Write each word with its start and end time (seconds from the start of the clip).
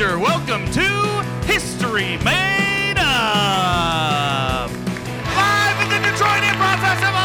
Welcome 0.00 0.64
to 0.70 1.22
History 1.44 2.16
Made 2.24 2.94
Up. 2.96 4.70
Live 4.70 5.76
at 5.76 5.88
the 5.90 5.98
Detroit 6.10 6.42
Improv 6.42 6.80
Festival. 6.80 7.20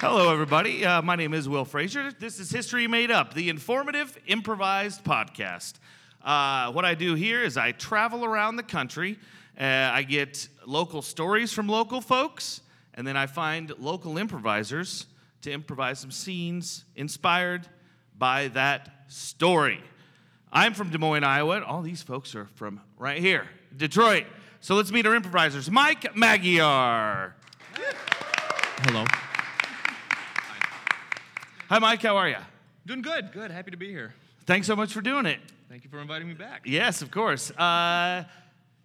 Hello, 0.00 0.32
everybody. 0.32 0.84
Uh, 0.84 1.00
my 1.00 1.14
name 1.14 1.32
is 1.32 1.48
Will 1.48 1.64
Frazier. 1.64 2.10
This 2.18 2.40
is 2.40 2.50
History 2.50 2.88
Made 2.88 3.12
Up, 3.12 3.34
the 3.34 3.50
informative, 3.50 4.18
improvised 4.26 5.04
podcast. 5.04 5.74
Uh, 6.24 6.72
what 6.72 6.84
I 6.84 6.96
do 6.96 7.14
here 7.14 7.44
is 7.44 7.56
I 7.56 7.70
travel 7.70 8.24
around 8.24 8.56
the 8.56 8.64
country. 8.64 9.16
Uh, 9.56 9.62
I 9.62 10.02
get 10.02 10.48
local 10.66 11.02
stories 11.02 11.52
from 11.52 11.68
local 11.68 12.00
folks, 12.00 12.62
and 12.94 13.06
then 13.06 13.16
I 13.16 13.26
find 13.26 13.72
local 13.78 14.18
improvisers 14.18 15.06
to 15.42 15.52
improvise 15.52 16.00
some 16.00 16.10
scenes 16.10 16.84
inspired 16.96 17.68
by 18.18 18.48
that 18.48 19.04
story. 19.08 19.82
I'm 20.52 20.74
from 20.74 20.90
Des 20.90 20.98
Moines, 20.98 21.24
Iowa. 21.24 21.62
All 21.62 21.82
these 21.82 22.02
folks 22.02 22.34
are 22.34 22.46
from 22.54 22.80
right 22.96 23.18
here, 23.18 23.46
Detroit. 23.76 24.24
So 24.60 24.74
let's 24.74 24.90
meet 24.90 25.06
our 25.06 25.14
improvisers. 25.14 25.70
Mike 25.70 26.16
Magyar. 26.16 27.34
Hello. 27.74 29.04
Hi, 31.68 31.78
Mike. 31.78 32.02
How 32.02 32.16
are 32.16 32.28
you? 32.28 32.36
Doing 32.86 33.02
good. 33.02 33.32
Good. 33.32 33.50
Happy 33.50 33.70
to 33.70 33.76
be 33.76 33.90
here. 33.90 34.14
Thanks 34.44 34.66
so 34.66 34.76
much 34.76 34.92
for 34.92 35.00
doing 35.00 35.26
it. 35.26 35.40
Thank 35.68 35.82
you 35.84 35.90
for 35.90 36.00
inviting 36.00 36.28
me 36.28 36.34
back. 36.34 36.62
Yes, 36.64 37.02
of 37.02 37.10
course. 37.10 37.50
Uh, 37.50 38.24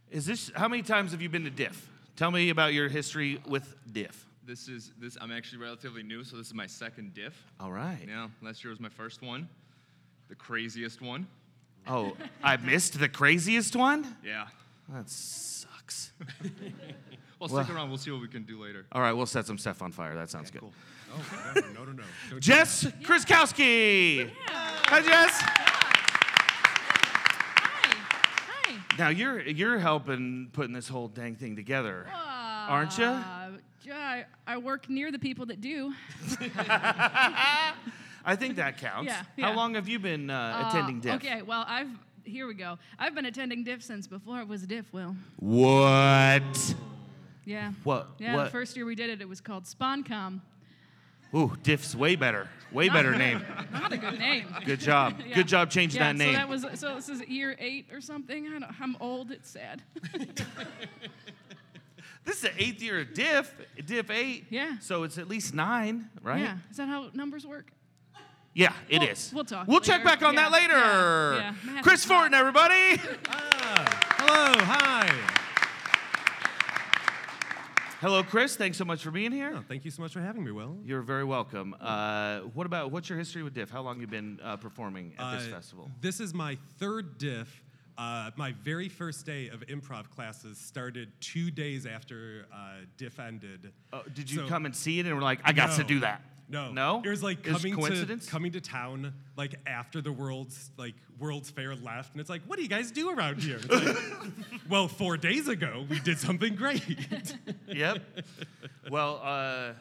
is 0.09 0.25
this 0.25 0.51
how 0.55 0.67
many 0.67 0.81
times 0.81 1.11
have 1.11 1.21
you 1.21 1.29
been 1.29 1.43
to 1.43 1.51
Diff? 1.51 1.89
Tell 2.15 2.31
me 2.31 2.49
about 2.49 2.73
your 2.73 2.89
history 2.89 3.39
with 3.47 3.75
Diff. 3.91 4.25
This 4.51 4.67
is 4.67 4.91
this. 4.99 5.17
I'm 5.21 5.31
actually 5.31 5.59
relatively 5.59 6.03
new, 6.03 6.25
so 6.25 6.35
this 6.35 6.47
is 6.47 6.53
my 6.53 6.67
second 6.67 7.13
diff. 7.13 7.41
All 7.57 7.71
right. 7.71 7.99
Yeah. 8.05 8.27
Last 8.41 8.61
year 8.65 8.71
was 8.71 8.81
my 8.81 8.89
first 8.89 9.21
one, 9.21 9.47
the 10.27 10.35
craziest 10.35 11.01
one. 11.01 11.25
Oh, 11.87 12.17
I 12.43 12.57
missed 12.57 12.99
the 12.99 13.07
craziest 13.07 13.77
one. 13.77 14.05
Yeah. 14.21 14.47
That 14.89 15.09
sucks. 15.09 16.11
Well, 16.19 17.47
Well- 17.49 17.63
stick 17.63 17.73
around. 17.73 17.87
We'll 17.87 17.97
see 17.97 18.11
what 18.11 18.19
we 18.19 18.27
can 18.27 18.43
do 18.43 18.61
later. 18.61 18.85
All 18.91 19.01
right, 19.01 19.13
we'll 19.13 19.25
set 19.25 19.45
some 19.47 19.57
stuff 19.57 19.81
on 19.81 19.93
fire. 19.93 20.15
That 20.15 20.29
sounds 20.29 20.51
good. 20.51 20.59
Cool. 20.59 20.73
Oh, 21.15 21.23
no, 21.55 21.61
no, 21.61 21.85
no, 21.85 21.91
no. 21.93 22.03
Don't 22.29 22.39
Jess 22.43 22.83
Kriskowski. 23.03 24.29
Hi, 24.47 24.99
Jess. 25.01 25.31
Hi. 27.53 27.95
Hi. 28.67 28.75
Now 28.99 29.07
you're 29.07 29.39
you're 29.43 29.79
helping 29.79 30.49
putting 30.51 30.73
this 30.73 30.89
whole 30.89 31.07
dang 31.07 31.35
thing 31.37 31.55
together, 31.55 32.05
aren't 32.13 32.97
you? 32.97 33.17
Yeah, 33.83 33.97
I, 33.97 34.25
I 34.47 34.57
work 34.57 34.89
near 34.89 35.11
the 35.11 35.19
people 35.19 35.45
that 35.47 35.61
do. 35.61 35.93
I 38.23 38.35
think 38.35 38.55
that 38.57 38.77
counts. 38.77 39.07
Yeah, 39.07 39.23
How 39.43 39.49
yeah. 39.51 39.55
long 39.55 39.73
have 39.75 39.87
you 39.87 39.99
been 39.99 40.29
uh, 40.29 40.63
Uh, 40.63 40.69
attending 40.69 40.99
Diff? 40.99 41.15
Okay, 41.15 41.41
well, 41.41 41.65
I've 41.67 41.89
here 42.23 42.45
we 42.45 42.53
go. 42.53 42.77
I've 42.99 43.15
been 43.15 43.25
attending 43.25 43.63
Diff 43.63 43.81
since 43.81 44.07
before 44.07 44.39
it 44.41 44.47
was 44.47 44.61
Diff. 44.67 44.91
Will. 44.93 45.15
What? 45.39 46.75
Yeah. 47.45 47.71
What? 47.83 48.09
Yeah. 48.19 48.35
what? 48.35 48.43
The 48.45 48.49
first 48.51 48.75
year 48.75 48.85
we 48.85 48.93
did 48.95 49.09
it, 49.09 49.21
it 49.21 49.27
was 49.27 49.41
called 49.41 49.63
SpawnCom. 49.63 50.41
Ooh, 51.33 51.53
Diff's 51.63 51.95
way 51.95 52.15
better. 52.15 52.47
Way 52.71 52.89
better 52.89 53.15
name. 53.17 53.43
Not 53.71 53.91
a 53.91 53.97
good 53.97 54.19
name. 54.19 54.53
Good 54.65 54.79
job. 54.79 55.15
Yeah. 55.27 55.35
Good 55.35 55.47
job 55.47 55.71
changing 55.71 55.99
yeah, 56.01 56.07
that 56.13 56.17
name. 56.17 56.33
So 56.33 56.37
that 56.37 56.49
was 56.49 56.79
so. 56.79 56.95
This 56.95 57.09
is 57.09 57.21
year 57.27 57.55
eight 57.57 57.87
or 57.91 58.01
something. 58.01 58.47
I 58.47 58.59
don't, 58.59 58.81
I'm 58.81 58.97
old. 58.99 59.31
It's 59.31 59.49
sad. 59.49 59.81
This 62.25 62.35
is 62.37 62.41
the 62.41 62.61
eighth 62.63 62.81
year 62.81 62.99
of 63.01 63.13
Diff. 63.13 63.53
Diff 63.85 64.09
eight. 64.09 64.45
Yeah. 64.49 64.77
So 64.79 65.03
it's 65.03 65.17
at 65.17 65.27
least 65.27 65.53
nine, 65.53 66.09
right? 66.21 66.41
Yeah. 66.41 66.57
Is 66.69 66.77
that 66.77 66.87
how 66.87 67.09
numbers 67.13 67.45
work? 67.45 67.71
Yeah, 68.53 68.73
it 68.89 68.99
We'll- 68.99 69.09
is. 69.09 69.31
we'll 69.33 69.45
talk 69.45 69.65
We'll 69.67 69.79
check 69.79 70.03
back 70.03 70.21
on 70.23 70.35
that 70.35 70.51
later. 70.51 70.73
yeah, 70.73 71.53
yeah. 71.73 71.81
Chris. 71.81 72.03
Fortin, 72.03 72.33
everybody. 72.33 72.97
Hello, 72.97 74.53
hi. 74.65 75.09
Hello, 78.01 78.23
Chris. 78.23 78.55
Thanks 78.55 78.77
so 78.79 78.83
much 78.85 79.03
for 79.03 79.11
being 79.11 79.31
here. 79.31 79.53
Oh, 79.55 79.63
thank 79.67 79.85
you 79.85 79.91
so 79.91 80.01
much 80.01 80.11
for 80.11 80.21
having 80.21 80.43
me, 80.43 80.51
Will. 80.51 80.75
You're 80.83 81.03
very 81.03 81.23
welcome. 81.23 81.75
Uh, 81.79 82.39
what 82.55 82.65
about 82.65 82.91
what's 82.91 83.07
your 83.09 83.17
history 83.17 83.43
with 83.43 83.53
Diff? 83.53 83.69
How 83.69 83.81
long 83.81 84.01
you 84.01 84.07
been 84.07 84.39
uh, 84.43 84.57
performing 84.57 85.13
at 85.19 85.37
this 85.37 85.47
Uh, 85.47 85.51
festival? 85.51 85.91
This 86.01 86.19
is 86.19 86.33
my 86.33 86.57
third 86.79 87.19
diff. 87.19 87.60
Uh, 87.97 88.31
my 88.35 88.53
very 88.63 88.89
first 88.89 89.25
day 89.25 89.49
of 89.49 89.61
improv 89.67 90.09
classes 90.09 90.57
started 90.57 91.11
two 91.19 91.51
days 91.51 91.85
after 91.85 92.45
uh, 92.53 92.73
diff 92.97 93.19
ended. 93.19 93.71
Oh, 93.93 94.01
did 94.13 94.29
you 94.31 94.39
so- 94.39 94.47
come 94.47 94.65
and 94.65 94.75
see 94.75 94.99
it 94.99 95.05
and 95.05 95.15
were 95.15 95.21
like, 95.21 95.39
I 95.43 95.51
got 95.53 95.75
to 95.77 95.83
do 95.83 95.99
that? 96.01 96.21
No, 96.49 96.71
No? 96.73 97.01
It 97.03 97.07
was 97.07 97.23
like 97.23 97.43
coming 97.43 97.77
to 97.77 98.19
coming 98.29 98.51
to 98.51 98.59
town 98.61 99.13
like 99.37 99.55
after 99.65 100.01
the 100.01 100.11
world's 100.11 100.69
like 100.77 100.95
World's 101.17 101.49
Fair 101.49 101.75
left, 101.75 102.11
and 102.11 102.19
it's 102.19 102.29
like, 102.29 102.41
what 102.45 102.57
do 102.57 102.63
you 102.63 102.67
guys 102.67 102.91
do 102.91 103.09
around 103.09 103.41
here? 103.41 103.59
Like, 103.69 103.95
well, 104.69 104.89
four 104.89 105.15
days 105.15 105.47
ago 105.47 105.85
we 105.89 105.99
did 106.01 106.19
something 106.19 106.55
great. 106.55 106.83
Yep. 107.67 107.99
well, 108.89 109.21
uh, 109.23 109.71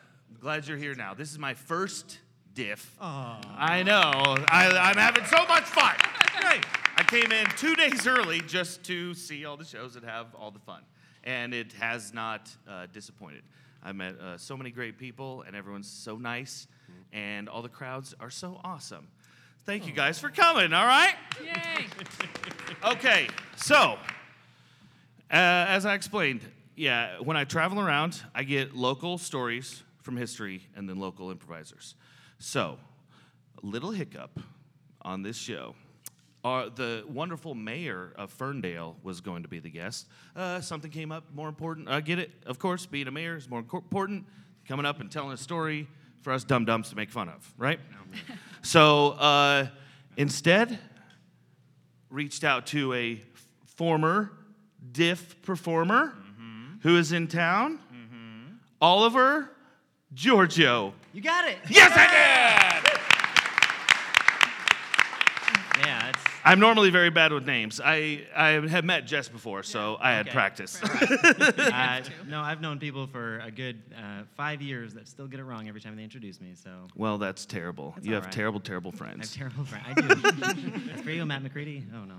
glad 0.40 0.68
you're 0.68 0.76
here 0.76 0.94
now. 0.94 1.12
This 1.12 1.32
is 1.32 1.40
my 1.40 1.54
first 1.54 2.20
diff. 2.54 2.94
I 3.00 3.82
know. 3.82 4.12
I, 4.48 4.68
I'm 4.70 4.96
having 4.96 5.24
so 5.24 5.44
much 5.46 5.64
fun. 5.64 5.96
Great. 6.40 6.64
Came 7.10 7.32
in 7.32 7.44
two 7.56 7.74
days 7.74 8.06
early 8.06 8.40
just 8.40 8.84
to 8.84 9.14
see 9.14 9.44
all 9.44 9.56
the 9.56 9.64
shows 9.64 9.96
and 9.96 10.04
have 10.04 10.32
all 10.36 10.52
the 10.52 10.60
fun. 10.60 10.82
And 11.24 11.52
it 11.52 11.72
has 11.72 12.14
not 12.14 12.48
uh, 12.68 12.86
disappointed. 12.92 13.42
I 13.82 13.90
met 13.90 14.14
uh, 14.20 14.38
so 14.38 14.56
many 14.56 14.70
great 14.70 14.96
people, 14.96 15.42
and 15.44 15.56
everyone's 15.56 15.90
so 15.90 16.18
nice, 16.18 16.68
and 17.12 17.48
all 17.48 17.62
the 17.62 17.68
crowds 17.68 18.14
are 18.20 18.30
so 18.30 18.60
awesome. 18.62 19.08
Thank 19.66 19.88
you 19.88 19.92
guys 19.92 20.20
for 20.20 20.30
coming, 20.30 20.72
all 20.72 20.86
right? 20.86 21.14
Yay. 21.44 21.86
Okay, 22.92 23.26
so 23.56 23.76
uh, 23.76 23.96
as 25.32 25.84
I 25.84 25.94
explained, 25.94 26.42
yeah, 26.76 27.18
when 27.18 27.36
I 27.36 27.42
travel 27.42 27.80
around, 27.80 28.22
I 28.36 28.44
get 28.44 28.76
local 28.76 29.18
stories 29.18 29.82
from 30.00 30.16
history 30.16 30.62
and 30.76 30.88
then 30.88 31.00
local 31.00 31.32
improvisers. 31.32 31.96
So, 32.38 32.78
a 33.60 33.66
little 33.66 33.90
hiccup 33.90 34.38
on 35.02 35.22
this 35.22 35.36
show. 35.36 35.74
Uh, 36.42 36.70
the 36.74 37.04
wonderful 37.06 37.54
mayor 37.54 38.12
of 38.16 38.30
Ferndale 38.30 38.96
was 39.02 39.20
going 39.20 39.42
to 39.42 39.48
be 39.48 39.58
the 39.58 39.68
guest. 39.68 40.08
Uh, 40.34 40.60
something 40.60 40.90
came 40.90 41.12
up 41.12 41.24
more 41.34 41.48
important. 41.48 41.88
I 41.88 42.00
get 42.00 42.18
it, 42.18 42.30
of 42.46 42.58
course. 42.58 42.86
Being 42.86 43.08
a 43.08 43.10
mayor 43.10 43.36
is 43.36 43.48
more 43.48 43.58
important. 43.58 44.24
Coming 44.66 44.86
up 44.86 45.00
and 45.00 45.10
telling 45.10 45.32
a 45.32 45.36
story 45.36 45.86
for 46.22 46.32
us 46.32 46.44
dum 46.44 46.64
dums 46.64 46.88
to 46.90 46.96
make 46.96 47.10
fun 47.10 47.28
of, 47.28 47.52
right? 47.58 47.80
so 48.62 49.10
uh, 49.10 49.66
instead, 50.16 50.78
reached 52.08 52.44
out 52.44 52.66
to 52.68 52.92
a 52.94 53.20
former 53.76 54.32
diff 54.92 55.42
performer 55.42 56.14
who 56.82 56.96
is 56.96 57.12
in 57.12 57.28
town, 57.28 57.78
Oliver 58.80 59.50
Giorgio. 60.14 60.94
You 61.12 61.20
got 61.20 61.46
it. 61.48 61.58
Yes, 61.68 61.92
I 61.94 62.80
did! 62.82 63.00
Yeah, 65.86 66.08
it's 66.08 66.29
I'm 66.44 66.58
normally 66.60 66.90
very 66.90 67.10
bad 67.10 67.32
with 67.32 67.46
names. 67.46 67.80
I, 67.84 68.22
I 68.34 68.50
have 68.68 68.84
met 68.84 69.06
Jess 69.06 69.28
before, 69.28 69.62
so 69.62 69.98
I 70.00 70.12
had 70.12 70.26
Okay. 70.26 70.34
practice. 70.34 70.82
uh, 70.82 72.02
no. 72.28 72.40
I've 72.40 72.60
known 72.60 72.78
people 72.78 73.06
for 73.06 73.38
a 73.40 73.50
good 73.50 73.82
uh, 73.96 74.22
five 74.36 74.62
years 74.62 74.94
that 74.94 75.08
still 75.08 75.26
get 75.26 75.40
it 75.40 75.44
wrong 75.44 75.68
every 75.68 75.80
time 75.80 75.96
they 75.96 76.04
introduce 76.04 76.40
me. 76.40 76.52
So 76.54 76.70
well, 76.96 77.18
that's 77.18 77.44
terrible. 77.46 77.94
you 78.02 78.14
have 78.14 78.24
right. 78.24 78.32
terrible, 78.32 78.60
terrible 78.60 78.90
I 78.90 78.92
have 78.92 78.98
friends. 78.98 79.34
terrible 79.36 79.64
friends. 79.64 79.86
I 79.86 79.92
do. 80.00 80.70
That's 80.86 81.02
for 81.02 81.10
you, 81.10 81.24
Matt 81.26 81.42
McCready. 81.42 81.84
Oh 81.94 82.04
no. 82.04 82.14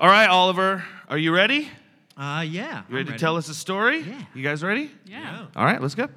All 0.00 0.08
right, 0.08 0.28
Oliver, 0.28 0.84
are 1.08 1.18
you 1.18 1.34
ready? 1.34 1.68
Uh, 2.16 2.44
yeah. 2.46 2.82
You 2.88 2.96
ready 2.96 3.08
I'm 3.10 3.14
to 3.14 3.18
tell 3.18 3.36
us 3.36 3.48
a 3.48 3.54
story? 3.54 4.00
Yeah. 4.00 4.22
You 4.34 4.42
guys 4.42 4.62
ready? 4.62 4.90
Yeah. 5.06 5.46
All 5.54 5.64
right, 5.64 5.80
let's 5.80 5.94
go. 5.94 6.08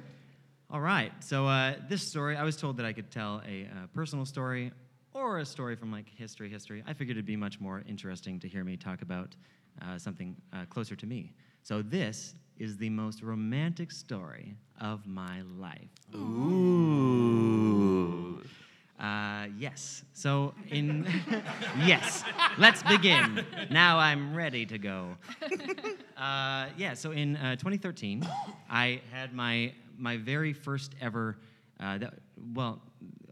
All 0.70 0.80
right. 0.80 1.12
So 1.20 1.46
uh, 1.46 1.74
this 1.88 2.02
story, 2.02 2.36
I 2.36 2.44
was 2.44 2.56
told 2.56 2.78
that 2.78 2.86
I 2.86 2.92
could 2.92 3.10
tell 3.10 3.42
a 3.46 3.64
uh, 3.64 3.86
personal 3.94 4.24
story 4.24 4.72
or 5.14 5.38
a 5.38 5.44
story 5.44 5.76
from 5.76 5.92
like 5.92 6.08
history. 6.08 6.48
History. 6.48 6.82
I 6.86 6.92
figured 6.92 7.16
it'd 7.16 7.26
be 7.26 7.36
much 7.36 7.60
more 7.60 7.82
interesting 7.88 8.38
to 8.40 8.48
hear 8.48 8.64
me 8.64 8.76
talk 8.76 9.02
about 9.02 9.36
uh, 9.80 9.98
something 9.98 10.36
uh, 10.52 10.64
closer 10.66 10.96
to 10.96 11.06
me. 11.06 11.32
So 11.62 11.82
this 11.82 12.34
is 12.58 12.76
the 12.76 12.90
most 12.90 13.22
romantic 13.22 13.90
story 13.90 14.54
of 14.80 15.06
my 15.06 15.42
life. 15.58 15.88
Ooh. 16.14 17.72
Uh, 19.00 19.46
yes. 19.58 20.04
So 20.12 20.54
in 20.70 21.06
yes, 21.84 22.22
let's 22.58 22.82
begin. 22.84 23.44
Now 23.70 23.98
I'm 23.98 24.34
ready 24.34 24.66
to 24.66 24.78
go. 24.78 25.16
Uh, 26.14 26.68
yeah. 26.76 26.94
So 26.94 27.10
in 27.10 27.34
uh, 27.34 27.56
2013, 27.56 28.24
I 28.70 29.00
had 29.10 29.34
my 29.34 29.72
my 29.98 30.16
very 30.16 30.52
first 30.52 30.94
ever, 31.00 31.36
uh, 31.80 31.98
that, 31.98 32.14
well, 32.54 32.80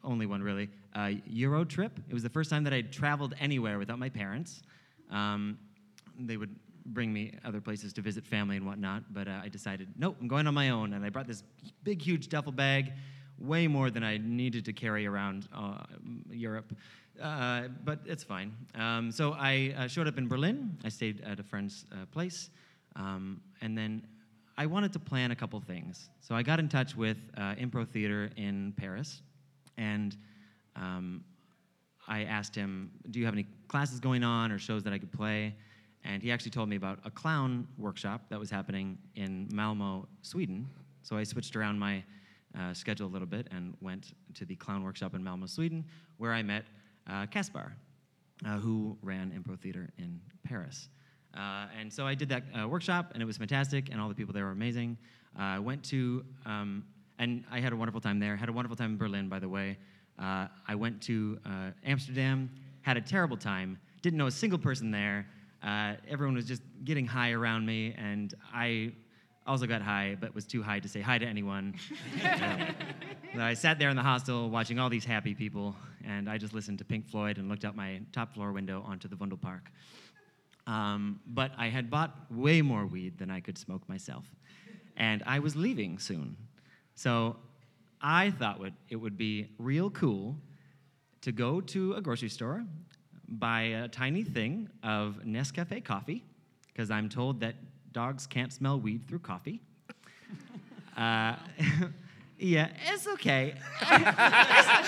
only 0.03 0.27
one 0.27 0.43
really, 0.43 0.69
uh, 0.95 1.11
Euro 1.27 1.65
trip. 1.65 1.99
It 2.09 2.15
was 2.15 2.23
the 2.23 2.31
first 2.31 2.51
time 2.51 2.65
that 2.65 2.73
I'd 2.73 2.93
traveled 2.93 3.35
anywhere 3.41 3.79
without 3.79 3.99
my 3.99 4.09
parents. 4.09 4.63
Um, 5.11 5.59
they 6.19 6.37
would 6.37 6.55
bring 6.87 7.13
me 7.13 7.35
other 7.45 7.61
places 7.61 7.93
to 7.95 8.01
visit 8.01 8.27
family 8.27 8.57
and 8.57 8.67
whatnot, 8.67 9.05
but 9.13 9.29
uh, 9.29 9.41
I 9.43 9.49
decided, 9.49 9.89
nope, 9.97 10.17
I'm 10.21 10.29
going 10.29 10.47
on 10.47 10.55
my 10.55 10.71
own. 10.71 10.95
And 10.95 11.05
I 11.05 11.09
brought 11.09 11.27
this 11.27 11.43
big, 11.85 12.03
huge 12.03 12.29
duffel 12.29 12.53
bag, 12.53 12.93
way 13.39 13.67
more 13.67 13.91
than 13.91 14.03
I 14.03 14.19
needed 14.19 14.65
to 14.67 14.73
carry 14.73 15.07
around 15.07 15.49
uh, 15.55 15.79
Europe. 16.31 16.75
Uh, 17.21 17.69
but 17.85 18.01
it's 18.07 18.25
fine. 18.25 18.55
Um, 18.75 19.13
so 19.13 19.33
I 19.33 19.75
uh, 19.77 19.87
showed 19.89 20.09
up 20.09 20.19
in 20.19 20.27
Berlin. 20.27 20.79
I 20.85 20.89
stayed 20.89 21.23
at 21.23 21.39
a 21.39 21.43
friend's 21.43 21.85
uh, 21.93 22.07
place. 22.07 22.51
Um, 22.97 23.41
and 23.61 23.77
then 23.77 24.07
I 24.57 24.67
wanted 24.67 24.93
to 24.95 24.99
plan 24.99 25.31
a 25.31 25.37
couple 25.37 25.61
things. 25.61 26.11
So 26.21 26.35
I 26.35 26.43
got 26.43 26.59
in 26.59 26.69
touch 26.69 26.97
with 26.97 27.19
uh, 27.37 27.55
Impro 27.55 27.87
Theater 27.87 28.31
in 28.37 28.73
Paris. 28.77 29.23
And 29.77 30.17
um, 30.81 31.23
I 32.09 32.25
asked 32.25 32.55
him, 32.55 32.91
Do 33.11 33.21
you 33.21 33.25
have 33.27 33.35
any 33.35 33.47
classes 33.69 34.01
going 34.01 34.25
on 34.25 34.51
or 34.51 34.59
shows 34.59 34.83
that 34.85 34.93
I 34.93 34.99
could 34.99 35.13
play? 35.13 35.55
And 36.03 36.23
he 36.23 36.33
actually 36.33 36.51
told 36.51 36.69
me 36.69 36.77
about 36.77 36.99
a 37.05 37.11
clown 37.11 37.69
workshop 37.79 38.23
that 38.31 38.41
was 38.41 38.51
happening 38.51 38.99
in 39.15 39.49
Malmo, 39.53 40.09
Sweden. 40.23 40.69
So 41.03 41.17
I 41.17 41.25
switched 41.25 41.55
around 41.57 41.79
my 41.79 42.03
uh, 42.59 42.73
schedule 42.73 43.07
a 43.07 43.13
little 43.13 43.29
bit 43.29 43.47
and 43.51 43.77
went 43.81 44.15
to 44.35 44.45
the 44.45 44.57
clown 44.57 44.83
workshop 44.83 45.15
in 45.15 45.23
Malmo, 45.23 45.47
Sweden, 45.47 45.85
where 46.17 46.33
I 46.33 46.43
met 46.43 46.65
uh, 47.09 47.27
Kaspar, 47.27 47.77
uh, 48.47 48.59
who 48.59 48.97
ran 49.03 49.31
Impro 49.31 49.59
Theater 49.59 49.91
in 49.99 50.21
Paris. 50.43 50.89
Uh, 51.37 51.67
and 51.79 51.93
so 51.93 52.07
I 52.07 52.15
did 52.15 52.29
that 52.31 52.43
uh, 52.59 52.67
workshop, 52.67 53.11
and 53.13 53.23
it 53.23 53.27
was 53.27 53.37
fantastic, 53.37 53.91
and 53.91 54.01
all 54.01 54.09
the 54.09 54.15
people 54.15 54.35
there 54.35 54.47
were 54.47 54.51
amazing. 54.51 54.97
Uh, 55.39 55.43
I 55.43 55.59
went 55.59 55.85
to, 55.85 56.25
um, 56.45 56.85
and 57.19 57.45
I 57.51 57.61
had 57.61 57.73
a 57.73 57.77
wonderful 57.77 58.01
time 58.01 58.19
there. 58.19 58.37
Had 58.37 58.49
a 58.49 58.53
wonderful 58.53 58.77
time 58.77 58.93
in 58.93 58.97
Berlin, 58.97 59.29
by 59.29 59.39
the 59.39 59.49
way. 59.49 59.79
Uh, 60.21 60.49
I 60.69 60.75
went 60.75 61.01
to 61.03 61.39
uh, 61.47 61.71
Amsterdam, 61.85 62.51
had 62.83 62.97
a 62.97 63.01
terrible 63.01 63.37
time. 63.37 63.79
Didn't 64.03 64.19
know 64.19 64.27
a 64.27 64.31
single 64.31 64.59
person 64.59 64.91
there. 64.91 65.27
Uh, 65.63 65.95
everyone 66.09 66.35
was 66.35 66.47
just 66.47 66.63
getting 66.85 67.07
high 67.07 67.33
around 67.33 67.65
me, 67.67 67.95
and 67.97 68.35
I 68.53 68.93
also 69.47 69.67
got 69.67 69.83
high, 69.83 70.17
but 70.21 70.35
was 70.35 70.47
too 70.47 70.63
high 70.63 70.79
to 70.81 70.89
say 70.89 71.01
hi 71.01 71.19
to 71.19 71.27
anyone. 71.27 71.75
So 72.23 73.41
I 73.41 73.55
sat 73.55 73.79
there 73.79 73.89
in 73.89 73.97
the 73.97 74.03
hostel 74.03 74.51
watching 74.51 74.79
all 74.79 74.89
these 74.89 75.05
happy 75.05 75.35
people, 75.35 75.75
and 76.07 76.29
I 76.29 76.39
just 76.39 76.55
listened 76.55 76.79
to 76.79 76.85
Pink 76.85 77.09
Floyd 77.09 77.39
and 77.39 77.49
looked 77.49 77.65
out 77.65 77.75
my 77.75 78.01
top 78.13 78.35
floor 78.35 78.53
window 78.53 78.85
onto 78.87 79.09
the 79.09 79.17
Vondel 79.17 79.41
Park. 79.41 79.71
Um, 80.67 81.21
but 81.27 81.53
I 81.59 81.69
had 81.69 81.91
bought 81.91 82.15
way 82.31 82.63
more 82.63 82.87
weed 82.87 83.19
than 83.19 83.31
I 83.31 83.41
could 83.41 83.59
smoke 83.59 83.89
myself, 83.89 84.25
and 84.97 85.23
I 85.27 85.39
was 85.39 85.57
leaving 85.57 85.99
soon. 85.99 86.37
So 86.95 87.37
I 88.01 88.31
thought 88.31 88.61
it 88.89 88.97
would 88.97 89.19
be 89.19 89.49
real 89.59 89.91
cool 89.91 90.37
to 91.23 91.33
go 91.33 91.61
to 91.61 91.95
a 91.95 92.01
grocery 92.01 92.31
store, 92.31 92.65
buy 93.29 93.63
a 93.63 93.89
tiny 93.89 94.23
thing 94.23 94.69
of 94.83 95.21
Nescafe 95.25 95.85
coffee, 95.85 96.25
because 96.69 96.91
I'm 96.91 97.09
told 97.09 97.41
that 97.41 97.57
dogs 97.93 98.27
can't 98.27 98.53
smell 98.53 98.81
weed 98.81 99.07
through 99.07 99.19
coffee. 99.19 99.61
Uh, 100.97 101.35
yeah, 102.39 102.69
it's 102.87 103.07
okay. 103.07 103.55
I 103.81 104.85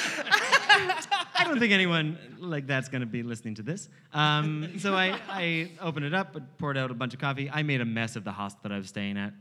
don't 1.44 1.58
think 1.58 1.72
anyone 1.72 2.18
like 2.38 2.66
that's 2.66 2.88
going 2.88 3.00
to 3.00 3.06
be 3.06 3.22
listening 3.22 3.54
to 3.56 3.62
this. 3.62 3.88
Um, 4.12 4.78
so 4.78 4.94
I, 4.94 5.18
I 5.28 5.70
opened 5.80 6.06
it 6.06 6.14
up, 6.14 6.36
poured 6.58 6.78
out 6.78 6.90
a 6.90 6.94
bunch 6.94 7.14
of 7.14 7.20
coffee. 7.20 7.50
I 7.50 7.62
made 7.62 7.80
a 7.80 7.84
mess 7.84 8.16
of 8.16 8.24
the 8.24 8.32
hostel 8.32 8.60
that 8.64 8.72
I 8.72 8.78
was 8.78 8.88
staying 8.88 9.16
at 9.16 9.32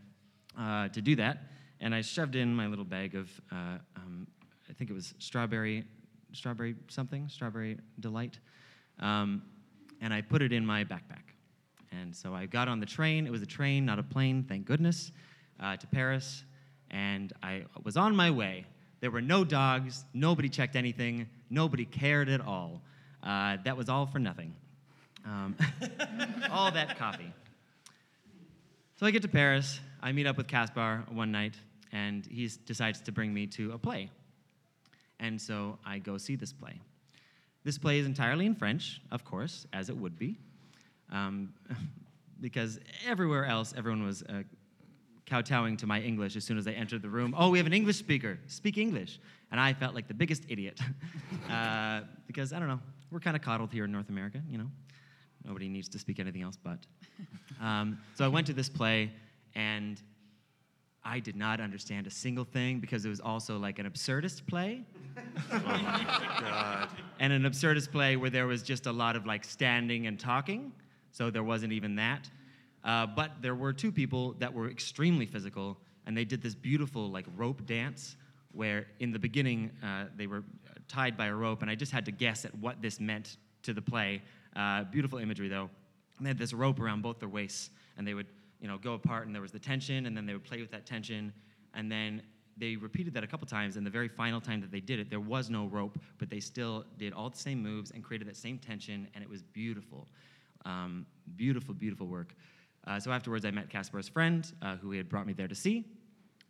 uh, 0.57 0.89
to 0.89 1.01
do 1.01 1.15
that, 1.17 1.50
and 1.81 1.93
I 1.95 2.01
shoved 2.01 2.35
in 2.35 2.55
my 2.55 2.67
little 2.67 2.85
bag 2.85 3.15
of, 3.15 3.29
uh, 3.51 3.79
um, 3.97 4.27
I 4.69 4.73
think 4.73 4.89
it 4.89 4.93
was 4.93 5.13
strawberry, 5.17 5.83
strawberry 6.31 6.75
something, 6.87 7.27
strawberry 7.27 7.77
delight, 7.99 8.39
um, 8.99 9.41
and 9.99 10.13
I 10.13 10.21
put 10.21 10.41
it 10.41 10.53
in 10.53 10.65
my 10.65 10.83
backpack. 10.83 11.33
And 11.91 12.15
so 12.15 12.33
I 12.33 12.45
got 12.45 12.67
on 12.67 12.79
the 12.79 12.85
train. 12.85 13.27
It 13.27 13.31
was 13.31 13.41
a 13.41 13.47
train, 13.47 13.85
not 13.85 13.99
a 13.99 14.03
plane, 14.03 14.45
thank 14.47 14.65
goodness, 14.65 15.11
uh, 15.59 15.75
to 15.75 15.87
Paris. 15.87 16.43
And 16.91 17.33
I 17.43 17.63
was 17.83 17.97
on 17.97 18.15
my 18.15 18.31
way. 18.31 18.65
There 19.01 19.11
were 19.11 19.21
no 19.21 19.43
dogs. 19.43 20.05
Nobody 20.13 20.47
checked 20.47 20.75
anything. 20.75 21.27
Nobody 21.49 21.85
cared 21.85 22.29
at 22.29 22.41
all. 22.41 22.81
Uh, 23.23 23.57
that 23.65 23.75
was 23.75 23.89
all 23.89 24.05
for 24.05 24.19
nothing. 24.19 24.55
Um, 25.25 25.55
all 26.51 26.71
that 26.71 26.97
coffee. 26.97 27.33
So 28.97 29.05
I 29.05 29.11
get 29.11 29.23
to 29.23 29.27
Paris. 29.27 29.79
I 30.01 30.11
meet 30.11 30.27
up 30.27 30.37
with 30.37 30.47
Caspar 30.47 31.03
one 31.09 31.31
night, 31.31 31.55
and 31.91 32.25
he 32.25 32.49
decides 32.65 33.01
to 33.01 33.11
bring 33.11 33.33
me 33.33 33.47
to 33.47 33.71
a 33.73 33.77
play. 33.77 34.09
And 35.19 35.39
so 35.39 35.77
I 35.85 35.99
go 35.99 36.17
see 36.17 36.35
this 36.35 36.53
play. 36.53 36.79
This 37.63 37.77
play 37.77 37.99
is 37.99 38.05
entirely 38.05 38.45
in 38.45 38.55
French, 38.55 39.01
of 39.11 39.23
course, 39.23 39.67
as 39.71 39.89
it 39.89 39.97
would 39.97 40.17
be, 40.17 40.37
um, 41.11 41.53
because 42.41 42.79
everywhere 43.05 43.45
else, 43.45 43.73
everyone 43.77 44.03
was 44.03 44.23
uh, 44.23 44.41
kowtowing 45.27 45.77
to 45.77 45.85
my 45.85 46.01
English 46.01 46.35
as 46.35 46.43
soon 46.43 46.57
as 46.57 46.67
I 46.67 46.71
entered 46.71 47.03
the 47.03 47.09
room. 47.09 47.35
Oh, 47.37 47.49
we 47.49 47.59
have 47.59 47.67
an 47.67 47.73
English 47.73 47.97
speaker. 47.97 48.39
Speak 48.47 48.77
English. 48.77 49.19
And 49.51 49.59
I 49.59 49.73
felt 49.73 49.93
like 49.93 50.07
the 50.07 50.13
biggest 50.13 50.43
idiot. 50.49 50.79
uh, 51.51 52.01
because, 52.25 52.51
I 52.51 52.59
don't 52.59 52.67
know, 52.67 52.79
we're 53.11 53.19
kind 53.19 53.35
of 53.35 53.43
coddled 53.43 53.71
here 53.71 53.85
in 53.85 53.91
North 53.91 54.09
America, 54.09 54.41
you 54.49 54.57
know? 54.57 54.67
Nobody 55.45 55.69
needs 55.69 55.87
to 55.89 55.99
speak 55.99 56.19
anything 56.19 56.41
else 56.41 56.57
but. 56.61 56.79
Um, 57.61 57.99
so 58.15 58.25
I 58.25 58.27
went 58.27 58.47
to 58.47 58.53
this 58.53 58.69
play, 58.69 59.11
and 59.53 60.01
I 61.03 61.19
did 61.19 61.35
not 61.35 61.59
understand 61.59 62.05
a 62.05 62.11
single 62.11 62.43
thing 62.43 62.79
because 62.79 63.05
it 63.05 63.09
was 63.09 63.19
also 63.19 63.57
like 63.57 63.79
an 63.79 63.89
absurdist 63.89 64.45
play. 64.45 64.83
And 67.19 67.33
an 67.33 67.43
absurdist 67.43 67.91
play 67.91 68.15
where 68.17 68.29
there 68.29 68.47
was 68.47 68.61
just 68.61 68.85
a 68.85 68.91
lot 68.91 69.15
of 69.15 69.25
like 69.25 69.43
standing 69.43 70.07
and 70.07 70.19
talking. 70.19 70.71
So 71.11 71.29
there 71.29 71.43
wasn't 71.43 71.73
even 71.73 71.95
that. 71.95 72.29
Uh, 72.83 73.05
but 73.07 73.31
there 73.41 73.55
were 73.55 73.73
two 73.73 73.91
people 73.91 74.33
that 74.39 74.53
were 74.53 74.69
extremely 74.69 75.25
physical, 75.25 75.77
and 76.05 76.17
they 76.17 76.25
did 76.25 76.41
this 76.41 76.55
beautiful 76.55 77.09
like 77.11 77.25
rope 77.35 77.65
dance 77.65 78.15
where 78.53 78.87
in 78.99 79.11
the 79.11 79.19
beginning 79.19 79.71
uh, 79.83 80.05
they 80.15 80.27
were 80.27 80.43
tied 80.87 81.15
by 81.15 81.27
a 81.27 81.33
rope, 81.33 81.61
and 81.61 81.71
I 81.71 81.75
just 81.75 81.91
had 81.91 82.05
to 82.05 82.11
guess 82.11 82.43
at 82.43 82.53
what 82.55 82.81
this 82.81 82.99
meant 82.99 83.37
to 83.63 83.73
the 83.73 83.81
play. 83.81 84.21
Uh, 84.55 84.83
beautiful 84.85 85.19
imagery 85.19 85.47
though. 85.47 85.69
And 86.17 86.25
they 86.25 86.29
had 86.29 86.37
this 86.37 86.53
rope 86.53 86.79
around 86.79 87.01
both 87.01 87.19
their 87.19 87.29
waists, 87.29 87.69
and 87.97 88.07
they 88.07 88.13
would 88.13 88.27
you 88.61 88.67
know 88.67 88.77
go 88.77 88.93
apart, 88.93 89.25
and 89.25 89.35
there 89.35 89.41
was 89.41 89.51
the 89.51 89.59
tension, 89.59 90.05
and 90.05 90.15
then 90.15 90.25
they 90.25 90.33
would 90.33 90.43
play 90.43 90.61
with 90.61 90.71
that 90.71 90.85
tension, 90.85 91.33
and 91.73 91.91
then 91.91 92.21
they 92.57 92.75
repeated 92.75 93.13
that 93.13 93.23
a 93.23 93.27
couple 93.27 93.47
times, 93.47 93.75
and 93.75 93.85
the 93.85 93.89
very 93.91 94.07
final 94.07 94.39
time 94.39 94.61
that 94.61 94.71
they 94.71 94.79
did 94.79 94.99
it, 94.99 95.09
there 95.09 95.19
was 95.19 95.49
no 95.49 95.65
rope, 95.65 95.97
but 96.19 96.29
they 96.29 96.39
still 96.39 96.85
did 96.97 97.11
all 97.11 97.29
the 97.29 97.37
same 97.37 97.61
moves 97.61 97.91
and 97.91 98.03
created 98.03 98.27
that 98.27 98.37
same 98.37 98.57
tension, 98.57 99.07
and 99.15 99.23
it 99.23 99.29
was 99.29 99.41
beautiful. 99.41 100.07
Um, 100.63 101.05
beautiful, 101.35 101.73
beautiful 101.73 102.05
work. 102.05 102.35
Uh, 102.85 102.99
so 102.99 103.11
afterwards, 103.11 103.45
I 103.45 103.51
met 103.51 103.69
Caspar's 103.69 104.07
friend, 104.07 104.51
uh, 104.61 104.75
who 104.75 104.91
he 104.91 104.97
had 104.97 105.09
brought 105.09 105.25
me 105.25 105.33
there 105.33 105.47
to 105.47 105.55
see, 105.55 105.85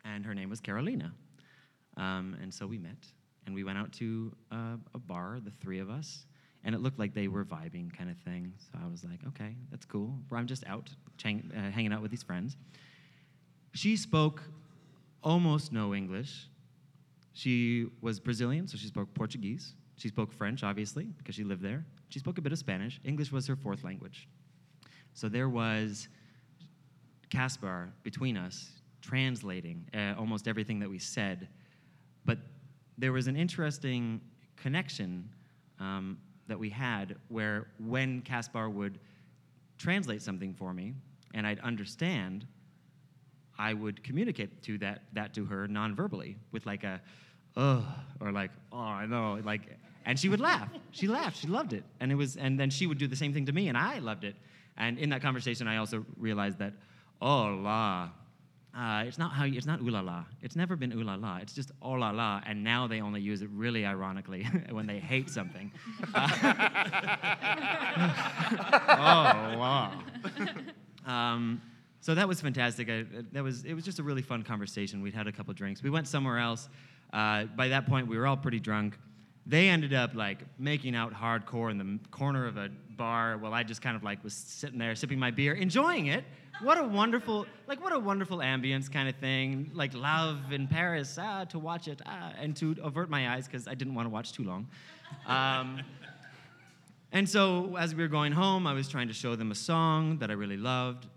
and 0.03 0.25
her 0.25 0.34
name 0.34 0.50
was 0.50 0.60
Carolina. 0.60 1.13
Um, 1.98 2.36
and 2.41 2.53
so 2.53 2.68
we 2.68 2.77
met, 2.77 3.06
and 3.46 3.56
we 3.56 3.63
went 3.63 3.77
out 3.77 3.91
to 3.94 4.34
uh, 4.51 4.77
a 4.94 5.00
bar, 5.00 5.39
the 5.44 5.51
three 5.51 5.80
of 5.80 5.89
us, 5.89 6.25
and 6.63 6.75
it 6.75 6.82
looked 6.82 7.00
like 7.00 7.13
they 7.13 7.27
were 7.27 7.44
vibing 7.44 7.96
kind 7.96 8.10
of 8.10 8.18
thing. 8.18 8.53
So 8.60 8.80
I 8.84 8.88
was 8.88 9.03
like, 9.03 9.20
okay, 9.30 9.56
that's 9.72 9.86
cool. 9.86 10.13
I'm 10.32 10.48
just 10.48 10.65
out 10.68 10.89
chang- 11.18 11.51
uh, 11.56 11.72
hanging 11.72 11.94
out 11.94 12.01
with 12.01 12.12
these 12.12 12.24
friends. 12.24 12.56
She 13.74 13.98
spoke 13.98 14.41
almost 15.24 15.72
no 15.72 15.96
English. 15.96 16.48
She 17.34 17.88
was 18.01 18.20
Brazilian, 18.20 18.68
so 18.68 18.77
she 18.77 18.88
spoke 18.88 19.13
Portuguese. 19.13 19.74
She 19.96 20.08
spoke 20.08 20.34
French, 20.34 20.63
obviously, 20.63 21.06
because 21.18 21.36
she 21.36 21.44
lived 21.44 21.62
there. 21.62 21.86
She 22.10 22.20
spoke 22.20 22.38
a 22.38 22.41
bit 22.41 22.51
of 22.51 22.58
Spanish. 22.58 23.00
English 23.03 23.32
was 23.32 23.48
her 23.48 23.56
fourth 23.56 23.84
language. 23.84 24.27
So 25.13 25.30
there 25.30 25.50
was 25.50 26.08
Caspar 27.30 27.94
between 28.03 28.38
us 28.38 28.72
translating 29.01 29.88
uh, 29.94 30.15
almost 30.18 30.48
everything 30.48 30.80
that 30.80 30.89
we 30.89 31.00
said. 31.00 31.48
But 32.25 32.39
there 32.98 33.12
was 33.12 33.27
an 33.27 33.36
interesting 33.36 34.22
connection 34.58 35.30
um, 35.80 36.18
that 36.51 36.60
we 36.60 36.70
had 36.70 37.15
where 37.29 37.67
when 37.79 38.22
Caspar 38.22 38.70
would 38.70 39.00
translate 39.77 40.22
something 40.22 40.53
for 40.53 40.74
me 40.74 40.93
and 41.34 41.48
I'd 41.48 41.60
understand, 41.62 42.46
I 43.58 43.74
would 43.74 44.03
communicate 44.03 44.62
to 44.63 44.77
that, 44.79 45.03
that 45.13 45.34
to 45.36 45.46
her 45.46 45.67
non-verbally 45.67 46.38
with 46.51 46.65
like 46.65 46.84
a, 46.84 47.01
ugh, 47.55 47.84
or 48.20 48.31
like, 48.31 48.51
oh, 48.72 48.77
I 48.77 49.05
know, 49.05 49.39
like, 49.46 49.62
and 50.05 50.20
she 50.20 50.29
would 50.29 50.41
laugh. 50.41 50.70
She 50.91 51.08
laughed. 51.08 51.38
She 51.38 51.48
loved 51.48 51.74
it, 51.74 51.84
and 52.00 52.12
it 52.12 52.15
was, 52.15 52.36
and 52.36 52.60
then 52.60 52.70
she 52.70 52.86
would 52.88 52.98
do 52.98 53.08
the 53.08 53.15
same 53.15 53.34
thing 53.34 53.46
to 53.46 53.51
me, 53.51 53.70
and 53.70 53.77
I 53.77 54.00
loved 54.00 54.24
it. 54.24 54.36
And 54.77 54.98
in 54.98 55.10
that 55.12 55.22
conversation, 55.22 55.67
I 55.67 55.77
also 55.77 56.05
realized 56.17 56.58
that, 56.58 56.74
oh 57.22 57.60
la, 57.62 58.10
uh, 58.74 59.04
it's 59.06 59.18
not 59.18 59.34
how 59.34 59.44
you, 59.44 59.58
it's 59.58 59.66
not 59.66 59.82
ooh 59.82 59.90
la 59.90 60.00
la. 60.00 60.24
It's 60.42 60.56
never 60.56 60.78
been 60.78 60.94
ooh 60.94 61.04
la 61.04 61.16
la. 61.16 61.38
It's 61.38 61.54
just 61.54 61.72
oh 61.82 61.92
la 61.92 62.12
la. 62.12 62.42
And 62.46 62.63
now 62.63 62.88
they 62.88 63.01
only 63.01 63.20
use 63.20 63.42
it 63.42 63.50
really 63.54 63.86
ironically 63.86 64.44
when 64.70 64.88
they 64.88 65.00
hate 65.00 65.30
something. 65.30 65.72
oh 66.16 66.22
la. 69.58 69.92
Um, 71.06 71.62
so 72.00 72.16
that 72.16 72.28
was 72.28 72.40
fantastic. 72.40 72.90
I, 72.90 73.06
that 73.34 73.44
was 73.44 73.66
it 73.66 73.74
was 73.74 73.84
just 73.84 74.00
a 74.00 74.04
really 74.04 74.22
fun 74.22 74.42
conversation. 74.44 75.01
We'd 75.01 75.13
had 75.13 75.28
a 75.28 75.34
couple 75.34 75.54
drinks. 75.54 75.84
We 75.84 75.90
went 75.90 76.08
somewhere 76.08 76.40
else. 76.40 76.70
Uh, 77.12 77.46
by 77.46 77.68
that 77.68 77.88
point, 77.88 78.08
we 78.08 78.18
were 78.18 78.25
all 78.25 78.38
pretty 78.38 78.62
drunk. 78.62 78.98
They 79.46 79.68
ended 79.68 79.94
up 79.94 80.16
like 80.16 80.46
making 80.58 80.96
out 80.96 81.13
hardcore 81.13 81.72
in 81.72 81.78
the 81.78 82.00
corner 82.10 82.46
of 82.46 82.56
a 82.56 82.70
bar 82.96 83.38
while 83.38 83.54
I 83.54 83.63
just 83.63 83.82
kind 83.82 83.98
of 83.98 84.04
like 84.04 84.24
was 84.24 84.34
sitting 84.34 84.80
there 84.80 84.96
sipping 84.96 85.20
my 85.20 85.32
beer, 85.32 85.54
enjoying 85.54 86.06
it. 86.06 86.24
What 86.62 86.77
a 86.77 86.84
wonderful, 86.84 87.48
like 87.68 87.82
what 87.84 87.91
a 87.91 88.00
wonderful 88.00 88.38
ambience 88.38 88.91
kind 88.91 89.10
of 89.10 89.15
thing. 89.15 89.72
Like 89.74 89.94
love 89.94 90.51
in 90.51 90.68
Paris, 90.68 91.18
ah, 91.20 91.44
to 91.46 91.58
watch 91.58 91.88
it, 91.88 92.01
ah, 92.06 92.34
and 92.39 92.56
to 92.58 92.75
avert 92.84 93.10
my 93.10 93.34
eyes 93.34 93.48
because 93.48 93.68
I 93.68 93.74
didn't 93.74 93.96
want 93.96 94.06
to 94.06 94.10
watch 94.10 94.34
too 94.34 94.44
long. 94.44 94.68
Um, 95.27 95.82
And 97.13 97.27
so 97.27 97.75
as 97.75 97.94
we 97.94 98.03
were 98.03 98.10
going 98.10 98.32
home, 98.32 98.65
I 98.65 98.74
was 98.74 98.88
trying 98.88 99.10
to 99.10 99.13
show 99.13 99.36
them 99.36 99.51
a 99.51 99.56
song 99.56 100.18
that 100.20 100.30
I 100.30 100.34
really 100.34 100.58
loved. 100.58 101.08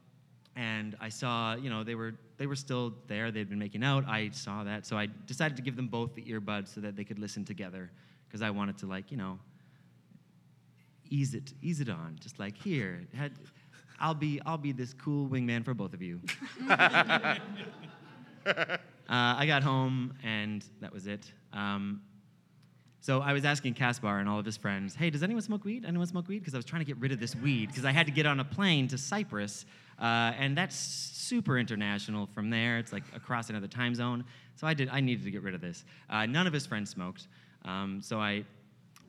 And 0.57 0.97
I 1.01 1.09
saw, 1.09 1.55
you 1.55 1.71
know, 1.71 1.85
they 1.85 1.95
were 1.95 2.15
they 2.37 2.47
were 2.49 2.57
still 2.57 2.95
there. 3.07 3.31
They'd 3.31 3.49
been 3.49 3.61
making 3.61 3.85
out. 3.85 4.05
I 4.09 4.31
saw 4.31 4.65
that, 4.65 4.87
so 4.87 4.97
I 4.97 5.09
decided 5.27 5.57
to 5.57 5.63
give 5.63 5.77
them 5.77 5.87
both 5.87 6.15
the 6.15 6.23
earbuds 6.23 6.75
so 6.75 6.81
that 6.81 6.97
they 6.97 7.05
could 7.05 7.21
listen 7.21 7.45
together, 7.45 7.93
because 8.27 8.43
I 8.43 8.51
wanted 8.51 8.77
to 8.79 8.87
like, 8.87 9.13
you 9.13 9.17
know, 9.17 9.39
ease 11.11 11.35
it, 11.35 11.53
ease 11.63 11.81
it 11.81 11.89
on. 11.89 12.17
Just 12.21 12.41
like 12.41 12.57
here, 12.57 13.03
had, 13.15 13.33
I'll 14.01 14.15
be 14.15 14.41
I'll 14.45 14.59
be 14.59 14.73
this 14.73 14.93
cool 14.93 15.29
wingman 15.29 15.65
for 15.65 15.75
both 15.75 15.95
of 15.95 16.03
you. 16.03 16.21
uh, 16.69 17.39
I 19.09 19.47
got 19.47 19.63
home 19.63 20.15
and 20.23 20.65
that 20.81 20.93
was 20.93 21.07
it. 21.07 21.31
Um, 21.53 22.03
so 23.05 23.21
I 23.21 23.35
was 23.35 23.45
asking 23.45 23.75
Caspar 23.75 24.19
and 24.19 24.27
all 24.27 24.39
of 24.39 24.47
his 24.47 24.57
friends, 24.57 24.95
hey, 24.95 25.11
does 25.11 25.23
anyone 25.23 25.43
smoke 25.43 25.63
weed? 25.67 25.85
Anyone 25.87 26.07
smoke 26.07 26.27
weed? 26.27 26.39
Because 26.39 26.55
I 26.55 26.57
was 26.57 26.65
trying 26.65 26.81
to 26.81 26.87
get 26.87 26.97
rid 26.97 27.13
of 27.13 27.21
this 27.21 27.37
weed 27.37 27.69
because 27.69 27.85
I 27.85 27.93
had 27.93 28.07
to 28.07 28.13
get 28.13 28.25
on 28.25 28.41
a 28.41 28.45
plane 28.45 28.89
to 28.89 28.97
Cyprus, 28.97 29.67
uh, 30.01 30.33
and 30.39 30.57
that's 30.57 30.75
super 30.75 31.59
international 31.59 32.27
from 32.27 32.49
there. 32.49 32.79
It's 32.79 32.95
like 32.95 33.03
across 33.15 33.51
another 33.51 33.67
time 33.67 33.95
zone. 33.95 34.25
So 34.57 34.67
I 34.67 34.73
did. 34.73 34.89
I 34.89 35.01
needed 35.01 35.23
to 35.25 35.31
get 35.31 35.43
rid 35.43 35.55
of 35.55 35.61
this. 35.61 35.85
Uh, 36.09 36.25
none 36.25 36.47
of 36.47 36.55
his 36.55 36.65
friends 36.65 36.89
smoked, 36.89 37.29
um, 37.67 38.01
so 38.01 38.21
I 38.21 38.43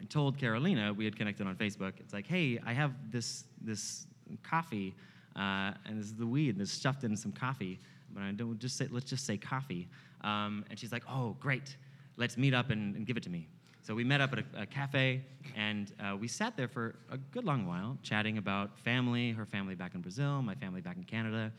told 0.10 0.38
Carolina 0.38 0.94
we 0.94 1.06
had 1.06 1.16
connected 1.16 1.48
on 1.48 1.56
Facebook. 1.56 1.94
It's 2.02 2.12
like, 2.12 2.28
hey, 2.28 2.60
I 2.66 2.74
have 2.74 2.92
this 3.12 3.46
this 3.62 4.08
coffee, 4.44 4.96
uh, 5.36 5.72
and 5.86 6.00
this 6.00 6.06
is 6.06 6.16
the 6.16 6.28
weed 6.28 6.58
that's 6.58 6.72
stuffed 6.72 7.04
in 7.04 7.16
some 7.16 7.32
coffee. 7.32 7.80
But 8.14 8.24
I 8.24 8.32
don't 8.32 8.60
just 8.60 8.78
say 8.78 8.88
let's 8.90 9.10
just 9.10 9.26
say 9.26 9.38
coffee. 9.38 9.88
Um, 10.22 10.66
and 10.70 10.80
she's 10.80 10.92
like, 10.92 11.04
oh, 11.10 11.36
great. 11.40 11.76
Let's 12.18 12.38
meet 12.38 12.54
up 12.54 12.70
and, 12.70 12.96
and 12.96 13.06
give 13.06 13.18
it 13.18 13.24
to 13.24 13.30
me. 13.30 13.48
So 13.86 13.94
we 13.94 14.04
met 14.04 14.20
up 14.20 14.34
at 14.34 14.40
a, 14.40 14.62
a 14.62 14.66
cafe, 14.66 15.22
and 15.56 15.94
uh, 16.00 16.18
we 16.18 16.28
sat 16.28 16.58
there 16.58 16.68
for 16.68 16.96
a 17.12 17.18
good 17.18 17.44
long 17.44 17.68
while, 17.68 18.00
chatting 18.02 18.40
about 18.40 18.80
family, 18.80 19.32
her 19.32 19.46
family 19.46 19.76
back 19.76 19.94
in 19.94 20.02
Brazil, 20.02 20.42
my 20.42 20.56
family 20.56 20.82
back 20.82 20.98
in 20.98 21.04
Canada. 21.04 21.52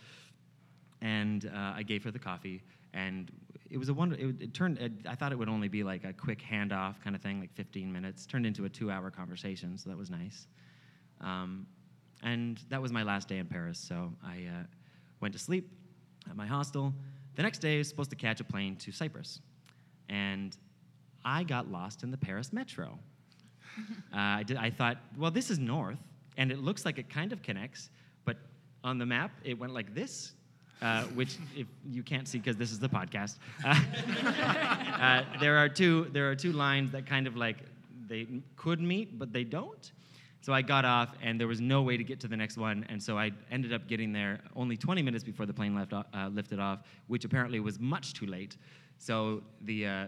And 1.01 1.49
uh, 1.55 1.75
I 1.77 1.85
gave 1.85 2.03
her 2.03 2.11
the 2.11 2.19
coffee, 2.19 2.65
and 2.93 3.31
it 3.71 3.79
was 3.79 3.91
a 3.91 3.95
wonder. 3.95 4.17
It, 4.17 4.43
it 4.43 4.55
turned. 4.55 4.79
It, 4.79 4.93
I 5.07 5.15
thought 5.15 5.31
it 5.31 5.39
would 5.39 5.49
only 5.49 5.69
be 5.69 5.85
like 5.85 6.03
a 6.03 6.13
quick 6.13 6.43
handoff 6.43 6.95
kind 7.05 7.15
of 7.15 7.23
thing, 7.23 7.39
like 7.39 7.53
15 7.53 7.93
minutes. 7.93 8.27
Turned 8.27 8.45
into 8.45 8.65
a 8.65 8.69
two-hour 8.69 9.13
conversation, 9.13 9.79
so 9.79 9.91
that 9.91 9.97
was 9.97 10.11
nice. 10.11 10.49
Um, 11.21 11.67
and 12.27 12.61
that 12.71 12.83
was 12.83 12.93
my 12.93 13.05
last 13.05 13.29
day 13.29 13.39
in 13.39 13.47
Paris. 13.47 13.79
So 13.79 14.13
I 14.23 14.49
uh, 14.49 14.65
went 15.21 15.33
to 15.35 15.39
sleep 15.39 15.71
at 16.29 16.37
my 16.37 16.47
hostel. 16.47 16.93
The 17.37 17.43
next 17.43 17.61
day, 17.61 17.77
I 17.77 17.79
was 17.79 17.89
supposed 17.89 18.11
to 18.11 18.17
catch 18.17 18.41
a 18.41 18.45
plane 18.45 18.77
to 18.77 18.91
Cyprus, 18.91 19.41
and 20.09 20.57
I 21.25 21.45
got 21.45 21.71
lost 21.71 22.03
in 22.03 22.11
the 22.11 22.17
Paris 22.17 22.53
metro. 22.53 22.99
uh, 23.79 23.85
I, 24.13 24.43
did, 24.43 24.57
I 24.57 24.71
thought, 24.71 24.99
well, 25.17 25.31
this 25.31 25.51
is 25.51 25.59
north, 25.59 25.99
and 26.37 26.51
it 26.51 26.59
looks 26.59 26.85
like 26.85 26.99
it 26.99 27.09
kind 27.09 27.33
of 27.33 27.43
connects, 27.43 27.91
but 28.25 28.37
on 28.83 28.99
the 28.99 29.07
map, 29.07 29.31
it 29.45 29.57
went 29.57 29.73
like 29.73 29.95
this, 29.95 30.33
uh, 30.83 31.03
which 31.15 31.37
if 31.57 31.69
you 31.89 32.03
can't 32.03 32.27
see 32.27 32.39
because 32.39 32.57
this 32.57 32.73
is 32.73 32.81
the 32.81 32.89
podcast. 32.89 33.37
Uh, 33.65 33.81
uh, 35.01 35.23
there 35.39 35.59
are 35.59 35.69
two 35.69 36.09
there 36.13 36.29
are 36.29 36.35
two 36.35 36.53
lines 36.53 36.91
that 36.91 37.07
kind 37.07 37.29
of 37.29 37.37
like 37.37 37.59
they 38.09 38.27
could 38.57 38.81
meet, 38.81 39.17
but 39.17 39.33
they 39.33 39.45
don't. 39.45 39.93
So 40.43 40.53
I 40.53 40.63
got 40.63 40.85
off, 40.85 41.13
and 41.23 41.41
there 41.41 41.49
was 41.49 41.61
no 41.61 41.83
way 41.83 41.97
to 41.97 42.05
get 42.05 42.21
to 42.21 42.29
the 42.29 42.37
next 42.37 42.57
one, 42.57 42.87
and 42.89 43.03
so 43.03 43.19
I 43.19 43.33
ended 43.51 43.73
up 43.73 43.89
getting 43.89 44.13
there 44.13 44.41
only 44.55 44.77
20 44.77 45.03
minutes 45.03 45.25
before 45.25 45.45
the 45.45 45.53
plane 45.53 45.75
left, 45.75 45.93
uh, 45.93 46.05
lifted 46.33 46.61
off, 46.61 46.81
which 47.09 47.25
apparently 47.25 47.59
was 47.59 47.81
much 47.81 48.15
too 48.15 48.27
late. 48.27 48.57
So 48.99 49.43
the 49.63 49.87
uh, 49.87 50.07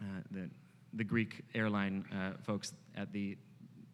uh, 0.00 0.04
the, 0.30 0.48
the 0.94 1.04
Greek 1.04 1.42
airline 1.54 2.06
uh, 2.12 2.38
folks 2.42 2.72
at 2.96 3.12
the, 3.12 3.36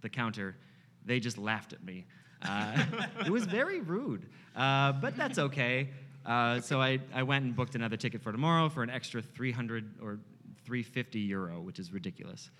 the 0.03 0.09
counter, 0.09 0.57
they 1.05 1.19
just 1.19 1.37
laughed 1.37 1.73
at 1.73 1.85
me. 1.85 2.05
Uh, 2.43 2.85
it 3.27 3.31
was 3.31 3.45
very 3.45 3.81
rude, 3.81 4.27
uh, 4.55 4.93
but 4.93 5.17
that's 5.17 5.39
okay. 5.39 5.89
So 6.27 6.81
I, 6.81 7.01
I 7.15 7.23
went 7.23 7.45
and 7.45 7.57
booked 7.57 7.75
another 7.75 7.97
ticket 7.97 8.23
for 8.23 8.31
tomorrow 8.31 8.69
for 8.69 8.83
an 8.83 8.91
extra 8.91 9.23
300 9.23 10.01
or 10.01 10.19
350 10.65 11.19
euro, 11.19 11.61
which 11.61 11.79
is 11.79 11.93
ridiculous. 11.93 12.51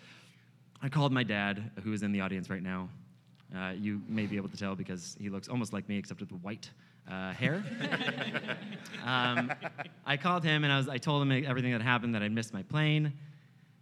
I 0.83 0.89
called 0.89 1.13
my 1.13 1.23
dad, 1.23 1.71
who 1.85 1.93
is 1.93 2.03
in 2.03 2.13
the 2.13 2.21
audience 2.21 2.51
right 2.51 2.63
now. 2.63 2.89
Uh, 3.55 3.71
you 3.71 4.03
may 4.09 4.27
be 4.27 4.37
able 4.37 4.49
to 4.49 4.57
tell 4.57 4.75
because 4.75 5.17
he 5.21 5.29
looks 5.29 5.49
almost 5.49 5.73
like 5.73 5.89
me, 5.89 5.99
except 5.99 6.21
with 6.21 6.33
white 6.43 6.71
uh, 7.11 7.33
hair. 7.33 7.65
um, 9.05 9.53
I 10.05 10.17
called 10.17 10.43
him 10.45 10.65
and 10.65 10.73
I, 10.73 10.79
was, 10.79 10.89
I 10.89 10.99
told 10.99 11.23
him 11.23 11.45
everything 11.47 11.73
that 11.73 11.83
happened, 11.83 12.15
that 12.15 12.23
I'd 12.23 12.33
missed 12.33 12.53
my 12.53 12.63
plane 12.63 13.13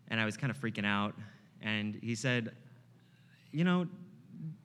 and 0.08 0.20
I 0.20 0.24
was 0.24 0.36
kind 0.36 0.50
of 0.50 0.58
freaking 0.60 0.84
out. 0.84 1.14
And 1.62 1.98
he 2.02 2.14
said, 2.14 2.52
You 3.52 3.64
know, 3.64 3.86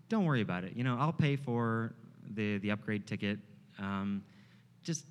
don't 0.09 0.25
worry 0.25 0.41
about 0.41 0.63
it. 0.63 0.73
You 0.75 0.83
know, 0.83 0.97
I'll 0.99 1.13
pay 1.13 1.35
for 1.35 1.93
the, 2.31 2.57
the 2.57 2.71
upgrade 2.71 3.07
ticket. 3.07 3.39
Um, 3.77 4.23
just 4.83 5.05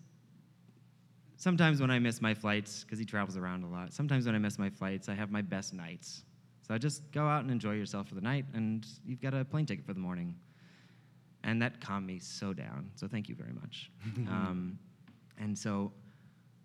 sometimes 1.36 1.80
when 1.80 1.90
I 1.90 1.98
miss 1.98 2.20
my 2.20 2.34
flights, 2.34 2.84
because 2.84 2.98
he 2.98 3.04
travels 3.04 3.36
around 3.36 3.64
a 3.64 3.68
lot, 3.68 3.92
sometimes 3.92 4.26
when 4.26 4.34
I 4.34 4.38
miss 4.38 4.58
my 4.58 4.70
flights, 4.70 5.08
I 5.08 5.14
have 5.14 5.30
my 5.30 5.42
best 5.42 5.72
nights. 5.72 6.24
So 6.68 6.78
just 6.78 7.10
go 7.12 7.26
out 7.26 7.42
and 7.42 7.50
enjoy 7.50 7.72
yourself 7.72 8.08
for 8.08 8.14
the 8.14 8.20
night, 8.20 8.44
and 8.54 8.86
you've 9.04 9.20
got 9.20 9.34
a 9.34 9.44
plane 9.44 9.66
ticket 9.66 9.86
for 9.86 9.94
the 9.94 10.00
morning. 10.00 10.36
And 11.42 11.62
that 11.62 11.80
calmed 11.80 12.06
me 12.06 12.18
so 12.18 12.52
down. 12.52 12.90
So 12.94 13.08
thank 13.08 13.28
you 13.28 13.34
very 13.34 13.52
much. 13.52 13.90
um, 14.28 14.78
and 15.38 15.56
so 15.56 15.92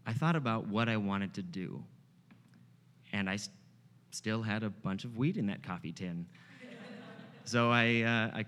I 0.05 0.13
thought 0.13 0.36
about 0.36 0.67
what 0.67 0.89
I 0.89 0.98
wanted 0.98 1.33
to 1.36 1.41
do 1.41 1.83
and 3.13 3.29
I 3.29 3.38
still 4.12 4.41
had 4.41 4.63
a 4.63 4.69
bunch 4.69 5.05
of 5.05 5.17
weed 5.17 5.38
in 5.38 5.45
that 5.48 5.63
coffee 5.63 5.91
tin. 5.91 6.25
so 7.45 7.72
I, 7.72 8.01
uh, 8.01 8.38
I 8.38 8.45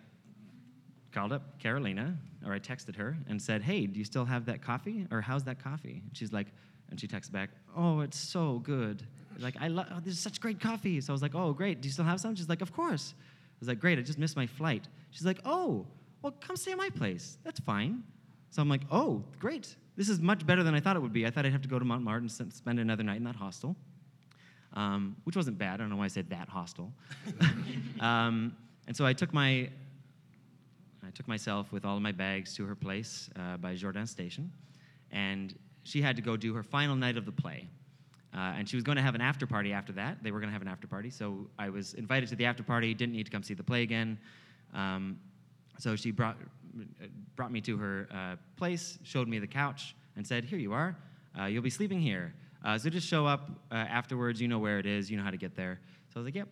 called 1.14 1.32
up 1.32 1.60
Carolina, 1.60 2.18
or 2.46 2.52
I 2.52 2.60
texted 2.60 2.96
her 2.98 3.16
and 3.30 3.42
said, 3.42 3.62
"Hey, 3.62 3.86
do 3.86 3.98
you 3.98 4.06
still 4.06 4.26
have 4.26 4.46
that 4.48 4.62
coffee? 4.62 5.08
Or 5.12 5.22
how's 5.22 5.44
that 5.46 5.64
coffee?" 5.64 6.02
And 6.06 6.18
she's 6.18 6.34
like, 6.34 6.48
and 6.90 7.00
she 7.00 7.08
texts 7.08 7.32
back, 7.32 7.52
"Oh, 7.76 8.02
it's 8.02 8.18
so 8.18 8.60
good. 8.60 9.08
Like 9.40 9.56
I 9.60 9.68
love. 9.68 9.88
Oh, 9.92 10.00
this 10.04 10.14
is 10.14 10.20
such 10.20 10.40
great 10.40 10.60
coffee." 10.60 11.02
So 11.02 11.12
I 11.12 11.16
was 11.16 11.22
like, 11.22 11.36
"Oh, 11.36 11.54
great. 11.54 11.82
Do 11.82 11.88
you 11.88 11.94
still 11.94 12.06
have 12.06 12.20
some?" 12.20 12.36
She's 12.36 12.50
like, 12.50 12.62
"Of 12.62 12.74
course." 12.74 13.14
I 13.18 13.58
was 13.60 13.68
like, 13.68 13.80
"Great. 13.80 14.00
I 14.00 14.02
just 14.02 14.20
missed 14.20 14.36
my 14.36 14.48
flight." 14.48 14.88
She's 15.12 15.26
like, 15.26 15.40
"Oh, 15.46 15.86
well, 16.22 16.34
come 16.42 16.56
stay 16.56 16.72
at 16.72 16.78
my 16.78 16.90
place. 16.90 17.38
That's 17.44 17.60
fine." 17.60 18.04
So 18.50 18.62
I'm 18.62 18.70
like, 18.70 18.82
"Oh, 18.92 19.24
great. 19.40 19.76
This 19.96 20.10
is 20.10 20.20
much 20.20 20.46
better 20.46 20.64
than 20.64 20.76
I 20.76 20.80
thought 20.80 20.96
it 20.96 21.02
would 21.02 21.14
be. 21.14 21.26
I 21.26 21.32
thought 21.32 21.46
I'd 21.46 21.52
have 21.52 21.62
to 21.62 21.70
go 21.70 21.80
to 21.80 21.86
Montmartre 21.86 22.28
and 22.40 22.54
spend 22.54 22.80
another 22.80 23.04
night 23.04 23.18
in 23.18 23.24
that 23.24 23.36
hostel." 23.36 23.76
um, 24.76 25.16
which 25.24 25.36
wasn't 25.36 25.58
bad. 25.58 25.76
I 25.76 25.78
don't 25.78 25.90
know 25.90 25.96
why 25.96 26.06
I 26.06 26.10
said 26.10 26.30
that 26.30 26.50
hostel. 26.50 26.92
um, 28.00 28.56
and 28.88 28.96
so 28.96 29.06
I 29.06 29.14
took 29.14 29.34
my, 29.34 29.70
I 31.04 31.10
took 31.14 31.28
myself 31.28 31.72
with 31.72 31.86
all 31.86 31.96
of 31.96 32.02
my 32.02 32.12
bags 32.12 32.54
to 32.56 32.66
her 32.66 32.76
place 32.76 33.30
uh, 33.38 33.58
by 33.58 33.76
Jourdain 33.76 34.08
Station, 34.08 34.52
and 35.12 35.58
she 35.84 36.02
had 36.02 36.16
to 36.16 36.22
go 36.22 36.36
do 36.36 36.54
her 36.54 36.64
final 36.64 36.96
night 36.96 37.18
of 37.18 37.26
the 37.26 37.32
play. 37.32 37.68
Uh, 38.36 38.54
and 38.58 38.68
she 38.68 38.76
was 38.76 38.84
going 38.84 38.98
to 38.98 39.02
have 39.02 39.16
an 39.16 39.22
after 39.22 39.48
party 39.48 39.72
after 39.72 39.94
that. 39.94 40.22
They 40.22 40.32
were 40.32 40.40
going 40.40 40.50
to 40.50 40.54
have 40.54 40.62
an 40.62 40.68
after 40.68 40.88
party, 40.88 41.10
so 41.10 41.48
I 41.58 41.70
was 41.70 41.94
invited 41.94 42.28
to 42.30 42.36
the 42.36 42.46
after 42.46 42.64
party. 42.64 42.94
Didn't 42.94 43.16
need 43.16 43.26
to 43.26 43.32
come 43.32 43.44
see 43.44 43.54
the 43.54 43.64
play 43.64 43.84
again. 43.84 44.18
Um, 44.74 45.20
so 45.80 45.96
she 45.96 46.12
brought 46.12 46.38
brought 47.38 47.52
me 47.52 47.62
to 47.62 47.78
her 47.78 48.10
uh, 48.14 48.36
place, 48.58 49.00
showed 49.04 49.30
me 49.30 49.40
the 49.40 49.48
couch, 49.48 49.96
and 50.18 50.28
said, 50.28 50.44
"Here 50.44 50.60
you 50.60 50.74
are. 50.74 50.98
Uh, 51.40 51.46
you'll 51.46 51.64
be 51.64 51.70
sleeping 51.70 52.02
here." 52.02 52.34
Uh, 52.66 52.78
so 52.78 52.90
just 52.90 53.08
show 53.08 53.26
up 53.26 53.50
uh, 53.72 53.76
afterwards. 53.76 54.42
You 54.42 54.50
know 54.50 54.60
where 54.60 54.80
it 54.80 54.86
is. 54.86 55.10
You 55.10 55.18
know 55.18 55.24
how 55.24 55.32
to 55.32 55.38
get 55.38 55.56
there. 55.56 55.80
So 56.10 56.20
I 56.20 56.20
was 56.20 56.26
like, 56.26 56.36
yep. 56.36 56.50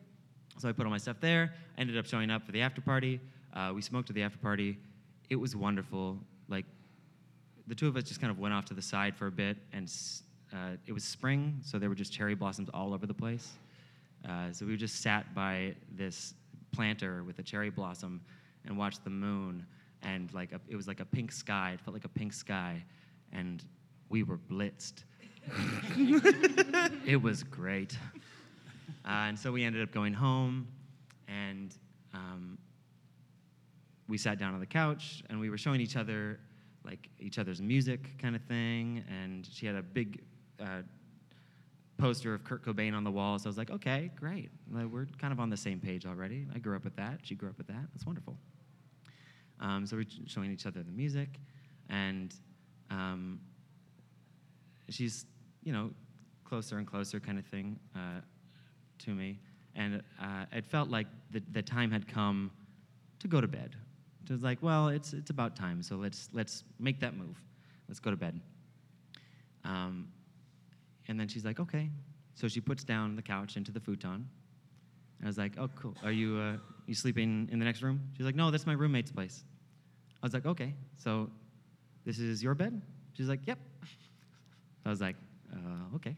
So 0.59 0.69
I 0.69 0.71
put 0.71 0.85
all 0.85 0.91
my 0.91 0.97
stuff 0.97 1.17
there. 1.19 1.53
Ended 1.77 1.97
up 1.97 2.05
showing 2.05 2.29
up 2.29 2.45
for 2.45 2.51
the 2.53 2.61
after 2.61 2.81
party. 2.81 3.19
Uh, 3.53 3.71
we 3.75 3.81
smoked 3.81 4.09
at 4.09 4.15
the 4.15 4.21
after 4.23 4.37
party. 4.37 4.77
It 5.29 5.35
was 5.35 5.55
wonderful. 5.55 6.17
Like 6.47 6.65
the 7.67 7.75
two 7.75 7.87
of 7.87 7.97
us 7.97 8.03
just 8.03 8.21
kind 8.21 8.31
of 8.31 8.39
went 8.39 8.53
off 8.53 8.65
to 8.65 8.73
the 8.73 8.81
side 8.81 9.15
for 9.15 9.27
a 9.27 9.31
bit, 9.31 9.57
and 9.73 9.89
uh, 10.53 10.77
it 10.85 10.93
was 10.93 11.03
spring, 11.03 11.59
so 11.63 11.79
there 11.79 11.89
were 11.89 11.95
just 11.95 12.13
cherry 12.13 12.35
blossoms 12.35 12.69
all 12.73 12.93
over 12.93 13.05
the 13.05 13.13
place. 13.13 13.53
Uh, 14.27 14.51
so 14.51 14.65
we 14.65 14.77
just 14.77 15.01
sat 15.01 15.33
by 15.33 15.75
this 15.95 16.33
planter 16.71 17.23
with 17.23 17.39
a 17.39 17.43
cherry 17.43 17.69
blossom 17.69 18.21
and 18.65 18.77
watched 18.77 19.03
the 19.03 19.09
moon, 19.09 19.65
and 20.01 20.33
like 20.33 20.51
a, 20.51 20.61
it 20.67 20.75
was 20.75 20.87
like 20.87 20.99
a 20.99 21.05
pink 21.05 21.31
sky. 21.31 21.71
It 21.73 21.81
felt 21.81 21.93
like 21.93 22.05
a 22.05 22.09
pink 22.09 22.33
sky, 22.33 22.83
and 23.31 23.63
we 24.09 24.23
were 24.23 24.37
blitzed 24.37 25.03
it 27.05 27.21
was 27.21 27.43
great. 27.43 27.97
Uh, 29.05 29.27
and 29.27 29.37
so 29.39 29.51
we 29.51 29.63
ended 29.63 29.81
up 29.81 29.91
going 29.91 30.13
home, 30.13 30.67
and 31.27 31.75
um, 32.13 32.57
we 34.07 34.17
sat 34.17 34.39
down 34.39 34.53
on 34.53 34.59
the 34.59 34.65
couch, 34.65 35.23
and 35.29 35.39
we 35.39 35.49
were 35.49 35.57
showing 35.57 35.81
each 35.81 35.95
other 35.95 36.39
like 36.85 37.09
each 37.17 37.39
other's 37.39 37.61
music 37.61 38.17
kind 38.21 38.35
of 38.35 38.41
thing. 38.43 39.03
And 39.09 39.47
she 39.51 39.65
had 39.65 39.75
a 39.75 39.81
big 39.81 40.21
uh, 40.63 40.81
poster 41.97 42.33
of 42.33 42.43
Kurt 42.43 42.65
Cobain 42.65 42.93
on 42.93 43.03
the 43.03 43.11
wall. 43.11 43.37
So 43.37 43.47
I 43.47 43.49
was 43.49 43.57
like, 43.57 43.69
okay, 43.69 44.09
great. 44.15 44.49
We're 44.71 45.07
kind 45.19 45.31
of 45.33 45.39
on 45.39 45.49
the 45.49 45.57
same 45.57 45.79
page 45.79 46.05
already. 46.05 46.47
I 46.55 46.59
grew 46.59 46.75
up 46.75 46.83
with 46.83 46.95
that. 46.95 47.19
She 47.23 47.35
grew 47.35 47.49
up 47.49 47.57
with 47.57 47.67
that. 47.67 47.85
That's 47.93 48.05
wonderful. 48.05 48.37
Um, 49.59 49.85
so 49.85 49.97
we're 49.97 50.05
showing 50.25 50.51
each 50.51 50.65
other 50.65 50.83
the 50.83 50.91
music, 50.91 51.39
and 51.89 52.33
um, 52.89 53.39
she's 54.89 55.25
you 55.63 55.71
know, 55.71 55.91
closer 56.43 56.77
and 56.77 56.87
closer 56.87 57.19
kind 57.19 57.39
of 57.39 57.45
thing 57.45 57.79
uh, 57.95 58.21
to 58.99 59.11
me. 59.11 59.39
And 59.75 60.03
uh, 60.21 60.45
it 60.51 60.65
felt 60.65 60.89
like 60.89 61.07
the, 61.31 61.41
the 61.51 61.61
time 61.61 61.89
had 61.89 62.07
come 62.07 62.51
to 63.19 63.27
go 63.27 63.41
to 63.41 63.47
bed. 63.47 63.75
It 64.25 64.31
was 64.31 64.43
like, 64.43 64.61
well, 64.61 64.89
it's, 64.89 65.13
it's 65.13 65.31
about 65.31 65.55
time, 65.55 65.81
so 65.81 65.95
let's, 65.95 66.29
let's 66.33 66.63
make 66.79 66.99
that 66.99 67.17
move. 67.17 67.41
Let's 67.87 67.99
go 67.99 68.11
to 68.11 68.17
bed. 68.17 68.39
Um, 69.65 70.07
and 71.07 71.19
then 71.19 71.27
she's 71.27 71.45
like, 71.45 71.59
okay. 71.59 71.89
So 72.35 72.47
she 72.47 72.61
puts 72.61 72.83
down 72.83 73.15
the 73.15 73.21
couch 73.21 73.57
into 73.57 73.71
the 73.71 73.79
futon. 73.79 74.27
And 75.19 75.23
I 75.23 75.27
was 75.27 75.37
like, 75.37 75.53
oh, 75.57 75.69
cool. 75.75 75.95
Are 76.03 76.11
you, 76.11 76.37
uh, 76.37 76.57
you 76.87 76.93
sleeping 76.93 77.47
in 77.51 77.59
the 77.59 77.65
next 77.65 77.81
room? 77.81 78.01
She's 78.17 78.25
like, 78.25 78.35
no, 78.35 78.51
that's 78.51 78.65
my 78.65 78.73
roommate's 78.73 79.11
place. 79.11 79.43
I 80.21 80.25
was 80.25 80.33
like, 80.33 80.45
okay. 80.45 80.73
So 80.97 81.29
this 82.05 82.19
is 82.19 82.41
your 82.41 82.55
bed? 82.55 82.81
She's 83.13 83.27
like, 83.27 83.45
yep. 83.45 83.59
I 84.85 84.89
was 84.89 85.01
like, 85.01 85.15
uh, 85.53 85.95
okay. 85.95 86.15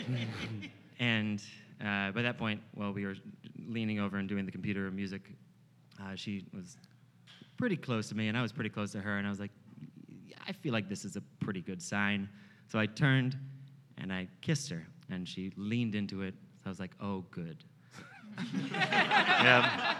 and 0.98 1.42
uh, 1.80 2.10
by 2.12 2.22
that 2.22 2.38
point, 2.38 2.60
while 2.74 2.92
we 2.92 3.04
were 3.04 3.14
leaning 3.66 4.00
over 4.00 4.16
and 4.16 4.28
doing 4.28 4.46
the 4.46 4.52
computer 4.52 4.90
music, 4.90 5.22
uh, 6.00 6.14
she 6.14 6.44
was 6.54 6.76
pretty 7.56 7.76
close 7.76 8.08
to 8.08 8.14
me, 8.14 8.28
and 8.28 8.38
I 8.38 8.42
was 8.42 8.52
pretty 8.52 8.70
close 8.70 8.92
to 8.92 9.00
her, 9.00 9.18
and 9.18 9.26
I 9.26 9.30
was 9.30 9.40
like, 9.40 9.50
"Yeah, 10.26 10.36
I 10.46 10.52
feel 10.52 10.72
like 10.72 10.88
this 10.88 11.04
is 11.04 11.16
a 11.16 11.20
pretty 11.40 11.60
good 11.60 11.82
sign. 11.82 12.28
So 12.68 12.78
I 12.78 12.86
turned 12.86 13.36
and 13.98 14.12
I 14.12 14.28
kissed 14.40 14.70
her, 14.70 14.86
and 15.10 15.28
she 15.28 15.52
leaned 15.56 15.94
into 15.94 16.22
it. 16.22 16.34
So 16.56 16.62
I 16.66 16.68
was 16.70 16.80
like, 16.80 16.92
oh, 17.00 17.24
good. 17.30 17.64
Yeah. 18.64 19.98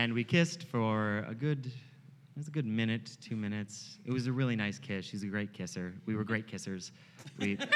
And 0.00 0.14
we 0.14 0.24
kissed 0.24 0.64
for 0.64 1.26
a 1.28 1.34
good, 1.34 1.66
it 1.66 1.72
was 2.36 2.48
a 2.48 2.50
good 2.50 2.64
minute, 2.64 3.18
two 3.20 3.36
minutes. 3.36 3.98
It 4.06 4.12
was 4.12 4.26
a 4.26 4.32
really 4.32 4.56
nice 4.56 4.78
kiss. 4.78 5.04
She's 5.04 5.22
a 5.24 5.26
great 5.26 5.52
kisser. 5.52 5.92
We 6.06 6.16
were 6.16 6.24
great 6.24 6.46
kissers. 6.46 6.90
We, 7.38 7.56
just 7.56 7.68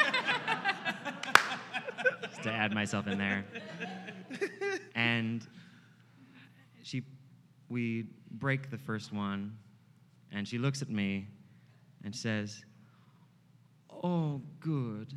to 2.45 2.51
add 2.51 2.73
myself 2.73 3.07
in 3.09 3.19
there. 3.19 3.45
And 4.95 5.47
she, 6.83 7.03
we 7.69 8.07
break 8.31 8.71
the 8.71 8.79
first 8.79 9.13
one, 9.13 9.55
and 10.35 10.47
she 10.47 10.59
looks 10.59 10.83
at 10.83 10.91
me 10.91 11.29
and 12.05 12.15
says, 12.15 12.65
Oh, 14.03 14.43
good. 14.61 15.15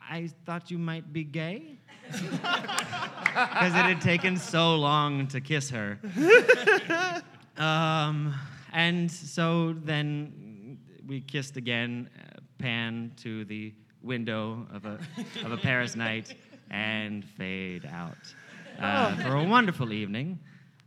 I 0.00 0.30
thought 0.44 0.70
you 0.70 0.78
might 0.78 1.12
be 1.12 1.22
gay 1.22 1.78
because 2.10 3.72
it 3.72 3.84
had 3.84 4.00
taken 4.00 4.36
so 4.36 4.74
long 4.76 5.26
to 5.28 5.40
kiss 5.40 5.70
her. 5.70 5.98
um, 7.56 8.34
and 8.72 9.10
so 9.10 9.74
then 9.84 10.78
we 11.06 11.20
kissed 11.20 11.56
again, 11.56 12.10
uh, 12.18 12.40
pan 12.58 13.12
to 13.18 13.44
the 13.44 13.72
window 14.02 14.66
of 14.72 14.84
a, 14.86 14.98
of 15.44 15.52
a 15.52 15.56
Paris 15.56 15.94
night, 15.96 16.34
and 16.70 17.24
fade 17.24 17.86
out 17.86 18.34
uh, 18.80 19.14
for 19.16 19.36
a 19.36 19.44
wonderful 19.44 19.92
evening. 19.92 20.38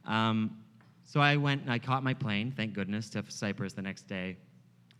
Um, 0.06 0.58
so 1.08 1.22
I 1.22 1.38
went 1.38 1.62
and 1.62 1.72
I 1.72 1.80
caught 1.80 2.04
my 2.04 2.14
plane, 2.14 2.54
thank 2.56 2.74
goodness, 2.74 3.10
to 3.12 3.24
Cyprus 3.30 3.72
the 3.72 3.82
next 3.82 4.08
day. 4.08 4.36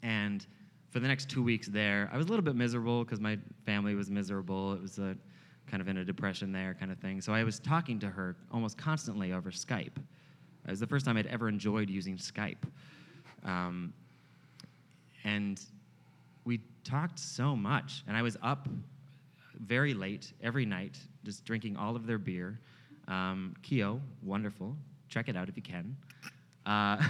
And 0.02 0.48
for 0.90 1.02
the 1.02 1.08
next 1.08 1.30
two 1.30 1.44
weeks 1.44 1.68
there, 1.68 2.10
I 2.14 2.18
was 2.18 2.28
a 2.28 2.30
little 2.30 2.46
bit 2.46 2.56
miserable 2.56 3.04
because 3.04 3.20
my 3.20 3.38
family 3.66 3.94
was 3.94 4.10
miserable. 4.10 4.72
It 4.72 4.82
was 4.82 5.00
a, 5.00 5.18
kind 5.70 5.82
of 5.82 5.90
in 5.90 5.98
a 5.98 6.06
depression 6.06 6.54
there, 6.54 6.74
kind 6.80 6.94
of 6.94 6.98
thing. 7.00 7.20
So 7.20 7.34
I 7.34 7.44
was 7.44 7.60
talking 7.60 8.00
to 8.00 8.08
her 8.08 8.38
almost 8.54 8.78
constantly 8.78 9.34
over 9.34 9.52
Skype. 9.52 9.98
It 9.98 10.70
was 10.70 10.80
the 10.80 10.88
first 10.88 11.06
time 11.06 11.18
I'd 11.18 11.28
ever 11.28 11.50
enjoyed 11.50 11.90
using 11.90 12.16
Skype. 12.16 12.64
Um, 13.44 13.94
and 15.26 15.62
we 16.46 16.62
talked 16.86 17.20
so 17.20 17.54
much, 17.54 18.06
and 18.08 18.16
I 18.16 18.22
was 18.22 18.38
up 18.42 18.70
very 19.60 19.94
late 19.94 20.32
every 20.42 20.66
night, 20.66 20.98
just 21.26 21.44
drinking 21.44 21.76
all 21.76 21.98
of 21.98 22.08
their 22.08 22.18
beer. 22.18 22.62
Um, 23.10 23.56
Keo, 23.62 24.00
wonderful. 24.24 24.78
Check 25.10 25.30
it 25.30 25.36
out 25.36 25.50
if 25.50 25.56
you 25.56 25.64
can. 25.64 25.96
Uh, 26.66 27.02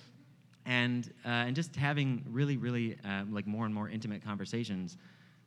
and 0.66 1.12
uh, 1.24 1.28
and 1.28 1.56
just 1.56 1.74
having 1.76 2.24
really, 2.30 2.56
really 2.56 2.98
uh, 3.04 3.24
like 3.30 3.46
more 3.46 3.64
and 3.64 3.74
more 3.74 3.88
intimate 3.88 4.24
conversations. 4.24 4.96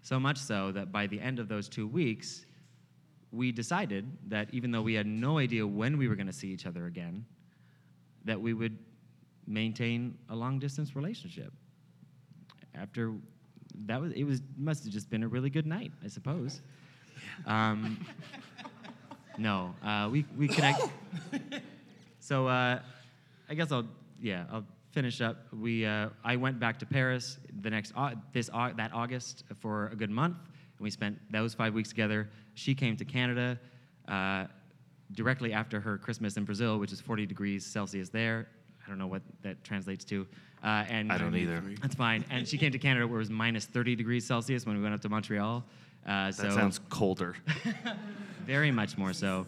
So 0.02 0.20
much 0.20 0.38
so 0.38 0.72
that 0.72 0.92
by 0.92 1.08
the 1.08 1.20
end 1.20 1.39
of 1.39 1.48
those 1.50 1.68
two 1.68 1.88
weeks, 1.88 2.46
we 3.32 3.52
decided 3.52 4.06
that 4.28 4.48
even 4.54 4.72
though 4.72 4.82
we 4.82 4.94
had 4.94 5.06
no 5.06 5.38
idea 5.38 5.65
when 5.65 5.98
we 5.98 6.08
were 6.08 6.15
going 6.15 6.28
to 6.28 6.34
see 6.34 6.48
each 6.48 6.65
other 6.65 6.86
again, 6.86 7.26
that 8.26 8.39
we 8.39 8.54
would 8.54 8.78
maintain 9.46 10.18
a 10.30 10.36
long 10.36 10.60
distance 10.60 10.96
relationship. 10.96 11.52
After 12.76 13.13
that 13.86 14.00
was 14.00 14.13
it 14.13 14.24
was 14.24 14.42
must 14.58 14.84
have 14.84 14.94
just 14.94 15.10
been 15.10 15.24
a 15.24 15.28
really 15.28 15.50
good 15.50 15.65
night, 15.65 15.92
I 16.04 16.08
suppose. 16.08 16.62
Um, 17.46 18.06
no, 19.39 19.73
uh, 19.84 20.10
we 20.12 20.25
we 20.38 20.47
connect. 20.47 20.82
so 22.19 22.47
uh, 22.47 22.80
I 23.49 23.54
guess 23.54 23.71
I'll 23.71 23.88
yeah 24.21 24.45
I'll 24.52 24.65
finish 24.91 25.21
up. 25.21 25.38
We 25.54 25.86
uh, 25.86 26.10
I 26.23 26.36
went 26.36 26.60
back 26.60 26.78
to 26.80 26.86
Paris 26.86 27.38
the 27.62 27.69
next 27.69 27.93
au- 27.95 28.13
this 28.34 28.49
au- 28.54 28.73
that 28.73 28.93
August 28.93 29.43
for 29.60 29.88
a 29.88 29.95
good 29.95 30.10
month, 30.10 30.38
and 30.78 30.84
we 30.84 30.89
spent 30.89 31.17
those 31.32 31.54
five 31.54 31.73
weeks 31.73 31.89
together. 31.89 32.30
She 32.54 32.75
came 32.75 32.97
to 32.97 33.06
Canada 33.06 33.58
uh, 34.08 34.45
directly 35.13 35.54
after 35.54 35.80
her 35.80 35.97
Christmas 35.97 36.36
in 36.38 36.43
Brazil, 36.43 36.78
which 36.78 36.91
is 36.91 36.99
40 36.99 37.25
degrees 37.25 37.65
Celsius 37.65 38.10
there. 38.10 38.47
I 38.86 38.89
don't 38.89 38.99
know 38.99 39.08
what 39.08 39.21
that 39.43 39.63
translates 39.63 40.04
to. 40.06 40.28
Uh, 40.62 40.84
and 40.89 41.12
I 41.12 41.17
don't 41.17 41.36
either. 41.36 41.63
That's 41.82 41.95
fine. 41.95 42.25
And 42.30 42.45
she 42.45 42.58
came 42.58 42.71
to 42.73 42.80
Canada 42.80 43.08
where 43.08 43.15
it 43.17 43.19
was 43.19 43.30
minus 43.30 43.65
30 43.65 43.95
degrees 43.95 44.25
Celsius 44.25 44.65
when 44.65 44.75
we 44.75 44.84
went 44.84 44.93
up 44.93 44.99
to 45.02 45.10
Montreal. 45.10 45.63
Uh, 46.06 46.32
so 46.32 46.44
That 46.44 46.54
sounds 46.54 46.80
colder. 46.90 47.36
very 48.46 48.72
much 48.72 48.98
more 48.98 49.14
so. 49.14 49.46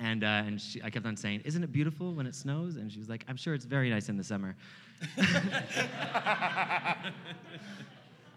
And, 0.00 0.22
uh, 0.22 0.44
and 0.46 0.60
she, 0.60 0.80
I 0.82 0.90
kept 0.90 1.06
on 1.06 1.16
saying, 1.16 1.42
Isn't 1.44 1.64
it 1.64 1.72
beautiful 1.72 2.12
when 2.14 2.26
it 2.26 2.34
snows? 2.34 2.76
And 2.76 2.92
she 2.92 2.98
was 2.98 3.08
like, 3.08 3.24
I'm 3.28 3.36
sure 3.36 3.54
it's 3.54 3.64
very 3.64 3.90
nice 3.90 4.08
in 4.08 4.16
the 4.16 4.24
summer. 4.24 4.54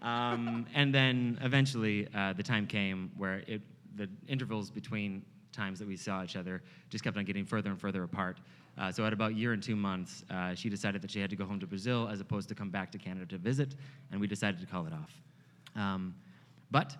um, 0.02 0.66
and 0.74 0.92
then 0.94 1.38
eventually 1.42 2.08
uh, 2.14 2.32
the 2.32 2.42
time 2.42 2.66
came 2.66 3.12
where 3.16 3.42
it, 3.46 3.62
the 3.96 4.08
intervals 4.26 4.70
between 4.70 5.22
times 5.52 5.78
that 5.78 5.86
we 5.86 5.96
saw 5.96 6.24
each 6.24 6.36
other 6.36 6.62
just 6.90 7.04
kept 7.04 7.16
on 7.16 7.24
getting 7.24 7.44
further 7.44 7.70
and 7.70 7.80
further 7.80 8.02
apart. 8.02 8.38
Uh, 8.78 8.90
so 8.90 9.04
at 9.04 9.12
about 9.12 9.32
a 9.32 9.34
year 9.34 9.52
and 9.52 9.62
two 9.62 9.76
months, 9.76 10.24
uh, 10.30 10.54
she 10.54 10.68
decided 10.70 11.02
that 11.02 11.10
she 11.10 11.20
had 11.20 11.28
to 11.28 11.36
go 11.36 11.44
home 11.44 11.60
to 11.60 11.66
Brazil 11.66 12.08
as 12.10 12.20
opposed 12.20 12.48
to 12.48 12.54
come 12.54 12.70
back 12.70 12.90
to 12.90 12.98
Canada 12.98 13.26
to 13.26 13.36
visit, 13.38 13.76
and 14.10 14.20
we 14.20 14.26
decided 14.26 14.58
to 14.60 14.66
call 14.66 14.86
it 14.86 14.92
off. 14.92 15.20
Um, 15.76 16.14
but 16.70 16.96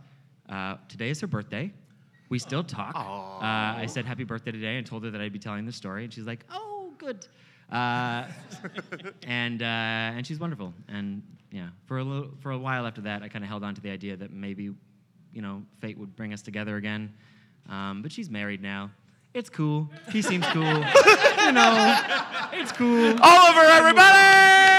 uh, 0.48 0.76
today 0.88 1.11
is 1.11 1.20
her 1.20 1.26
birthday. 1.26 1.72
We 2.28 2.38
still 2.38 2.64
talk. 2.64 2.94
Uh, 2.96 3.81
I 3.81 3.87
said 3.87 4.07
happy 4.07 4.24
birthday 4.24 4.52
today 4.52 4.76
and 4.78 4.87
told 4.87 5.05
her 5.05 5.11
that 5.11 5.20
I'd 5.20 5.33
be 5.33 5.38
telling 5.38 5.66
the 5.66 5.72
story, 5.72 6.05
and 6.05 6.12
she's 6.12 6.26
like, 6.26 6.44
"Oh, 6.50 6.92
good." 6.98 7.26
Uh, 7.70 8.26
and 9.26 9.62
uh, 9.62 9.66
and 9.66 10.26
she's 10.26 10.38
wonderful. 10.38 10.72
And 10.88 11.22
yeah, 11.50 11.68
for 11.87 11.98
a 11.98 12.05
little, 12.05 12.31
for 12.40 12.52
a 12.52 12.59
while 12.59 12.87
after 12.87 13.02
that, 13.02 13.22
I 13.22 13.28
kind 13.28 13.44
of 13.44 13.48
held 13.48 13.64
on 13.64 13.74
to 13.74 13.81
the 13.81 13.90
idea 13.90 14.16
that 14.16 14.33
maybe, 14.33 14.70
you 15.33 15.42
know, 15.42 15.62
fate 15.81 15.98
would 15.98 16.16
bring 16.16 16.33
us 16.33 16.42
together 16.42 16.76
again. 16.76 17.12
Um, 17.68 18.02
but 18.02 18.11
she's 18.12 18.31
married 18.31 18.62
now. 18.62 18.90
It's 19.35 19.48
cool. 19.48 19.90
He 20.11 20.20
seems 20.20 20.46
cool. 20.48 20.62
you 20.64 21.52
know, 21.52 22.00
it's 22.52 22.72
cool. 22.72 23.16
Oliver, 23.22 23.61
everybody! 23.61 24.72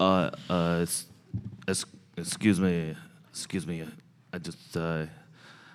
Uh, 0.00 0.30
uh, 0.48 0.78
es- 0.82 1.06
es- 1.68 1.84
excuse 2.16 2.58
me, 2.58 2.96
excuse 3.30 3.66
me. 3.66 3.84
I 4.32 4.38
just, 4.38 4.74
uh, 4.76 5.04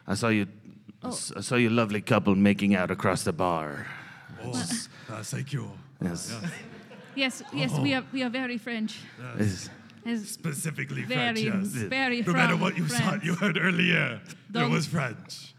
I 0.08 0.16
saw 0.16 0.30
you, 0.30 0.48
I 1.04 1.42
saw 1.42 1.56
you 1.56 1.70
lovely 1.70 2.02
couple 2.02 2.34
making 2.36 2.76
out 2.76 2.90
across 2.90 3.24
the 3.24 3.34
bar. 3.34 3.86
Oh, 4.44 4.52
uh, 5.10 5.22
thank 5.24 5.54
you. 5.54 5.70
Yes. 6.02 6.36
Yes, 7.16 7.44
yes, 7.54 7.72
we 7.80 7.94
are 7.94 8.04
we 8.12 8.24
are 8.24 8.30
very 8.32 8.58
French. 8.58 8.98
Yes. 9.40 9.70
As 10.06 10.30
Specifically 10.30 11.04
very, 11.04 11.50
French, 11.50 11.68
yes. 11.74 11.84
very 11.90 12.22
No 12.22 12.34
matter 12.34 12.54
from 12.54 12.62
what 12.62 12.78
you 12.78 12.86
France. 12.86 13.04
thought 13.06 13.24
you 13.24 13.36
heard 13.36 13.58
earlier, 13.58 14.20
it 14.26 14.36
Don't- 14.52 14.72
was 14.72 14.86
French. 14.88 15.54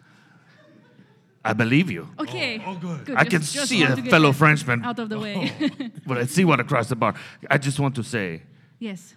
I 1.44 1.52
believe 1.52 1.90
you. 1.92 2.08
Okay. 2.18 2.58
Oh, 2.66 2.72
oh, 2.72 2.74
good. 3.04 3.16
I 3.16 3.24
can 3.24 3.40
just- 3.40 3.54
just 3.54 3.68
see 3.68 3.80
want 3.80 3.92
a 3.92 3.96
to 3.96 4.02
get 4.02 4.10
fellow 4.10 4.32
that 4.32 4.38
Frenchman, 4.38 4.84
out 4.84 4.98
of 4.98 5.08
the 5.08 5.18
way. 5.18 5.52
but 6.06 6.18
I 6.18 6.26
see 6.26 6.44
one 6.44 6.58
across 6.60 6.88
the 6.88 6.96
bar. 6.96 7.14
I 7.48 7.58
just 7.58 7.78
want 7.80 7.94
to 7.94 8.02
say, 8.02 8.42
yes. 8.78 9.14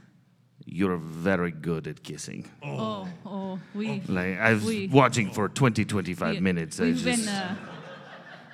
you're 0.65 0.97
very 0.97 1.51
good 1.51 1.87
at 1.87 2.03
kissing. 2.03 2.45
Oh, 2.63 3.07
oh, 3.25 3.59
we. 3.73 4.01
Like 4.07 4.39
I 4.39 4.53
was 4.53 4.63
We- 4.63 4.87
watching 4.87 5.31
for 5.31 5.49
20, 5.49 5.85
25 5.85 6.35
we, 6.35 6.39
minutes. 6.41 6.79
We've 6.79 6.95
just, 6.95 7.25
been. 7.25 7.27
Uh, 7.27 7.55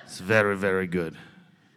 it's 0.04 0.20
very, 0.20 0.56
very 0.56 0.86
good. 0.86 1.16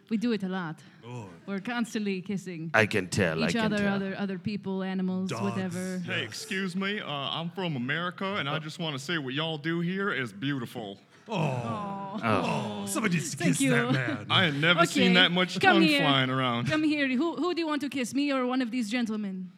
we 0.10 0.18
do 0.18 0.32
it 0.32 0.44
a 0.44 0.48
lot. 0.50 0.80
Oh, 1.06 1.26
We're 1.48 1.60
constantly 1.60 2.22
kissing 2.22 2.70
I 2.76 2.86
can 2.86 3.08
tell. 3.08 3.44
I 3.44 3.48
each 3.48 3.54
can 3.54 3.66
other, 3.74 3.78
tell. 3.78 3.96
other 3.96 4.16
other 4.18 4.38
people, 4.38 4.84
animals, 4.84 5.30
Dogs. 5.32 5.42
whatever. 5.42 5.98
Hey, 6.06 6.24
excuse 6.24 6.76
me. 6.76 7.00
Uh, 7.00 7.08
I'm 7.10 7.50
from 7.50 7.76
America, 7.76 8.36
and 8.36 8.48
I 8.48 8.60
just 8.60 8.78
want 8.80 8.96
to 8.98 9.04
say 9.04 9.18
what 9.18 9.34
y'all 9.34 9.58
do 9.58 9.80
here 9.80 10.12
is 10.14 10.32
beautiful. 10.32 11.00
Oh, 11.30 12.20
Oh. 12.22 12.84
somebody 12.86 13.18
just 13.18 13.36
Thank 13.38 13.52
kiss 13.52 13.62
you. 13.62 13.72
that 13.72 13.92
man. 13.94 14.26
I 14.30 14.44
had 14.46 14.56
never 14.60 14.82
Okay, 14.82 14.88
seen 14.90 15.14
that 15.14 15.32
much 15.32 15.60
come 15.60 15.76
tongue 15.76 15.82
here. 15.84 16.02
flying 16.02 16.30
around. 16.30 16.68
Come 16.68 16.84
here. 16.84 17.08
Who, 17.08 17.36
who 17.36 17.54
do 17.54 17.62
you 17.62 17.68
want 17.68 17.82
to 17.82 17.90
kiss, 17.90 18.14
me 18.14 18.32
or 18.32 18.46
one 18.46 18.62
of 18.62 18.72
these 18.72 18.90
gentlemen? 18.90 19.52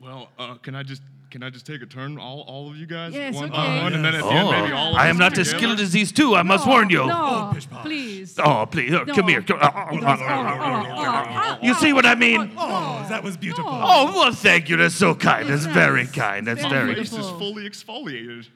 Well, 0.00 0.28
uh, 0.38 0.54
can 0.56 0.74
I 0.74 0.82
just 0.82 1.02
can 1.30 1.42
I 1.42 1.50
just 1.50 1.66
take 1.66 1.82
a 1.82 1.86
turn, 1.86 2.16
all, 2.16 2.42
all 2.42 2.70
of 2.70 2.76
you 2.76 2.86
guys, 2.86 3.12
Yes, 3.12 3.34
one 3.34 3.46
okay. 3.50 3.56
by 3.56 3.82
one, 3.82 3.92
and 3.94 4.04
then 4.04 4.14
at 4.14 4.20
the 4.20 4.26
Oh, 4.26 4.30
end 4.30 4.50
maybe 4.50 4.72
all 4.72 4.90
of 4.92 4.96
I 4.96 5.08
am 5.08 5.16
us 5.16 5.18
not 5.18 5.32
as 5.38 5.48
together? 5.48 5.58
skilled 5.58 5.80
as 5.80 5.90
these 5.90 6.12
two. 6.12 6.36
I 6.36 6.42
must 6.44 6.64
warn 6.64 6.90
you. 6.90 7.04
No, 7.06 7.50
pish 7.52 7.68
posh. 7.68 7.82
please. 7.84 8.38
Oh, 8.38 8.66
please, 8.70 8.92
uh, 8.94 9.04
come 9.06 9.26
here. 9.26 9.42
Come- 9.42 9.58
uh, 9.60 9.64
uh, 9.64 9.88
Oh, 9.90 9.98
uh, 9.98 10.16
oh, 10.20 11.56
oh, 11.56 11.58
You 11.60 11.74
see 11.74 11.92
what 11.92 12.06
I 12.06 12.14
mean? 12.14 12.52
Oh, 12.56 13.04
that 13.08 13.24
was 13.24 13.36
beautiful. 13.36 13.66
Oh, 13.68 14.12
well, 14.14 14.32
thank 14.32 14.68
you. 14.68 14.76
That's 14.76 14.94
so 14.94 15.16
kind. 15.16 15.48
That's 15.48 15.64
It's 15.64 15.74
very 15.74 16.06
kind. 16.06 16.46
That's 16.46 16.60
Very 16.62 16.72
My 16.72 16.92
very. 16.92 16.94
face 16.94 17.12
is 17.14 17.28
fully 17.30 17.68
exfoliated. 17.68 18.46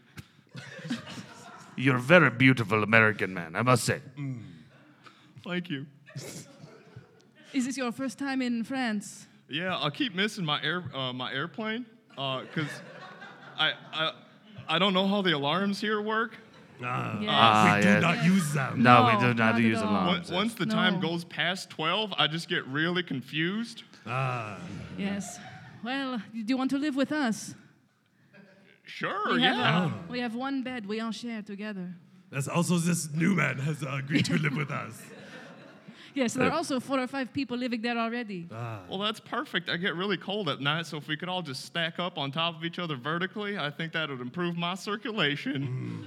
You're 1.78 1.96
a 1.96 2.00
very 2.00 2.30
beautiful 2.30 2.82
American 2.82 3.32
man, 3.32 3.54
I 3.54 3.62
must 3.62 3.84
say. 3.84 4.00
Thank 5.44 5.70
you. 5.70 5.86
Is 7.52 7.64
this 7.66 7.76
your 7.76 7.92
first 7.92 8.18
time 8.18 8.42
in 8.42 8.64
France? 8.64 9.26
Yeah, 9.48 9.78
I 9.80 9.88
keep 9.90 10.14
missing 10.14 10.44
my 10.44 10.60
air 10.62 10.82
uh, 10.94 11.12
my 11.12 11.32
airplane 11.32 11.86
because 12.10 12.68
I, 13.58 13.72
I 13.94 14.12
I 14.68 14.78
don't 14.78 14.92
know 14.92 15.06
how 15.06 15.22
the 15.22 15.32
alarms 15.32 15.80
here 15.80 16.02
work. 16.02 16.36
Ah, 16.84 17.18
Yes. 17.20 17.30
Ah, 17.32 17.74
we 17.76 17.82
do 17.82 17.88
yeah. 17.88 17.98
not 18.00 18.24
use 18.24 18.52
them. 18.52 18.82
No, 18.82 19.02
No, 19.02 19.06
we 19.14 19.20
do 19.20 19.26
not 19.28 19.36
not 19.36 19.54
at 19.54 19.60
use 19.62 19.78
all. 19.78 19.92
Once, 19.92 20.28
alarms. 20.28 20.32
once 20.32 20.54
the 20.54 20.66
No. 20.66 20.74
time 20.74 21.00
goes 21.00 21.24
past 21.24 21.70
twelve, 21.70 22.12
I 22.18 22.26
just 22.26 22.48
get 22.48 22.66
really 22.66 23.02
confused. 23.02 23.84
Ah, 24.06 24.58
Yes. 24.98 25.38
Well, 25.82 26.18
do 26.32 26.44
you 26.46 26.56
want 26.58 26.70
to 26.70 26.78
live 26.78 26.96
with 26.96 27.12
us? 27.12 27.54
Sure, 28.88 29.34
We 29.34 29.42
have, 29.42 29.56
yeah. 29.56 29.84
uh, 29.86 29.90
we 30.08 30.20
have 30.20 30.34
one 30.34 30.62
bed 30.62 30.86
we 30.86 31.00
all 31.00 31.12
share 31.12 31.42
together. 31.42 31.94
that's 32.30 32.48
also 32.48 32.78
this 32.78 33.08
new 33.12 33.34
man 33.34 33.58
has 33.58 33.82
uh, 33.82 33.96
agreed 34.02 34.24
to 34.26 34.38
live 34.38 34.56
with 34.56 34.70
us. 34.70 35.00
Yes, 36.14 36.32
there 36.34 36.48
are 36.48 36.52
also 36.52 36.80
four 36.80 36.98
or 36.98 37.06
five 37.06 37.32
people 37.32 37.56
living 37.56 37.80
there 37.80 37.96
already. 37.96 38.48
Well, 38.50 38.98
that's 38.98 39.20
perfect. 39.20 39.68
I 39.70 39.76
get 39.76 39.94
really 39.94 40.16
cold 40.16 40.48
at 40.48 40.60
night, 40.60 40.86
so 40.86 40.96
if 40.96 41.06
we 41.06 41.16
could 41.16 41.28
all 41.28 41.42
just 41.42 41.64
stack 41.64 42.00
up 42.00 42.18
on 42.18 42.32
top 42.32 42.56
of 42.56 42.64
each 42.64 42.80
other 42.80 42.96
vertically, 42.96 43.56
I 43.56 43.70
think 43.70 43.92
that 43.92 44.08
would 44.08 44.20
improve 44.20 44.56
my 44.56 44.74
circulation. 44.74 46.06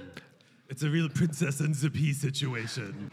It's 0.68 0.82
a 0.82 0.90
real 0.90 1.08
princess 1.08 1.60
and 1.60 1.74
the 1.74 1.88
pea 1.88 2.12
situation. 2.12 3.10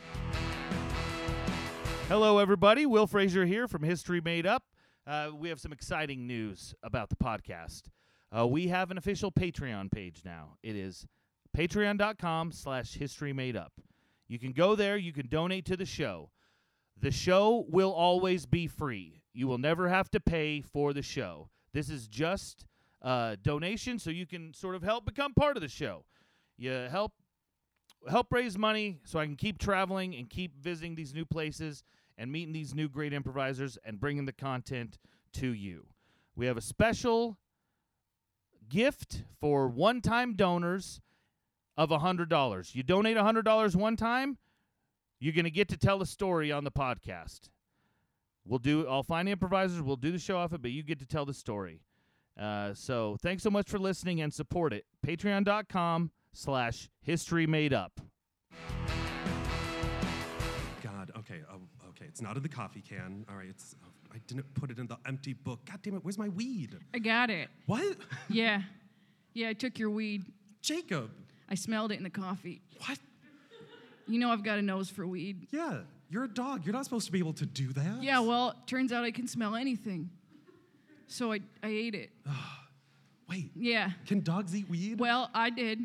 Hello, 2.09 2.39
everybody. 2.39 2.85
Will 2.85 3.07
Frazier 3.07 3.45
here 3.45 3.67
from 3.67 3.83
History 3.83 4.19
Made 4.19 4.45
Up. 4.45 4.63
Uh, 5.07 5.29
we 5.33 5.47
have 5.49 5.59
some 5.61 5.71
exciting 5.71 6.27
news 6.27 6.73
about 6.83 7.09
the 7.09 7.15
podcast. 7.15 7.83
Uh, 8.35 8.45
we 8.45 8.67
have 8.67 8.91
an 8.91 8.97
official 8.97 9.31
Patreon 9.31 9.91
page 9.91 10.21
now. 10.23 10.55
It 10.61 10.75
is 10.75 11.07
patreon.com 11.57 12.51
slash 12.51 12.93
history 12.93 13.33
made 13.33 13.55
up. 13.55 13.73
You 14.27 14.37
can 14.37 14.51
go 14.51 14.75
there. 14.75 14.97
You 14.97 15.11
can 15.11 15.27
donate 15.27 15.65
to 15.65 15.77
the 15.77 15.85
show. 15.85 16.29
The 17.01 17.11
show 17.11 17.65
will 17.69 17.91
always 17.91 18.45
be 18.45 18.67
free. 18.67 19.23
You 19.33 19.47
will 19.47 19.57
never 19.57 19.89
have 19.89 20.11
to 20.11 20.19
pay 20.19 20.61
for 20.61 20.93
the 20.93 21.01
show. 21.01 21.49
This 21.73 21.89
is 21.89 22.07
just 22.07 22.65
a 23.01 23.37
donation 23.41 23.97
so 23.97 24.09
you 24.09 24.27
can 24.27 24.53
sort 24.53 24.75
of 24.75 24.83
help 24.83 25.05
become 25.05 25.33
part 25.33 25.57
of 25.57 25.61
the 25.61 25.69
show. 25.69 26.05
You 26.57 26.71
help 26.71 27.13
help 28.09 28.27
raise 28.31 28.57
money 28.57 28.99
so 29.05 29.19
I 29.19 29.25
can 29.25 29.35
keep 29.35 29.57
traveling 29.57 30.15
and 30.15 30.29
keep 30.29 30.55
visiting 30.57 30.95
these 30.95 31.13
new 31.13 31.25
places 31.25 31.83
and 32.17 32.31
meeting 32.31 32.53
these 32.53 32.75
new 32.75 32.89
great 32.89 33.13
improvisers 33.13 33.77
and 33.83 33.99
bringing 33.99 34.25
the 34.25 34.33
content 34.33 34.99
to 35.33 35.53
you. 35.53 35.87
We 36.35 36.45
have 36.45 36.57
a 36.57 36.61
special 36.61 37.37
gift 38.69 39.23
for 39.39 39.67
one-time 39.67 40.35
donors 40.35 41.01
of 41.77 41.89
$100. 41.89 42.75
You 42.75 42.83
donate 42.83 43.17
$100 43.17 43.75
one 43.75 43.95
time, 43.95 44.37
you're 45.19 45.33
going 45.33 45.45
to 45.45 45.51
get 45.51 45.67
to 45.69 45.77
tell 45.77 46.01
a 46.01 46.05
story 46.05 46.51
on 46.51 46.63
the 46.63 46.71
podcast. 46.71 47.49
We'll 48.45 48.59
do 48.59 48.87
I'll 48.87 49.03
find 49.03 49.29
improvisers, 49.29 49.81
we'll 49.81 49.95
do 49.95 50.11
the 50.11 50.19
show 50.19 50.37
off 50.37 50.53
it, 50.53 50.61
but 50.61 50.71
you 50.71 50.81
get 50.83 50.99
to 50.99 51.05
tell 51.05 51.25
the 51.25 51.33
story. 51.33 51.81
Uh, 52.39 52.73
so 52.73 53.17
thanks 53.21 53.43
so 53.43 53.49
much 53.49 53.69
for 53.69 53.77
listening 53.77 54.21
and 54.21 54.33
support 54.33 54.73
it. 54.73 54.85
Patreon.com 55.05 56.11
slash 56.33 56.89
history 57.01 57.45
made 57.45 57.73
up. 57.73 57.99
God, 60.81 61.11
okay, 61.17 61.41
oh, 61.51 61.57
okay. 61.89 62.05
It's 62.07 62.21
not 62.21 62.37
in 62.37 62.43
the 62.43 62.49
coffee 62.49 62.81
can. 62.81 63.25
All 63.29 63.35
right, 63.35 63.49
it's. 63.49 63.75
I 64.13 64.17
didn't 64.27 64.51
put 64.55 64.71
it 64.71 64.79
in 64.79 64.87
the 64.87 64.97
empty 65.05 65.33
book. 65.33 65.59
God 65.65 65.79
damn 65.81 65.95
it, 65.95 66.03
where's 66.03 66.17
my 66.17 66.29
weed? 66.29 66.75
I 66.93 66.99
got 66.99 67.29
it. 67.29 67.49
What? 67.65 67.97
Yeah. 68.29 68.61
Yeah, 69.35 69.49
I 69.49 69.53
took 69.53 69.77
your 69.77 69.91
weed. 69.91 70.25
Jacob. 70.61 71.11
I 71.47 71.55
smelled 71.55 71.91
it 71.91 71.97
in 71.97 72.03
the 72.03 72.09
coffee. 72.09 72.61
What? 72.79 72.97
You 74.07 74.17
know 74.19 74.31
I've 74.31 74.43
got 74.43 74.57
a 74.57 74.61
nose 74.61 74.89
for 74.89 75.05
weed. 75.05 75.47
Yeah, 75.51 75.81
you're 76.09 76.23
a 76.23 76.27
dog. 76.27 76.65
You're 76.65 76.73
not 76.73 76.83
supposed 76.83 77.05
to 77.05 77.11
be 77.11 77.19
able 77.19 77.33
to 77.33 77.45
do 77.45 77.71
that. 77.73 78.01
Yeah, 78.01 78.19
well, 78.21 78.55
turns 78.65 78.91
out 78.91 79.03
I 79.05 79.11
can 79.11 79.27
smell 79.27 79.55
anything. 79.55 80.09
So 81.07 81.31
I, 81.31 81.41
I 81.63 81.67
ate 81.69 81.93
it. 81.93 82.09
Wait, 83.29 83.51
Yeah. 83.55 83.91
can 84.07 84.21
dogs 84.21 84.55
eat 84.55 84.67
weed? 84.67 84.99
Well, 84.99 85.29
I 85.33 85.51
did. 85.51 85.79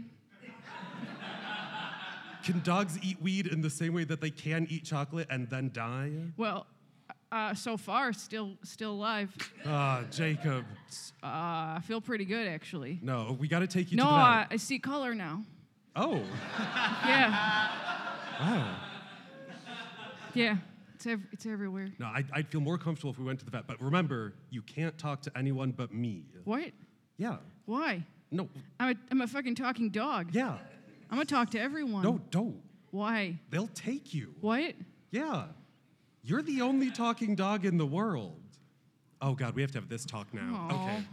Can 2.43 2.61
dogs 2.61 2.99
eat 3.03 3.21
weed 3.23 3.47
in 3.47 3.61
the 3.61 3.71
same 3.71 3.93
way 3.95 4.05
that 4.05 4.21
they 4.23 4.31
can 4.31 4.67
eat 4.71 4.85
chocolate 4.85 5.27
and 5.31 5.49
then 5.49 5.71
die? 5.73 6.13
Well, 6.37 6.67
uh, 7.35 7.55
so 7.55 7.77
far, 7.77 8.13
still 8.13 8.57
still 8.63 8.93
alive. 8.93 9.35
Ah, 9.67 10.05
Jacob. 10.11 10.65
Uh, 11.23 11.27
I 11.27 11.81
feel 11.85 12.01
pretty 12.01 12.25
good, 12.25 12.47
actually. 12.47 12.99
No, 13.03 13.37
we 13.39 13.49
got 13.49 13.61
to 13.61 13.67
take 13.67 13.91
you 13.91 13.97
No, 13.97 14.05
to 14.05 14.09
the 14.11 14.15
I, 14.15 14.39
vet. 14.43 14.49
I 14.53 14.57
see 14.57 14.79
color 14.79 15.15
now. 15.15 15.43
oh, 15.97 16.23
Yeah. 17.07 17.69
wow. 18.41 18.77
Yeah. 20.35 20.57
It's, 20.95 21.07
ev- 21.07 21.27
it's 21.33 21.45
everywhere. 21.47 21.89
No, 21.99 22.07
I'd, 22.07 22.27
I'd 22.33 22.49
feel 22.49 22.61
more 22.61 22.79
comfortable 22.79 23.11
if 23.13 23.19
we 23.19 23.25
went 23.25 23.39
to 23.41 23.45
the 23.45 23.51
vet. 23.51 23.67
But 23.67 23.81
remember, 23.81 24.35
you 24.51 24.63
can't 24.63 24.97
talk 24.97 25.23
to 25.23 25.33
anyone 25.37 25.73
but 25.73 25.93
me. 25.93 26.25
What? 26.45 26.71
Yeah. 27.17 27.37
Why? 27.67 28.05
No. 28.31 28.49
I'm 28.81 28.91
a, 28.91 28.95
I'm 29.11 29.21
a 29.21 29.27
fucking 29.27 29.55
talking 29.57 29.91
dog. 29.91 30.31
Yeah. 30.35 30.57
I'm 31.11 31.17
gonna 31.19 31.25
talk 31.27 31.51
to 31.51 31.61
everyone. 31.61 32.03
No, 32.03 32.21
don't. 32.31 32.61
Why? 32.91 33.39
They'll 33.51 33.69
take 33.69 34.15
you. 34.15 34.35
What? 34.41 34.75
Yeah. 35.11 35.45
You're 36.25 36.43
the 36.43 36.63
only 36.63 36.91
talking 36.91 37.35
dog 37.35 37.65
in 37.65 37.77
the 37.77 37.87
world. 37.87 38.41
Oh, 39.21 39.35
God, 39.35 39.55
we 39.55 39.63
have 39.63 39.71
to 39.73 39.79
have 39.79 39.89
this 39.89 40.05
talk 40.05 40.33
now. 40.35 40.69
Aw. 40.71 40.83
Okay. 40.85 41.05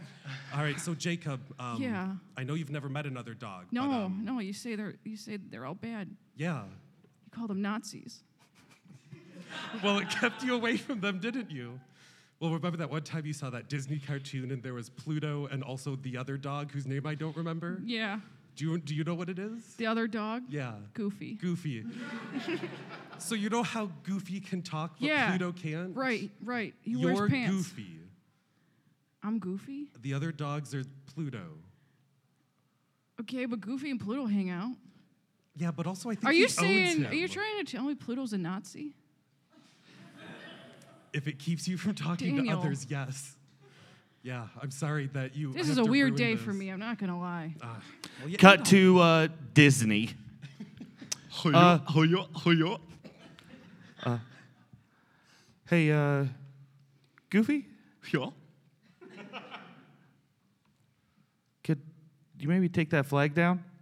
All 0.56 0.62
right, 0.64 0.80
so 0.80 0.94
Jacob, 0.94 1.40
um, 1.60 1.82
Yeah. 1.82 2.14
I 2.38 2.44
know 2.44 2.54
you've 2.56 2.72
never 2.72 2.90
met 2.90 3.06
another 3.06 3.34
dog. 3.34 3.66
No, 3.72 3.88
But, 3.88 3.94
um, 3.94 4.22
no. 4.26 4.40
You 4.40 4.54
say 4.54 4.76
they're 4.76 4.96
you 5.04 5.16
say 5.18 5.38
they're 5.38 5.66
all 5.66 5.76
bad. 5.76 6.10
yeah. 6.36 6.64
You 6.64 7.32
call 7.32 7.48
them 7.48 7.62
Nazis. 7.62 8.24
Well, 9.84 10.00
it 10.00 10.10
kept 10.10 10.44
you 10.44 10.56
away 10.56 10.78
from 10.78 11.02
them, 11.02 11.20
didn't 11.20 11.52
you? 11.52 11.80
Well, 12.40 12.52
remember 12.54 12.78
that 12.78 12.90
one 12.90 13.04
time 13.04 13.26
you 13.26 13.34
saw 13.34 13.50
that 13.50 13.68
Disney 13.70 14.00
cartoon 14.00 14.50
and 14.52 14.64
there 14.64 14.74
was 14.74 14.90
Pluto 14.90 15.48
and 15.48 15.62
also 15.62 15.96
the 15.98 16.16
other 16.18 16.38
dog 16.38 16.72
whose 16.72 16.88
name 16.88 17.06
I 17.06 17.16
don't 17.16 17.36
remember? 17.36 17.82
Yeah. 17.84 18.20
Do 18.56 18.66
you, 18.66 18.78
do 18.78 18.94
you 18.96 19.04
know 19.04 19.16
what 19.16 19.30
it 19.30 19.40
is? 19.40 19.76
The 19.76 19.88
other 19.88 20.08
dog. 20.08 20.44
Yeah. 20.50 20.74
Goofy. 20.94 21.34
Goofy. 21.36 21.86
so 23.18 23.36
you 23.36 23.50
know 23.50 23.64
how 23.64 23.90
Goofy 24.04 24.40
can 24.40 24.62
talk, 24.62 24.96
but 25.00 25.08
yeah. 25.08 25.30
Pluto 25.30 25.52
can't? 25.52 25.96
Right. 25.96 26.30
Right. 26.44 26.74
He 26.82 26.92
You're 26.92 27.14
wears 27.14 27.32
pants. 27.32 27.56
Goofy. 27.56 28.00
I'm 29.24 29.40
Goofy. 29.40 29.88
The 30.02 30.14
other 30.14 30.32
dogs 30.32 30.74
are 30.74 30.84
Pluto. 31.14 31.44
Okay, 33.22 33.46
but 33.46 33.62
Goofy 33.62 33.92
and 33.92 34.00
Pluto 34.00 34.26
hang 34.26 34.50
out. 34.50 34.72
Yeah, 35.56 35.72
but 35.72 35.86
also 35.86 36.10
I 36.10 36.16
think 36.16 36.26
Are 36.26 36.34
you 36.34 36.48
saying? 36.48 37.06
Are 37.06 37.14
you 37.14 37.28
trying 37.28 37.64
to 37.64 37.72
tell 37.72 37.84
me 37.84 37.94
Pluto's 37.94 38.34
a 38.34 38.38
Nazi? 38.38 38.96
If 41.14 41.28
it 41.28 41.40
keeps 41.40 41.68
you 41.68 41.78
from 41.78 41.94
talking 41.94 42.38
Daniel. 42.38 42.56
to 42.56 42.62
others, 42.62 42.88
yes. 42.90 43.36
Yeah, 44.24 44.48
I'm 44.62 44.70
sorry 44.72 45.08
that 45.14 45.36
you. 45.36 45.52
This 45.52 45.68
is 45.68 45.78
a 45.80 45.84
weird 45.84 46.16
day 46.16 46.36
this. 46.36 46.44
for 46.44 46.54
me. 46.54 46.70
I'm 46.70 46.80
not 46.80 47.00
gonna 47.00 47.20
lie. 47.20 47.56
Ah, 47.62 47.80
well, 48.20 48.30
yeah, 48.30 48.38
Cut 48.38 48.66
to 48.66 49.00
uh, 49.00 49.28
Disney. 49.54 50.10
Uh, 51.44 51.80
Hoyo, 51.80 52.28
hoyo, 52.34 52.80
hoyo. 54.04 54.20
Hey, 55.68 55.90
uh, 55.92 56.26
Goofy, 57.32 57.66
Yeah. 58.14 58.28
could 61.64 61.80
you 62.38 62.48
maybe 62.50 62.70
take 62.70 62.92
that 62.92 63.08
flag 63.08 63.34
down? 63.34 63.64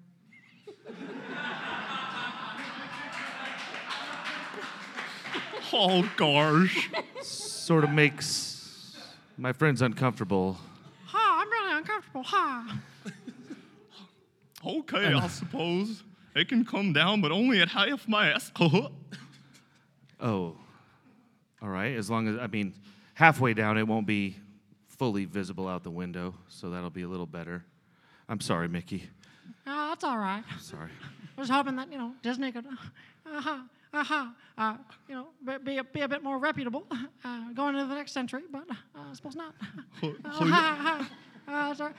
Oh 5.73 6.09
gosh. 6.17 6.89
Sort 7.21 7.83
of 7.83 7.91
makes 7.91 8.58
my 9.39 9.53
friends 9.53 9.81
uncomfortable. 9.81 10.57
Ha! 11.07 11.41
I'm 11.41 11.49
really 11.49 11.77
uncomfortable. 11.77 12.23
Ha! 12.23 12.79
Okay, 14.65 15.13
I 15.13 15.27
suppose. 15.29 16.03
It 16.35 16.49
can 16.49 16.65
come 16.65 16.91
down, 16.91 17.21
but 17.21 17.31
only 17.31 17.61
at 17.61 17.69
half 17.69 18.07
mast. 18.07 18.51
Oh, 20.21 20.57
all 21.61 21.69
right. 21.69 21.95
As 21.95 22.09
long 22.09 22.27
as 22.27 22.35
I 22.37 22.47
mean, 22.47 22.73
halfway 23.13 23.53
down, 23.53 23.77
it 23.77 23.87
won't 23.87 24.05
be 24.05 24.35
fully 24.89 25.23
visible 25.23 25.65
out 25.65 25.83
the 25.83 25.89
window, 25.89 26.35
so 26.49 26.69
that'll 26.71 26.89
be 26.89 27.03
a 27.03 27.07
little 27.07 27.25
better. 27.25 27.63
I'm 28.27 28.41
sorry, 28.41 28.67
Mickey. 28.67 29.09
Oh, 29.65 29.87
that's 29.87 30.03
all 30.03 30.17
right. 30.17 30.43
Sorry. 30.59 30.89
I 31.37 31.39
was 31.39 31.49
hoping 31.49 31.77
that, 31.77 31.89
you 31.89 31.97
know, 31.97 32.11
Disney 32.21 32.51
could, 32.51 32.65
uh-huh, 33.25 33.59
uh-huh, 33.93 34.25
uh, 34.57 34.75
you 35.07 35.15
know, 35.15 35.27
be, 35.45 35.57
be, 35.63 35.77
a, 35.77 35.83
be 35.83 36.01
a 36.01 36.07
bit 36.07 36.23
more 36.23 36.37
reputable 36.37 36.85
uh, 37.23 37.51
going 37.53 37.75
into 37.75 37.87
the 37.87 37.95
next 37.95 38.11
century, 38.11 38.43
but 38.51 38.63
uh, 38.69 38.75
I 38.95 39.13
suppose 39.13 39.35
not. 39.35 39.53
So- 40.01 40.13
Uh, 40.25 40.31
so 40.37 40.45
you- 40.45 40.51
hi, 40.51 40.75
hi. 40.75 41.05
Uh, 41.51 41.73
sorry, 41.73 41.93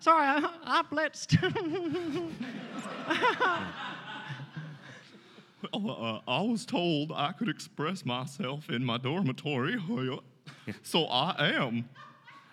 sorry, 0.00 0.24
I, 0.26 0.50
I 0.64 0.82
blitzed. 0.90 1.38
Oh, 5.72 5.88
uh, 5.90 6.20
I 6.28 6.40
was 6.42 6.64
told 6.64 7.10
I 7.14 7.32
could 7.32 7.48
express 7.48 8.04
myself 8.04 8.70
in 8.70 8.84
my 8.84 8.96
dormitory, 8.96 9.76
so 10.82 11.04
I 11.06 11.34
am. 11.54 11.88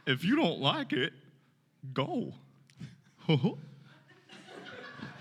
If 0.08 0.24
you 0.24 0.36
don't 0.36 0.60
like 0.60 0.92
it, 0.92 1.14
go. 1.94 2.34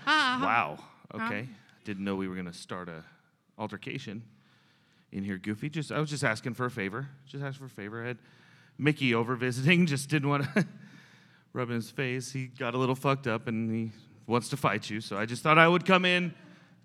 Wow. 0.07 0.77
Okay. 1.13 1.47
Didn't 1.83 2.03
know 2.03 2.15
we 2.15 2.27
were 2.27 2.35
gonna 2.35 2.53
start 2.53 2.89
a 2.89 3.03
altercation 3.57 4.23
in 5.11 5.23
here, 5.23 5.37
Goofy. 5.37 5.69
Just 5.69 5.91
I 5.91 5.99
was 5.99 6.09
just 6.09 6.23
asking 6.23 6.53
for 6.55 6.65
a 6.65 6.71
favor. 6.71 7.07
Just 7.25 7.43
asking 7.43 7.67
for 7.67 7.71
a 7.71 7.75
favor. 7.75 8.03
I 8.03 8.07
had 8.09 8.17
Mickey 8.77 9.13
over 9.15 9.35
visiting. 9.35 9.85
Just 9.95 10.09
didn't 10.09 10.29
want 10.29 10.43
to 10.55 10.65
rub 11.53 11.69
in 11.69 11.75
his 11.75 11.89
face. 11.89 12.31
He 12.31 12.47
got 12.47 12.73
a 12.73 12.77
little 12.77 12.95
fucked 12.95 13.27
up 13.27 13.47
and 13.47 13.71
he 13.71 13.91
wants 14.27 14.49
to 14.49 14.57
fight 14.57 14.89
you. 14.89 14.99
So 15.01 15.17
I 15.17 15.25
just 15.25 15.43
thought 15.43 15.57
I 15.57 15.67
would 15.67 15.85
come 15.85 16.03
in, 16.03 16.33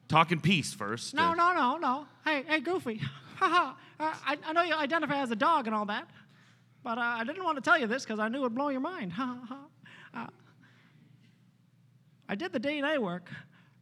talk 0.09 0.31
in 0.31 0.41
peace 0.41 0.73
first. 0.75 1.15
no, 1.15 1.31
Uh, 1.31 1.35
no, 1.35 1.55
no, 1.55 1.77
no. 1.79 2.07
Hey, 2.25 2.45
hey, 2.47 2.61
Goofy. 2.61 3.01
Haha. 3.37 3.73
uh, 3.99 4.15
I, 4.27 4.37
I 4.47 4.53
know 4.53 4.63
you 4.63 4.75
identify 4.75 5.17
as 5.23 5.31
a 5.31 5.37
dog 5.37 5.67
and 5.67 5.75
all 5.75 5.87
that, 5.87 6.09
but 6.85 6.99
uh, 6.99 7.01
I 7.01 7.25
didn't 7.25 7.43
want 7.43 7.57
to 7.57 7.63
tell 7.63 7.79
you 7.79 7.87
this 7.87 8.05
because 8.05 8.19
I 8.21 8.29
knew 8.29 8.39
it 8.39 8.43
would 8.43 8.55
blow 8.55 8.69
your 8.69 8.81
mind. 8.81 9.13
Ha, 9.15 9.39
ha, 9.49 9.59
ha. 10.15 10.23
Uh, 10.23 10.31
I 12.29 12.35
did 12.37 12.53
the 12.53 12.61
DNA 12.61 12.99
work. 12.99 13.29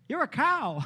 You're 0.08 0.22
a 0.22 0.28
cow. 0.28 0.82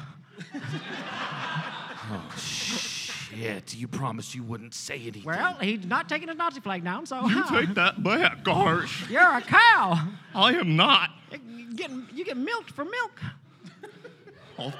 Shit, 2.37 3.75
you 3.75 3.87
promised 3.87 4.35
you 4.35 4.43
wouldn't 4.43 4.73
say 4.73 4.95
anything. 4.95 5.23
Well, 5.23 5.55
he's 5.59 5.85
not 5.85 6.07
taking 6.09 6.27
his 6.27 6.37
Nazi 6.37 6.59
flag 6.59 6.83
down, 6.83 7.05
so 7.05 7.21
You 7.21 7.41
ha, 7.41 7.59
take 7.59 7.73
that 7.75 8.03
back, 8.03 8.39
oh, 8.45 8.51
Garsh. 8.51 9.09
you're 9.09 9.21
a 9.37 9.41
cow. 9.41 10.07
I 10.35 10.53
am 10.53 10.75
not. 10.75 11.09
You 11.31 11.73
get, 11.75 11.89
you 12.13 12.25
get 12.25 12.37
milked 12.37 12.71
for 12.71 12.85
milk. 12.85 13.19
Oh. 14.59 14.71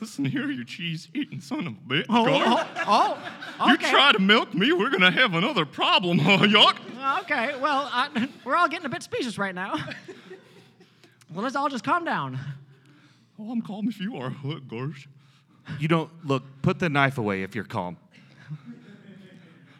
Listen 0.00 0.24
here, 0.26 0.50
you 0.50 0.64
cheese 0.64 1.08
eating 1.14 1.40
son 1.40 1.66
of 1.66 1.72
a 1.72 1.94
bitch. 1.94 2.06
Oh, 2.08 2.24
Garsh. 2.24 2.66
oh, 2.86 3.18
oh, 3.60 3.68
You 3.70 3.76
try 3.78 4.12
to 4.12 4.20
milk 4.20 4.54
me, 4.54 4.72
we're 4.72 4.90
gonna 4.90 5.10
have 5.10 5.34
another 5.34 5.64
problem, 5.66 6.18
huh, 6.20 6.38
yuck? 6.46 6.76
Okay, 7.22 7.58
well, 7.60 7.88
I, 7.92 8.28
we're 8.44 8.54
all 8.56 8.68
getting 8.68 8.86
a 8.86 8.90
bit 8.90 9.02
specious 9.02 9.36
right 9.38 9.54
now. 9.54 9.74
well, 11.34 11.42
let's 11.42 11.56
all 11.56 11.68
just 11.68 11.82
calm 11.82 12.04
down. 12.04 12.38
Oh, 13.38 13.50
I'm 13.50 13.62
calm 13.62 13.88
if 13.88 13.98
you 13.98 14.16
are, 14.16 14.32
look, 14.44 14.62
Garsh. 14.64 15.06
You 15.78 15.88
don't 15.88 16.10
look. 16.26 16.42
Put 16.62 16.78
the 16.78 16.88
knife 16.88 17.18
away 17.18 17.42
if 17.42 17.54
you're 17.54 17.64
calm. 17.64 17.96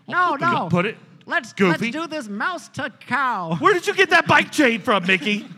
No, 0.08 0.32
put 0.32 0.40
the- 0.40 0.52
no. 0.52 0.68
Put 0.68 0.86
it. 0.86 0.96
Let's 1.26 1.52
Goofy. 1.52 1.86
let's 1.86 1.92
do 1.92 2.06
this 2.06 2.28
mouse 2.28 2.68
to 2.70 2.90
cow. 3.00 3.56
Where 3.58 3.74
did 3.74 3.86
you 3.88 3.94
get 3.94 4.10
that 4.10 4.28
bike 4.28 4.52
chain 4.52 4.80
from, 4.80 5.06
Mickey? 5.06 5.46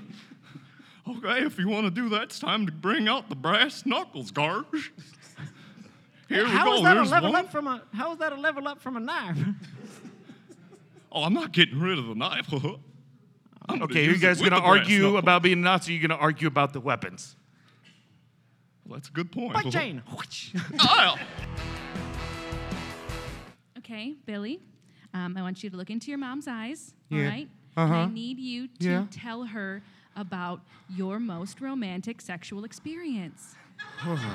Okay, 1.09 1.43
if 1.47 1.59
you 1.59 1.69
want 1.71 1.87
to 1.87 1.91
do 1.91 2.11
that, 2.11 2.25
it's 2.25 2.39
time 2.39 2.67
to 2.67 2.73
bring 2.73 3.09
out 3.09 3.31
the 3.31 3.35
brass 3.35 3.87
knuckles, 3.87 4.31
Garsh. 4.31 4.67
Here 6.29 6.45
we 6.45 6.51
How 6.51 6.67
go. 6.67 6.75
is 6.75 6.83
that 6.83 6.97
a 6.99 7.03
level 7.05 7.33
one. 7.33 7.45
up 7.47 7.51
from 7.51 7.67
a 7.67 7.83
how 7.95 8.13
is 8.13 8.19
that 8.19 8.33
a 8.35 8.37
level 8.37 8.69
up 8.69 8.79
from 8.79 8.99
a 8.99 9.01
knife? 9.01 9.39
Oh, 11.11 11.25
I'm 11.25 11.33
not 11.33 11.53
getting 11.53 11.81
rid 11.81 11.99
of 11.99 12.07
the 12.09 12.15
knife. 12.15 12.53
I'm 12.53 12.61
gonna 13.69 13.85
Okay, 13.85 14.01
are 14.01 14.03
you 14.03 14.09
use 14.11 14.19
it 14.19 14.27
guys 14.27 14.39
with 14.41 14.51
gonna 14.51 14.61
the 14.61 14.69
brass 14.69 14.81
argue 14.81 14.99
knuckle. 15.05 15.17
about 15.19 15.43
being 15.43 15.63
Nazi? 15.63 15.95
You're 15.95 16.07
gonna 16.09 16.21
argue 16.21 16.47
about 16.47 16.75
the 16.75 16.81
weapons. 16.81 17.37
Well, 18.89 18.97
that's 18.99 19.09
a 19.11 19.13
good 19.13 19.31
point. 19.31 19.53
Bike 19.53 19.71
chain. 19.71 20.03
Ah, 20.81 21.19
Okay, 23.79 24.17
Billy, 24.27 24.61
um, 25.15 25.37
I 25.37 25.43
want 25.43 25.63
you 25.63 25.71
to 25.71 25.77
look 25.77 25.89
into 25.91 26.11
your 26.11 26.19
mom's 26.19 26.47
eyes. 26.49 26.95
Yeah. 27.11 27.19
All 27.19 27.25
right. 27.31 27.49
And 27.77 27.93
I 27.93 27.97
Uh-huh. 28.03 28.07
need 28.07 28.39
you 28.41 28.67
to 28.81 28.91
Yeah. 28.91 29.07
tell 29.11 29.45
her 29.45 29.83
about 30.17 30.61
your 30.89 31.19
most 31.21 31.61
romantic 31.61 32.21
sexual 32.21 32.65
experience. 32.65 33.55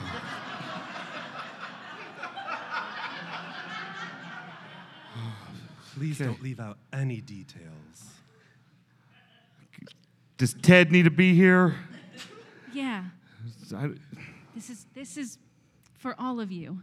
Please 5.96 6.18
don't 6.18 6.42
leave 6.42 6.60
out 6.60 6.78
any 6.92 7.22
details. 7.22 8.14
Does 10.38 10.54
Ted 10.56 10.92
need 10.92 11.04
to 11.04 11.12
be 11.12 11.36
here? 11.36 11.76
Yeah. 12.74 13.06
I, 13.76 13.90
This 14.56 14.70
is 14.70 14.86
this 14.94 15.18
is 15.18 15.38
for 15.98 16.16
all 16.20 16.40
of 16.40 16.52
you. 16.52 16.80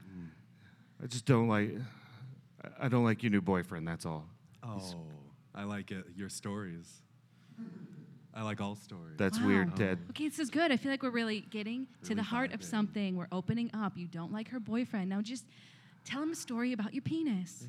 I 1.02 1.06
just 1.06 1.24
don't 1.26 1.48
like. 1.48 1.70
I 2.78 2.88
don't 2.88 3.04
like 3.04 3.22
your 3.22 3.30
new 3.30 3.40
boyfriend. 3.40 3.87
That's 3.88 4.04
all. 4.04 4.26
Oh, 4.62 4.80
I 5.54 5.64
like 5.64 5.90
it. 5.90 6.04
Your 6.16 6.28
stories. 6.28 7.02
I 8.35 8.42
like 8.42 8.61
all 8.61 8.76
stories. 8.76 9.16
That's 9.16 9.40
Wow. 9.40 9.46
weird, 9.46 9.76
Ted. 9.76 9.98
Okay, 10.11 10.28
this 10.28 10.38
is 10.38 10.50
good. 10.50 10.70
I 10.70 10.76
feel 10.76 10.90
like 10.92 11.02
we're 11.02 11.11
really 11.11 11.40
getting 11.40 11.87
to 12.04 12.11
the 12.11 12.16
Really 12.16 12.26
heart 12.26 12.52
of 12.52 12.61
vibing. 12.61 12.64
something. 12.64 13.16
We're 13.16 13.26
opening 13.33 13.70
up. 13.74 13.96
You 13.96 14.06
don't 14.06 14.33
like 14.33 14.48
her 14.48 14.61
boyfriend. 14.61 15.09
Now 15.11 15.20
just 15.20 15.44
tell 16.04 16.22
him 16.22 16.30
a 16.33 16.35
story 16.37 16.72
about 16.72 16.94
your 16.94 17.02
penis. 17.02 17.66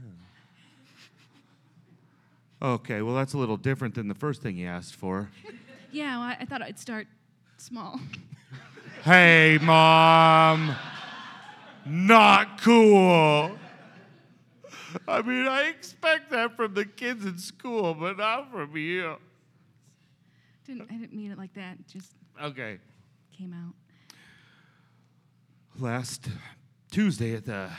Okay, 2.61 3.01
well 3.01 3.15
that's 3.15 3.33
a 3.33 3.37
little 3.37 3.57
different 3.57 3.95
than 3.95 4.07
the 4.07 4.13
first 4.15 4.41
thing 4.41 4.55
you 4.57 4.67
asked 4.67 4.95
for. 4.95 5.29
Yeah, 5.93 6.19
well, 6.19 6.27
I, 6.29 6.37
I 6.39 6.45
thought 6.45 6.61
I'd 6.61 6.79
start 6.79 7.05
small. 7.57 7.99
Hey, 9.03 9.57
mom. 9.61 10.75
Not 11.85 12.61
cool. 12.61 13.57
I 15.07 15.21
mean, 15.23 15.47
I 15.47 15.63
expect 15.69 16.29
that 16.31 16.55
from 16.55 16.73
the 16.75 16.85
kids 16.85 17.25
in 17.25 17.37
school, 17.39 17.93
but 17.95 18.17
not 18.17 18.51
from 18.51 18.75
you. 18.77 19.15
didn't 20.65 20.83
I 20.91 20.95
didn't 20.97 21.13
mean 21.13 21.31
it 21.31 21.37
like 21.37 21.53
that. 21.55 21.77
It 21.79 21.87
just 21.87 22.11
Okay. 22.41 22.77
came 23.35 23.53
out. 23.53 23.73
last 25.79 26.29
Tuesday 26.91 27.33
at 27.33 27.45
the 27.45 27.69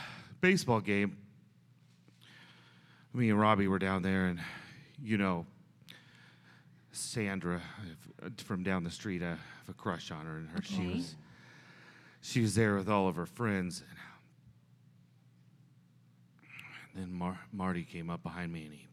baseball 0.41 0.81
game, 0.81 1.15
me 3.13 3.29
and 3.29 3.39
Robbie 3.39 3.67
were 3.67 3.79
down 3.79 4.01
there, 4.01 4.25
and 4.25 4.39
you 5.01 5.17
know, 5.17 5.45
Sandra 6.93 7.59
from 8.37 8.61
down 8.61 8.83
the 8.83 8.91
street, 8.91 9.23
I 9.23 9.29
have 9.29 9.39
a 9.67 9.73
crush 9.73 10.11
on 10.11 10.25
her, 10.27 10.37
and 10.37 10.49
her 10.49 10.61
she 10.61 10.87
was 10.87 11.15
she 12.21 12.39
was 12.39 12.53
there 12.55 12.75
with 12.75 12.87
all 12.87 13.07
of 13.07 13.15
her 13.15 13.25
friends, 13.25 13.83
and 16.95 17.05
um, 17.05 17.09
then 17.09 17.17
Mar- 17.17 17.39
Marty 17.51 17.83
came 17.83 18.09
up 18.11 18.21
behind 18.21 18.53
me 18.53 18.65
and 18.65 18.73
he 18.73 18.87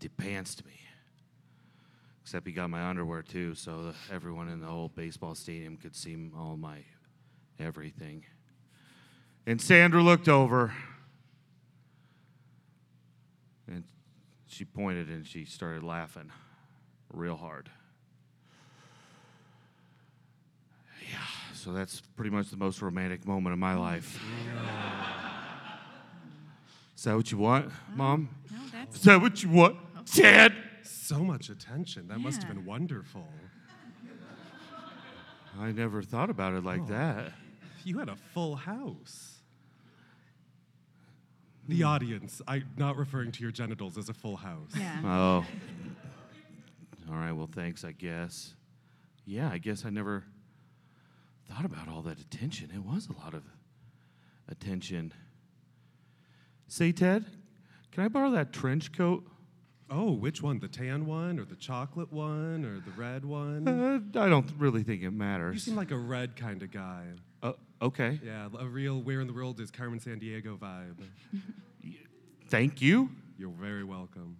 depanced 0.00 0.66
me. 0.66 0.72
Except 2.22 2.46
he 2.46 2.52
got 2.52 2.70
my 2.70 2.88
underwear 2.88 3.22
too, 3.22 3.54
so 3.54 3.84
the, 3.84 3.94
everyone 4.12 4.48
in 4.48 4.60
the 4.60 4.66
whole 4.66 4.88
baseball 4.88 5.34
stadium 5.34 5.76
could 5.76 5.94
see 5.94 6.16
all 6.36 6.56
my 6.56 6.78
everything. 7.58 8.24
And 9.46 9.60
Sandra 9.60 10.02
looked 10.02 10.28
over 10.28 10.74
and 13.68 13.84
she 14.46 14.64
pointed 14.64 15.08
and 15.08 15.24
she 15.26 15.44
started 15.44 15.84
laughing 15.84 16.30
real 17.12 17.36
hard. 17.36 17.70
Yeah, 21.10 21.18
so 21.54 21.72
that's 21.72 22.00
pretty 22.16 22.30
much 22.30 22.50
the 22.50 22.56
most 22.56 22.82
romantic 22.82 23.26
moment 23.26 23.52
of 23.52 23.58
my 23.58 23.74
life. 23.74 24.20
Is 26.96 27.04
that 27.04 27.16
what 27.16 27.32
you 27.32 27.38
want, 27.38 27.72
Mom? 27.94 28.28
No, 28.50 28.58
that's 28.72 28.96
Is 28.96 29.02
that 29.02 29.20
what 29.20 29.42
you 29.42 29.50
want, 29.50 29.76
Dad? 30.14 30.54
so 30.82 31.18
much 31.18 31.48
attention. 31.48 32.08
That 32.08 32.20
must 32.20 32.42
have 32.42 32.54
been 32.54 32.64
wonderful. 32.64 33.26
I 35.60 35.72
never 35.72 36.02
thought 36.02 36.30
about 36.30 36.54
it 36.54 36.64
like 36.64 36.82
oh. 36.82 36.86
that. 36.86 37.32
You 37.84 37.98
had 37.98 38.08
a 38.08 38.16
full 38.16 38.56
house. 38.56 39.42
The 41.68 41.78
hmm. 41.78 41.84
audience, 41.84 42.40
I'm 42.46 42.64
not 42.76 42.96
referring 42.96 43.32
to 43.32 43.42
your 43.42 43.52
genitals 43.52 43.98
as 43.98 44.08
a 44.08 44.14
full 44.14 44.36
house. 44.36 44.70
yeah. 44.76 45.00
Oh. 45.04 45.44
All 47.12 47.18
right, 47.18 47.32
well, 47.32 47.48
thanks, 47.52 47.84
I 47.84 47.92
guess. 47.92 48.54
Yeah, 49.26 49.50
I 49.50 49.58
guess 49.58 49.84
I 49.84 49.90
never 49.90 50.24
thought 51.48 51.64
about 51.66 51.88
all 51.88 52.00
that 52.02 52.18
attention. 52.18 52.70
It 52.74 52.82
was 52.82 53.08
a 53.08 53.12
lot 53.22 53.34
of 53.34 53.42
attention. 54.48 55.12
Say, 56.68 56.90
Ted, 56.90 57.26
can 57.90 58.04
I 58.04 58.08
borrow 58.08 58.30
that 58.30 58.52
trench 58.52 58.92
coat? 58.92 59.24
Oh, 59.90 60.12
which 60.12 60.42
one? 60.42 60.58
The 60.58 60.68
tan 60.68 61.04
one 61.04 61.38
or 61.38 61.44
the 61.44 61.54
chocolate 61.56 62.10
one 62.10 62.64
or 62.64 62.80
the 62.80 62.92
red 62.96 63.26
one? 63.26 63.68
Uh, 63.68 64.18
I 64.18 64.28
don't 64.30 64.50
really 64.56 64.82
think 64.82 65.02
it 65.02 65.10
matters. 65.10 65.52
you 65.54 65.60
seem 65.60 65.76
like 65.76 65.90
a 65.90 65.98
red 65.98 66.34
kind 66.34 66.62
of 66.62 66.70
guy. 66.70 67.04
Uh, 67.42 67.52
okay. 67.82 68.18
Yeah, 68.24 68.48
a 68.58 68.66
real 68.66 69.02
where 69.02 69.20
in 69.20 69.26
the 69.26 69.34
world 69.34 69.60
is 69.60 69.70
Carmen 69.70 70.00
Sandiego 70.00 70.58
vibe. 70.58 70.96
Thank 72.48 72.80
you. 72.80 73.10
You're 73.36 73.50
very 73.50 73.84
welcome. 73.84 74.38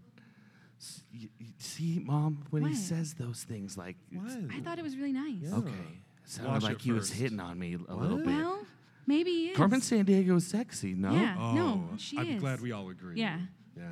S- 0.83 1.05
y- 1.14 1.29
y- 1.40 1.47
See, 1.59 2.01
mom, 2.05 2.45
when 2.51 2.64
he 2.64 2.71
What? 2.71 2.77
says 2.79 3.14
those 3.14 3.45
things, 3.45 3.79
like, 3.79 3.97
it's- 4.11 4.37
I 4.51 4.59
thought 4.61 4.79
it 4.81 4.83
was 4.83 4.97
really 4.97 5.12
nice. 5.12 5.53
okay, 5.53 6.03
sounded 6.25 6.51
Wash 6.53 6.62
like 6.64 6.81
he 6.81 6.90
was 6.90 7.09
first. 7.11 7.21
hitting 7.21 7.38
on 7.40 7.57
me 7.59 7.75
a 7.88 7.95
little 7.95 8.18
bit. 8.18 8.27
Well, 8.27 8.66
maybe 9.07 9.31
he 9.31 9.51
is. 9.51 9.57
Carmen 9.57 9.81
San 9.81 10.05
Diego 10.05 10.37
is 10.37 10.47
sexy, 10.47 10.95
no? 10.95 11.12
Yeah. 11.14 11.37
Oh, 11.38 11.55
no, 11.55 11.88
she 11.99 12.18
I'm 12.18 12.27
is. 12.27 12.40
glad 12.40 12.61
we 12.61 12.73
all 12.73 12.90
agree. 12.90 13.16
Yeah. 13.21 13.40
Yeah. 13.77 13.90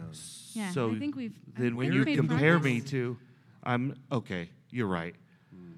Yeah. 0.53 0.71
So 0.73 0.91
I 0.91 0.99
think 0.99 1.15
we've. 1.17 1.35
I 1.57 1.61
then 1.61 1.77
when 1.77 1.87
think 1.87 1.95
you 1.95 2.01
we've 2.01 2.07
made 2.07 2.17
compare 2.29 2.59
me 2.59 2.81
to, 2.83 3.17
I'm 3.63 3.95
okay. 4.11 4.51
You're 4.71 4.89
right. 4.89 5.15
Hmm. 5.55 5.73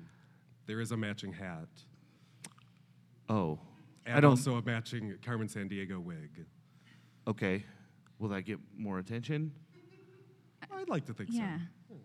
There 0.66 0.80
is 0.80 0.92
a 0.92 0.96
matching 0.96 1.32
hat. 1.34 1.68
Oh, 3.28 3.58
And 4.06 4.16
I 4.16 4.20
don't. 4.20 4.30
also 4.30 4.56
a 4.56 4.62
matching 4.62 5.16
Carmen 5.22 5.48
Sandiego 5.48 5.98
wig. 6.02 6.46
okay, 7.26 7.64
will 8.18 8.28
that 8.30 8.42
get 8.42 8.58
more 8.76 8.98
attention? 8.98 9.52
I'd 10.74 10.88
like 10.88 11.06
to 11.06 11.14
think 11.14 11.30
Yeah. 11.32 11.58
so. 11.88 11.96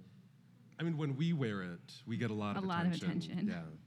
I 0.79 0.83
mean, 0.83 0.97
when 0.97 1.15
we 1.15 1.33
wear 1.33 1.63
it, 1.63 1.79
we 2.05 2.17
get 2.17 2.29
a 2.29 2.33
lot 2.35 2.55
A 2.55 2.59
of 2.59 2.65
lot 2.65 2.85
attention. 2.85 3.03
A 3.03 3.07
lot 3.07 3.15
of 3.15 3.21
attention. 3.23 3.31
attention. 3.31 3.47
Yeah. 3.49 3.77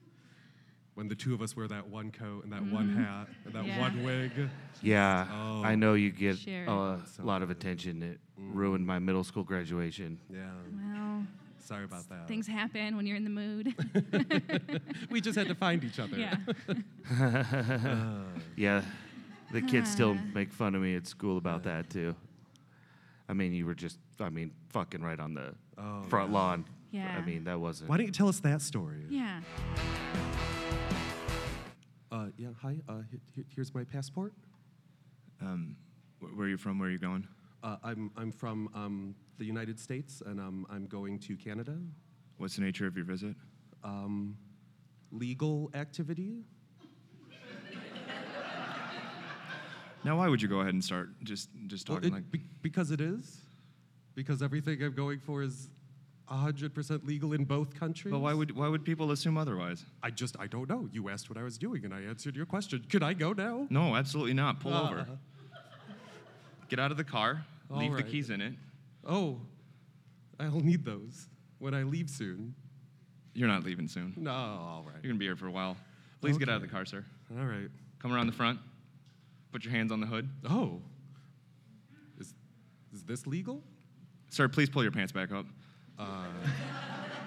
When 0.95 1.09
the 1.09 1.15
two 1.15 1.33
of 1.35 1.41
us 1.41 1.57
wear 1.57 1.69
that 1.69 1.89
one 1.89 2.11
coat 2.11 2.43
and 2.45 2.53
that 2.53 2.65
one 2.67 2.89
hat 2.97 3.29
and 3.45 3.55
that 3.55 3.61
Mm-hmm. 3.61 3.69
Yeah. 3.69 3.81
one 3.81 4.03
wig. 4.03 4.33
Yeah, 4.83 5.29
Oh. 5.33 5.63
I 5.63 5.75
know 5.77 5.95
you 5.95 6.11
get 6.11 6.39
Share 6.39 6.67
a 6.67 6.95
it. 6.95 7.25
lot 7.25 7.43
of 7.43 7.51
attention. 7.51 8.03
It 8.03 8.19
ruined 8.37 8.85
my 8.87 8.99
middle 8.99 9.23
school 9.25 9.45
graduation. 9.45 10.19
Yeah. 10.29 10.51
Well, 10.93 11.27
Sorry 11.61 11.85
about 11.85 12.09
that. 12.09 12.27
things 12.27 12.47
happen 12.49 12.97
when 12.97 13.07
you're 13.07 13.17
in 13.17 13.25
the 13.25 13.31
mood. 13.31 13.75
We 15.11 15.21
just 15.21 15.39
had 15.39 15.47
to 15.49 15.55
find 15.55 15.85
each 15.85 15.99
other. 16.01 16.19
yeah. 16.19 16.37
Yeah, 18.57 18.83
the 19.53 19.63
kids 19.63 19.91
still 19.91 20.15
make 20.35 20.53
fun 20.53 20.75
of 20.75 20.83
me 20.83 20.97
at 20.97 21.07
school 21.07 21.39
about 21.39 21.63
that 21.65 21.89
too. 21.89 22.15
I 23.31 23.33
mean, 23.33 23.53
you 23.55 23.65
were 23.65 23.77
just, 23.77 24.01
I 24.19 24.29
mean, 24.29 24.51
fucking 24.71 25.03
right 25.03 25.21
on 25.21 25.35
the 25.35 25.55
Oh, 25.79 26.03
front 26.09 26.31
yeah. 26.31 26.37
lawn. 26.37 26.65
Yeah. 26.91 27.17
I 27.17 27.25
mean, 27.25 27.45
that 27.45 27.61
wasn't. 27.61 27.89
Why 27.89 27.97
don't 27.97 28.07
you 28.07 28.13
tell 28.13 28.27
us 28.29 28.41
that 28.41 28.61
story? 28.61 29.05
Yeah. 29.09 29.41
Uh, 32.11 32.27
yeah, 32.37 32.49
hi. 32.61 32.81
Uh, 32.89 33.03
he- 33.09 33.21
he- 33.33 33.47
here's 33.55 33.73
my 33.73 33.85
passport. 33.85 34.35
Um, 35.41 35.77
wh- 36.19 36.37
where 36.37 36.47
are 36.47 36.49
you 36.51 36.57
from? 36.57 36.81
Where 36.81 36.89
are 36.89 36.93
you 36.93 36.99
going? 36.99 37.27
Uh, 37.63 37.77
I'm, 37.85 38.11
I'm 38.17 38.33
from 38.33 38.69
um, 38.75 39.15
the 39.39 39.45
United 39.45 39.79
States 39.79 40.23
and 40.27 40.41
um, 40.41 40.67
I'm 40.69 40.87
going 40.87 41.21
to 41.21 41.37
Canada. 41.37 41.79
What's 42.39 42.57
the 42.57 42.63
nature 42.63 42.87
of 42.89 42.97
your 42.97 43.05
visit? 43.05 43.37
Um, 43.85 44.37
legal 45.13 45.71
activity. 45.75 46.43
Now, 50.05 50.17
why 50.17 50.29
would 50.29 50.41
you 50.41 50.49
go 50.49 50.61
ahead 50.61 50.73
and 50.75 50.83
start 50.85 51.11
just 51.23 51.49
just 51.67 51.89
Well, 51.89 51.99
talking 51.99 52.11
it- 52.13 52.15
like? 52.15 52.31
be- 52.31 52.43
because 52.63 52.91
it 52.91 53.01
is. 53.01 53.43
Because 54.15 54.43
everything 54.43 54.83
I'm 54.83 54.93
going 54.95 55.21
for 55.21 55.43
is 55.43 55.71
100% 56.29 57.05
legal 57.07 57.33
in 57.33 57.45
both 57.45 57.75
countries. 57.75 58.13
But 58.13 58.21
why 58.21 58.33
would 58.35 58.53
why 58.57 58.69
would 58.69 58.85
people 58.85 59.11
assume 59.11 59.37
otherwise? 59.37 59.85
I 60.03 60.11
just, 60.11 60.37
I 60.39 60.47
don't 60.47 60.69
know. 60.69 60.89
You 60.93 61.09
asked 61.09 61.29
what 61.29 61.39
I 61.39 61.43
was 61.43 61.59
doing 61.59 61.85
and 61.85 61.93
I 61.95 62.03
answered 62.03 62.37
your 62.37 62.47
question. 62.47 62.85
Could 62.89 63.03
I 63.03 63.15
go 63.15 63.33
now? 63.33 63.67
No, 63.71 63.95
absolutely 63.97 64.35
not. 64.35 64.61
Pull 64.61 64.75
over. 64.75 65.01
Uh, 65.01 65.17
Get 66.69 66.79
out 66.79 66.91
of 66.93 66.97
the 66.97 67.05
car. 67.05 67.45
All 67.71 67.79
leave 67.79 67.95
the 67.97 68.03
keys 68.03 68.31
in 68.31 68.41
it. 68.41 68.55
Oh, 69.05 69.41
I'll 70.39 70.61
need 70.61 70.85
those 70.85 71.27
when 71.59 71.75
I 71.75 71.83
leave 71.83 72.09
soon. 72.11 72.55
You're 73.35 73.49
not 73.49 73.65
leaving 73.65 73.89
soon. 73.89 74.15
No, 74.17 74.31
all 74.33 74.85
right. 74.87 74.97
You're 75.03 75.11
gonna 75.13 75.19
be 75.19 75.25
here 75.27 75.37
for 75.37 75.47
a 75.47 75.51
while. 75.53 75.77
Please 76.21 76.37
get 76.39 76.49
out 76.49 76.57
of 76.57 76.63
the 76.63 76.69
car, 76.69 76.85
sir. 76.85 77.05
All 77.39 77.45
right. 77.47 77.71
Come 78.01 78.13
around 78.13 78.27
the 78.27 78.33
front. 78.33 78.59
Put 79.53 79.65
your 79.65 79.73
hands 79.73 79.93
on 79.93 80.01
the 80.01 80.07
hood. 80.07 80.29
Oh. 80.49 80.81
Is, 82.19 82.35
is 82.95 83.03
this 83.05 83.27
legal? 83.27 83.63
Sir, 84.31 84.49
please 84.49 84.71
pull 84.71 84.83
your 84.83 84.93
pants 84.93 85.13
back 85.13 85.33
up. 85.33 85.47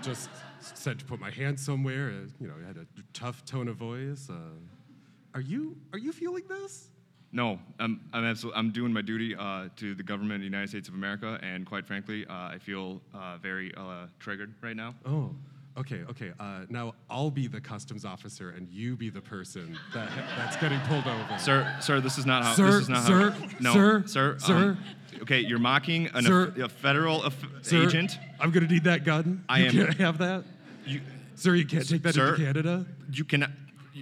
Just 0.02 0.30
said 0.60 1.00
to 1.00 1.06
put 1.06 1.20
my 1.20 1.32
hand 1.32 1.60
somewhere. 1.60 2.10
Uh, 2.10 2.28
you 2.40 2.48
know, 2.48 2.54
I 2.62 2.68
had 2.68 2.78
a 2.78 2.86
tough 3.14 3.46
tone 3.46 3.68
of 3.68 3.78
voice. 3.78 4.30
Uh, 4.30 4.34
are 5.34 5.42
you 5.42 5.78
are 5.94 6.00
you 6.00 6.12
feeling 6.12 6.44
this? 6.48 6.90
No, 7.32 7.58
I'm, 7.80 8.00
I'm, 8.14 8.26
absolutely, 8.26 8.60
I'm 8.60 8.70
doing 8.70 8.94
my 8.94 9.02
duty 9.02 9.36
uh, 9.36 9.70
to 9.78 9.96
the 9.96 10.04
government 10.04 10.36
of 10.36 10.40
the 10.42 10.46
United 10.46 10.70
States 10.70 10.88
of 10.88 10.94
America, 10.94 11.40
and 11.42 11.66
quite 11.66 11.88
frankly, 11.88 12.28
uh, 12.28 12.34
I 12.34 12.60
feel 12.60 13.02
uh, 13.12 13.38
very 13.38 13.74
uh, 13.76 14.06
triggered 14.20 14.54
right 14.62 14.76
now. 14.76 14.94
Oh. 15.04 15.34
Okay, 15.76 16.02
okay. 16.10 16.32
Uh, 16.40 16.62
now 16.70 16.94
I'll 17.10 17.32
be 17.32 17.48
the 17.48 17.60
customs 17.60 18.06
officer, 18.06 18.52
and 18.52 18.70
you 18.70 18.96
be 18.96 19.10
the 19.10 19.22
person 19.22 19.78
that, 19.94 20.08
that's 20.38 20.56
getting 20.58 20.80
pulled 20.82 21.08
over. 21.08 21.40
Sir, 21.40 21.76
sir, 21.82 22.00
this 22.00 22.20
is 22.20 22.26
not 22.28 22.44
how. 22.44 22.54
Sir, 22.54 22.66
this 22.74 22.82
is 22.84 22.90
not 22.90 23.04
sir, 23.08 23.32
how. 23.32 23.48
No, 23.60 23.74
sir, 23.74 24.04
sir, 24.06 24.36
sir. 24.38 24.54
um, 24.56 24.78
okay, 25.24 25.40
you're 25.40 25.58
mocking 25.58 26.08
an, 26.14 26.24
Sir. 26.26 26.54
a 26.62 26.70
federal 26.70 27.26
aff- 27.26 27.44
Sir, 27.64 27.84
agent. 27.88 28.20
I'm 28.40 28.52
gonna 28.52 28.68
need 28.68 28.84
that 28.84 29.04
gun. 29.04 29.44
I 29.50 29.60
you 29.62 29.66
am- 29.66 29.72
can't 29.88 29.98
have 30.00 30.18
that. 30.20 30.44
You, 30.86 31.02
Sir, 31.36 31.56
you 31.56 31.66
can't 31.66 31.90
take 31.90 32.04
that 32.04 32.14
Sir. 32.14 32.36
into 32.36 32.46
Canada. 32.46 32.86
you 33.12 33.26
cannot, 33.26 33.50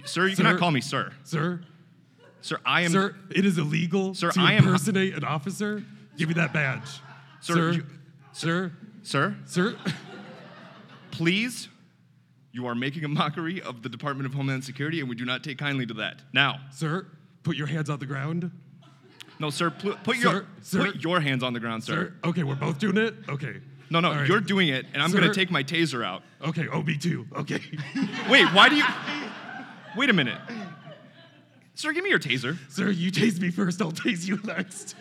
sir. 0.04 0.26
You 0.28 0.34
Sir. 0.36 0.42
cannot 0.42 0.58
call 0.60 0.70
me 0.72 0.82
sir. 0.82 1.10
Sir, 1.24 1.62
Sir, 2.42 2.58
I 2.66 2.82
am. 2.82 2.90
sir, 2.90 3.16
it 3.30 3.46
is 3.46 3.56
illegal 3.56 4.12
Sir, 4.14 4.30
to 4.30 4.40
I 4.40 4.52
am- 4.52 4.64
impersonate 4.64 5.14
an 5.14 5.24
officer. 5.24 5.82
Give 6.18 6.28
me 6.28 6.34
that 6.34 6.52
badge. 6.52 7.00
Sir, 7.40 7.54
sir, 7.54 7.70
you- 7.72 7.86
sir, 8.32 8.72
Sir, 9.04 9.36
sir. 9.46 9.74
Please. 11.12 11.68
You 12.54 12.66
are 12.66 12.74
making 12.74 13.04
a 13.04 13.08
mockery 13.08 13.62
of 13.62 13.82
the 13.82 13.88
Department 13.88 14.26
of 14.26 14.34
Homeland 14.34 14.64
Security, 14.64 15.00
and 15.00 15.08
we 15.08 15.14
do 15.14 15.24
not 15.24 15.42
take 15.42 15.56
kindly 15.58 15.86
to 15.86 15.94
that. 15.94 16.20
Now, 16.34 16.60
Sir, 16.70 17.06
put 17.44 17.56
your 17.56 17.66
hands 17.66 17.88
on 17.88 17.98
the 17.98 18.06
ground. 18.06 18.50
no, 19.38 19.48
sir. 19.50 19.70
Pl- 19.70 19.96
put 20.02 20.18
your 20.18 20.46
Sir, 20.60 20.84
put 20.92 21.02
your 21.02 21.20
hands 21.20 21.42
on 21.42 21.52
the 21.54 21.60
ground, 21.60 21.82
sir. 21.84 21.92
Sir, 21.94 22.28
okay, 22.28 22.42
we're 22.42 22.54
both 22.54 22.78
doing 22.78 22.98
it. 22.98 23.14
Okay. 23.28 23.60
No, 23.88 24.00
no, 24.00 24.10
right. 24.10 24.26
you're 24.28 24.40
doing 24.40 24.68
it, 24.68 24.86
and 24.92 25.02
I'm 25.02 25.10
Sir. 25.10 25.20
gonna 25.20 25.34
take 25.34 25.50
my 25.50 25.62
taser 25.62 26.04
out. 26.04 26.22
Okay, 26.42 26.66
oh, 26.70 26.82
me 26.82 26.96
too. 26.98 27.26
Okay. 27.36 27.60
Wait, 28.30 28.46
why 28.52 28.68
do 28.68 28.76
you? 28.76 28.84
Wait 29.96 30.08
a 30.10 30.14
minute, 30.14 30.38
sir. 31.74 31.92
Give 31.92 32.02
me 32.04 32.10
your 32.10 32.18
taser. 32.18 32.56
Sir, 32.70 32.90
you 32.90 33.10
tase 33.12 33.38
me 33.40 33.50
first, 33.50 33.80
I'll 33.80 33.92
tase 33.92 34.26
you 34.26 34.38
next. 34.44 34.94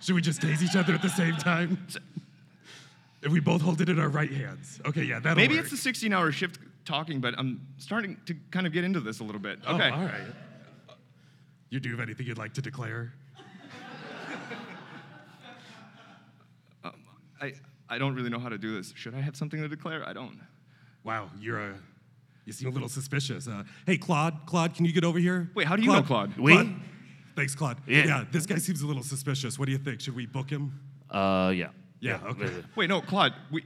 Should 0.00 0.14
we 0.14 0.20
just 0.20 0.40
tase 0.40 0.62
each 0.62 0.76
other 0.76 0.94
at 0.94 1.02
the 1.02 1.08
same 1.08 1.36
time? 1.36 1.86
If 3.22 3.32
we 3.32 3.40
both 3.40 3.60
hold 3.62 3.80
it 3.80 3.88
in 3.88 3.98
our 3.98 4.08
right 4.08 4.30
hands. 4.30 4.80
Okay, 4.86 5.02
yeah, 5.02 5.18
that'll 5.18 5.36
Maybe 5.36 5.56
work. 5.56 5.66
it's 5.70 5.82
the 5.82 5.90
16-hour 5.92 6.30
shift 6.32 6.60
talking, 6.84 7.20
but 7.20 7.34
I'm 7.36 7.66
starting 7.78 8.16
to 8.26 8.34
kind 8.50 8.66
of 8.66 8.72
get 8.72 8.84
into 8.84 9.00
this 9.00 9.18
a 9.20 9.24
little 9.24 9.40
bit. 9.40 9.58
Oh, 9.66 9.74
Okay. 9.74 9.90
all 9.90 10.04
right. 10.04 10.20
You 11.70 11.80
do 11.80 11.90
have 11.90 12.00
anything 12.00 12.26
you'd 12.26 12.38
like 12.38 12.54
to 12.54 12.62
declare? 12.62 13.12
I 17.40 17.52
I 17.88 17.98
don't 17.98 18.14
really 18.14 18.30
know 18.30 18.38
how 18.38 18.48
to 18.48 18.58
do 18.58 18.74
this. 18.76 18.92
Should 18.96 19.14
I 19.14 19.20
have 19.20 19.36
something 19.36 19.60
to 19.60 19.68
declare? 19.68 20.06
I 20.06 20.12
don't. 20.12 20.38
Wow, 21.04 21.30
you're 21.40 21.60
a. 21.60 21.74
You 22.44 22.52
seem 22.52 22.68
a 22.68 22.72
little 22.72 22.88
suspicious. 22.88 23.46
Uh, 23.46 23.62
hey, 23.86 23.98
Claude, 23.98 24.34
Claude, 24.46 24.74
can 24.74 24.84
you 24.86 24.92
get 24.92 25.04
over 25.04 25.18
here? 25.18 25.50
Wait, 25.54 25.66
how 25.66 25.76
do 25.76 25.82
you 25.82 25.92
know 25.92 26.02
Claude? 26.02 26.36
We? 26.38 26.74
Thanks, 27.36 27.54
Claude. 27.54 27.76
Yeah. 27.86 28.24
this 28.32 28.46
guy 28.46 28.56
seems 28.56 28.80
a 28.82 28.86
little 28.86 29.02
suspicious. 29.02 29.58
What 29.58 29.66
do 29.66 29.72
you 29.72 29.78
think? 29.78 30.00
Should 30.00 30.16
we 30.16 30.26
book 30.26 30.48
him? 30.50 30.80
Uh, 31.10 31.52
yeah. 31.54 31.68
Yeah, 32.00 32.20
okay. 32.24 32.50
Wait, 32.76 32.88
no, 32.88 33.00
Claude. 33.00 33.34
We, 33.50 33.64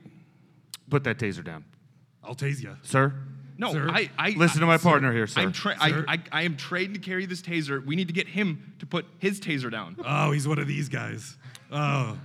Put 0.91 1.05
that 1.05 1.19
taser 1.19 1.45
down, 1.45 1.65
I'll 2.23 2.35
tase 2.35 2.61
you. 2.61 2.77
sir. 2.83 3.15
no, 3.57 3.73
Sir? 3.73 3.89
I, 3.91 4.11
I 4.19 4.31
Listen 4.31 4.61
to 4.61 4.67
my 4.67 4.79
partner 4.79 5.13
here, 5.13 5.27
sir. 5.27 5.41
I'm 5.41 5.53
tra- 5.53 5.77
I, 5.81 5.91
Sir? 5.91 6.05
I, 6.09 6.19
I 6.31 6.43
am 6.43 6.57
trained 6.57 6.95
to 6.95 7.01
carry 7.01 7.27
this 7.27 7.41
taser. 7.41 7.85
We 7.85 7.97
need 7.97 8.09
to 8.09 8.15
get 8.15 8.29
him 8.29 8.75
to 8.81 8.87
put 8.87 9.07
his 9.19 9.41
taser 9.41 9.71
down. 9.71 9.97
Oh, 10.05 10.33
he's 10.33 10.47
one 10.47 10.59
of 10.59 10.67
these 10.67 10.89
guys. 10.89 11.37
Oh, 11.71 12.19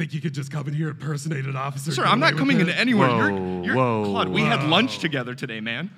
think 0.00 0.14
you 0.14 0.20
could 0.22 0.32
just 0.32 0.50
come 0.50 0.66
in 0.66 0.72
here 0.72 0.88
impersonate 0.88 1.44
an 1.44 1.56
officer? 1.56 1.92
Sir, 1.92 2.04
get 2.04 2.10
I'm 2.10 2.20
not 2.20 2.32
with 2.32 2.38
coming 2.38 2.56
it? 2.56 2.62
into 2.62 2.78
anywhere. 2.78 3.08
Whoa, 3.08 3.18
you're, 3.26 3.64
you're, 3.64 3.74
whoa, 3.76 4.04
Claude, 4.04 4.28
we 4.30 4.40
had 4.40 4.64
lunch 4.64 4.98
together 4.98 5.34
today, 5.34 5.60
man. 5.60 5.90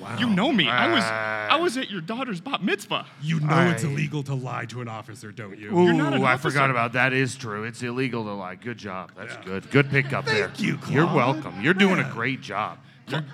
Wow. 0.00 0.16
You 0.18 0.28
know 0.30 0.52
me. 0.52 0.68
I 0.68 0.92
was 0.92 1.02
I 1.04 1.48
uh. 1.56 1.58
was 1.62 1.76
at 1.76 1.90
your 1.90 2.00
daughter's 2.00 2.40
bat 2.40 2.62
mitzvah. 2.62 3.06
You 3.20 3.40
know 3.40 3.68
it's 3.70 3.84
I- 3.84 3.88
illegal 3.88 4.22
to 4.24 4.34
lie 4.34 4.64
to 4.66 4.80
an 4.80 4.88
officer, 4.88 5.32
don't 5.32 5.58
you? 5.58 5.76
Ooh, 5.76 5.92
not 5.92 6.12
an 6.14 6.22
I 6.22 6.34
officer. 6.34 6.50
forgot 6.50 6.70
about 6.70 6.92
that. 6.92 7.12
Is 7.12 7.36
true. 7.36 7.64
It's 7.64 7.82
illegal 7.82 8.24
to 8.24 8.32
lie. 8.32 8.54
Good 8.54 8.78
job. 8.78 9.10
That's 9.16 9.34
Yeah. 9.34 9.44
good. 9.44 9.70
Good 9.70 9.90
pickup 9.90 10.24
there. 10.24 10.48
Thank 10.48 10.60
you, 10.60 10.76
Claude. 10.78 10.92
You're 10.94 11.06
welcome. 11.06 11.60
You're 11.60 11.74
doing 11.74 11.98
a 11.98 12.02
Yeah. 12.02 12.12
great 12.12 12.40
job. 12.40 12.78
You're, 13.08 13.24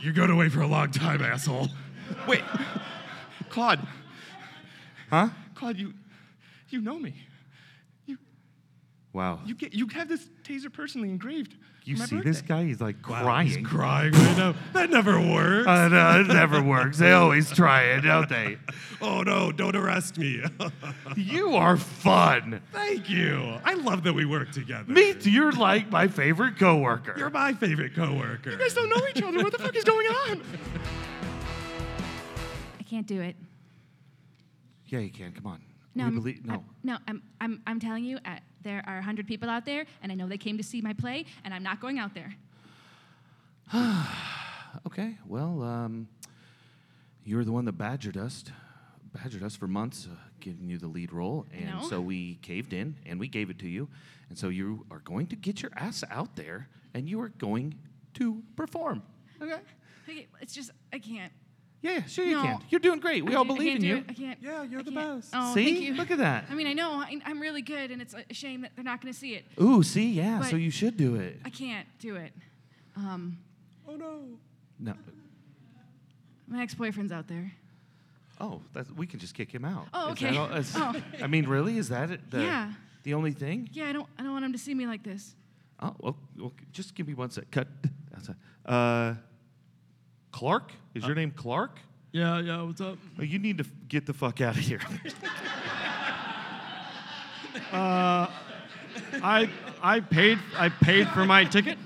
you're 0.00 0.12
going 0.12 0.30
away 0.30 0.48
for 0.48 0.60
a 0.60 0.66
long 0.66 0.90
time, 0.90 1.22
asshole. 1.22 1.68
Wait, 2.28 2.42
Claude, 3.48 3.80
Huh? 5.10 5.28
Claude, 5.54 5.78
you 5.78 5.94
you 6.70 6.80
know 6.80 6.98
me. 6.98 7.14
You 8.06 8.18
Wow. 9.12 9.40
you 9.44 9.54
get 9.54 9.72
you 9.74 9.86
have 9.88 10.08
this 10.08 10.28
taser 10.44 10.72
personally 10.72 11.08
engraved. 11.10 11.56
You 11.84 11.96
for 11.96 12.00
my 12.02 12.06
see 12.06 12.20
this 12.20 12.42
guy? 12.42 12.62
He's 12.64 12.80
like 12.80 12.96
Wow, 13.08 13.22
crying. 13.22 13.48
He's 13.48 13.56
crying 13.66 14.12
right 14.12 14.36
now. 14.36 14.54
That 14.72 14.90
never 14.90 15.18
works. 15.20 15.66
Uh, 15.66 15.88
no, 15.88 16.20
it 16.20 16.28
never 16.28 16.62
works. 16.62 16.98
They 16.98 17.10
always 17.12 17.50
try 17.50 17.82
it, 17.82 18.02
don't 18.02 18.28
they? 18.28 18.56
oh 19.02 19.22
no, 19.22 19.50
don't 19.50 19.74
arrest 19.74 20.16
me. 20.18 20.42
You 21.16 21.56
are 21.56 21.76
fun. 21.76 22.62
Thank 22.72 23.10
you. 23.10 23.58
I 23.64 23.74
love 23.74 24.02
that 24.04 24.12
we 24.14 24.24
work 24.24 24.50
together. 24.52 24.90
Me 24.90 25.12
too. 25.12 25.30
You're 25.30 25.52
like 25.52 25.90
my 25.90 26.08
favorite 26.08 26.58
coworker. 26.58 27.14
You're 27.18 27.28
my 27.30 27.52
favorite 27.52 27.94
coworker. 27.94 28.50
You 28.52 28.56
guys 28.56 28.72
don't 28.74 28.88
know 28.88 29.06
each 29.08 29.22
other. 29.22 29.42
What 29.42 29.52
the 29.52 29.58
fuck 29.58 29.76
is 29.76 29.84
going 29.84 30.06
on? 30.06 30.42
I 32.78 32.82
can't 32.84 33.06
do 33.06 33.20
it. 33.20 33.36
yeah, 34.86 35.00
you 35.00 35.10
can. 35.10 35.32
Come 35.32 35.46
on. 35.46 35.60
No, 35.94 36.04
we 36.04 36.08
I'm, 36.08 36.14
believe. 36.20 36.40
I- 36.48 36.52
No. 36.54 36.64
no, 36.82 36.98
I'm, 37.08 37.22
I'm, 37.40 37.62
I'm 37.66 37.80
telling 37.80 38.04
you, 38.04 38.18
I, 38.24 38.40
there 38.62 38.82
are 38.86 38.96
100 38.96 39.26
people 39.26 39.48
out 39.50 39.64
there, 39.64 39.84
and 40.02 40.10
I 40.12 40.14
know 40.14 40.28
they 40.28 40.38
came 40.38 40.56
to 40.56 40.62
see 40.62 40.80
my 40.80 40.92
play, 40.92 41.24
and 41.44 41.52
I'm 41.54 41.62
not 41.62 41.80
going 41.80 41.98
out 41.98 42.14
there. 42.14 42.34
Okay, 44.86 45.18
well, 45.26 45.62
um, 45.62 46.08
you 47.24 47.36
were 47.36 47.44
the 47.44 47.52
one 47.52 47.66
that 47.66 47.72
badgered 47.72 48.16
us, 48.16 48.42
badgered 49.12 49.42
us 49.42 49.54
for 49.54 49.66
months, 49.66 50.08
uh, 50.10 50.16
giving 50.40 50.66
you 50.66 50.78
the 50.78 50.86
lead 50.86 51.12
role, 51.12 51.44
and 51.52 51.84
so 51.84 52.00
we 52.00 52.36
caved 52.36 52.72
in 52.72 52.96
and 53.04 53.20
we 53.20 53.28
gave 53.28 53.50
it 53.50 53.58
to 53.58 53.68
you, 53.68 53.86
and 54.30 54.38
so 54.38 54.48
you 54.48 54.86
are 54.90 55.00
going 55.00 55.26
to 55.26 55.36
get 55.36 55.60
your 55.60 55.70
ass 55.76 56.02
out 56.10 56.36
there 56.36 56.68
and 56.94 57.06
you 57.08 57.20
are 57.20 57.28
going 57.28 57.74
to 58.14 58.42
perform. 58.56 59.02
Okay. 59.42 59.60
Okay, 60.08 60.26
It's 60.40 60.54
just, 60.54 60.70
I 60.92 60.98
can't. 60.98 61.32
Yeah, 61.82 61.90
yeah, 61.94 62.04
sure 62.06 62.24
you 62.24 62.36
No. 62.36 62.42
can. 62.42 62.58
You're 62.70 62.78
doing 62.80 63.00
great. 63.00 63.24
We 63.24 63.32
I 63.32 63.36
all 63.36 63.44
can't- 63.44 63.52
I 63.52 63.56
believe 63.58 63.72
can't 63.72 63.82
in 63.84 63.88
do 63.88 63.88
you. 63.88 63.96
it. 63.96 64.04
I 64.08 64.12
can't. 64.14 64.38
Yeah, 64.42 64.62
you're 64.62 64.80
I 64.80 64.82
the 64.84 64.92
can't. 64.92 65.20
best. 65.20 65.30
Oh, 65.34 65.54
See, 65.54 65.64
thank 65.64 65.80
you. 65.80 65.94
look 65.94 66.10
at 66.12 66.18
that. 66.18 66.44
I 66.48 66.54
mean, 66.54 66.66
I 66.68 66.72
know 66.74 66.92
I, 66.92 67.20
I'm 67.26 67.40
really 67.40 67.62
good, 67.62 67.90
and 67.90 68.00
it's 68.00 68.14
a 68.14 68.32
shame 68.32 68.60
that 68.62 68.70
they're 68.76 68.84
not 68.84 69.00
going 69.00 69.12
to 69.12 69.18
see 69.18 69.34
it. 69.34 69.44
Ooh, 69.60 69.82
see, 69.82 70.10
yeah. 70.12 70.40
so 70.42 70.52
But- 70.52 70.60
you 70.60 70.70
should 70.70 70.96
do 70.96 71.16
it. 71.16 71.40
I 71.44 71.50
can't 71.50 71.86
do 71.98 72.16
it. 72.16 72.32
Um, 72.96 73.38
Oh 73.88 73.96
no. 73.96 74.20
No. 74.78 74.94
my 76.48 76.62
ex-boyfriend's 76.62 77.12
out 77.12 77.26
there. 77.28 77.52
Oh, 78.40 78.60
that's, 78.72 78.90
we 78.92 79.06
can 79.06 79.18
just 79.20 79.34
kick 79.34 79.52
him 79.52 79.64
out. 79.64 79.86
Oh, 79.94 80.12
Is 80.12 80.18
that 80.20 80.28
okay. 80.30 80.36
all- 80.38 80.52
is- 80.52 80.72
Oh. 80.76 80.94
I 81.22 81.26
mean, 81.26 81.46
really? 81.46 81.78
Is 81.78 81.88
that 81.90 82.10
it? 82.10 82.30
The, 82.30 82.42
Yeah. 82.42 82.72
The 83.04 83.14
only 83.14 83.32
thing? 83.32 83.68
Yeah, 83.72 83.88
I 83.88 83.92
don't. 83.92 84.06
I 84.16 84.22
don't 84.22 84.32
want 84.32 84.44
him 84.44 84.52
to 84.52 84.58
see 84.58 84.74
me 84.74 84.86
like 84.86 85.02
this. 85.02 85.34
Oh, 85.80 85.92
well, 85.98 86.16
well 86.38 86.52
just 86.72 86.94
give 86.94 87.08
me 87.08 87.14
one 87.14 87.30
sec. 87.30 87.50
Cut. 87.50 87.66
That's 88.12 88.28
a- 88.28 88.36
Uh, 88.70 89.14
Clark? 90.32 90.72
Is 90.94 91.06
your 91.06 91.14
name 91.14 91.30
Clark? 91.30 91.78
Yeah, 92.10 92.40
yeah, 92.40 92.62
what's 92.62 92.80
up? 92.80 92.98
You 93.18 93.38
need 93.38 93.58
to 93.58 93.64
f- 93.64 93.70
get 93.88 94.04
the 94.06 94.12
fuck 94.12 94.40
out 94.40 94.56
of 94.56 94.62
here. 94.62 94.80
I 97.72 99.48
I 99.82 100.00
paid 100.00 100.38
I 100.56 100.68
paid 100.68 101.08
for 101.08 101.24
my 101.24 101.44
ticket. 101.44 101.78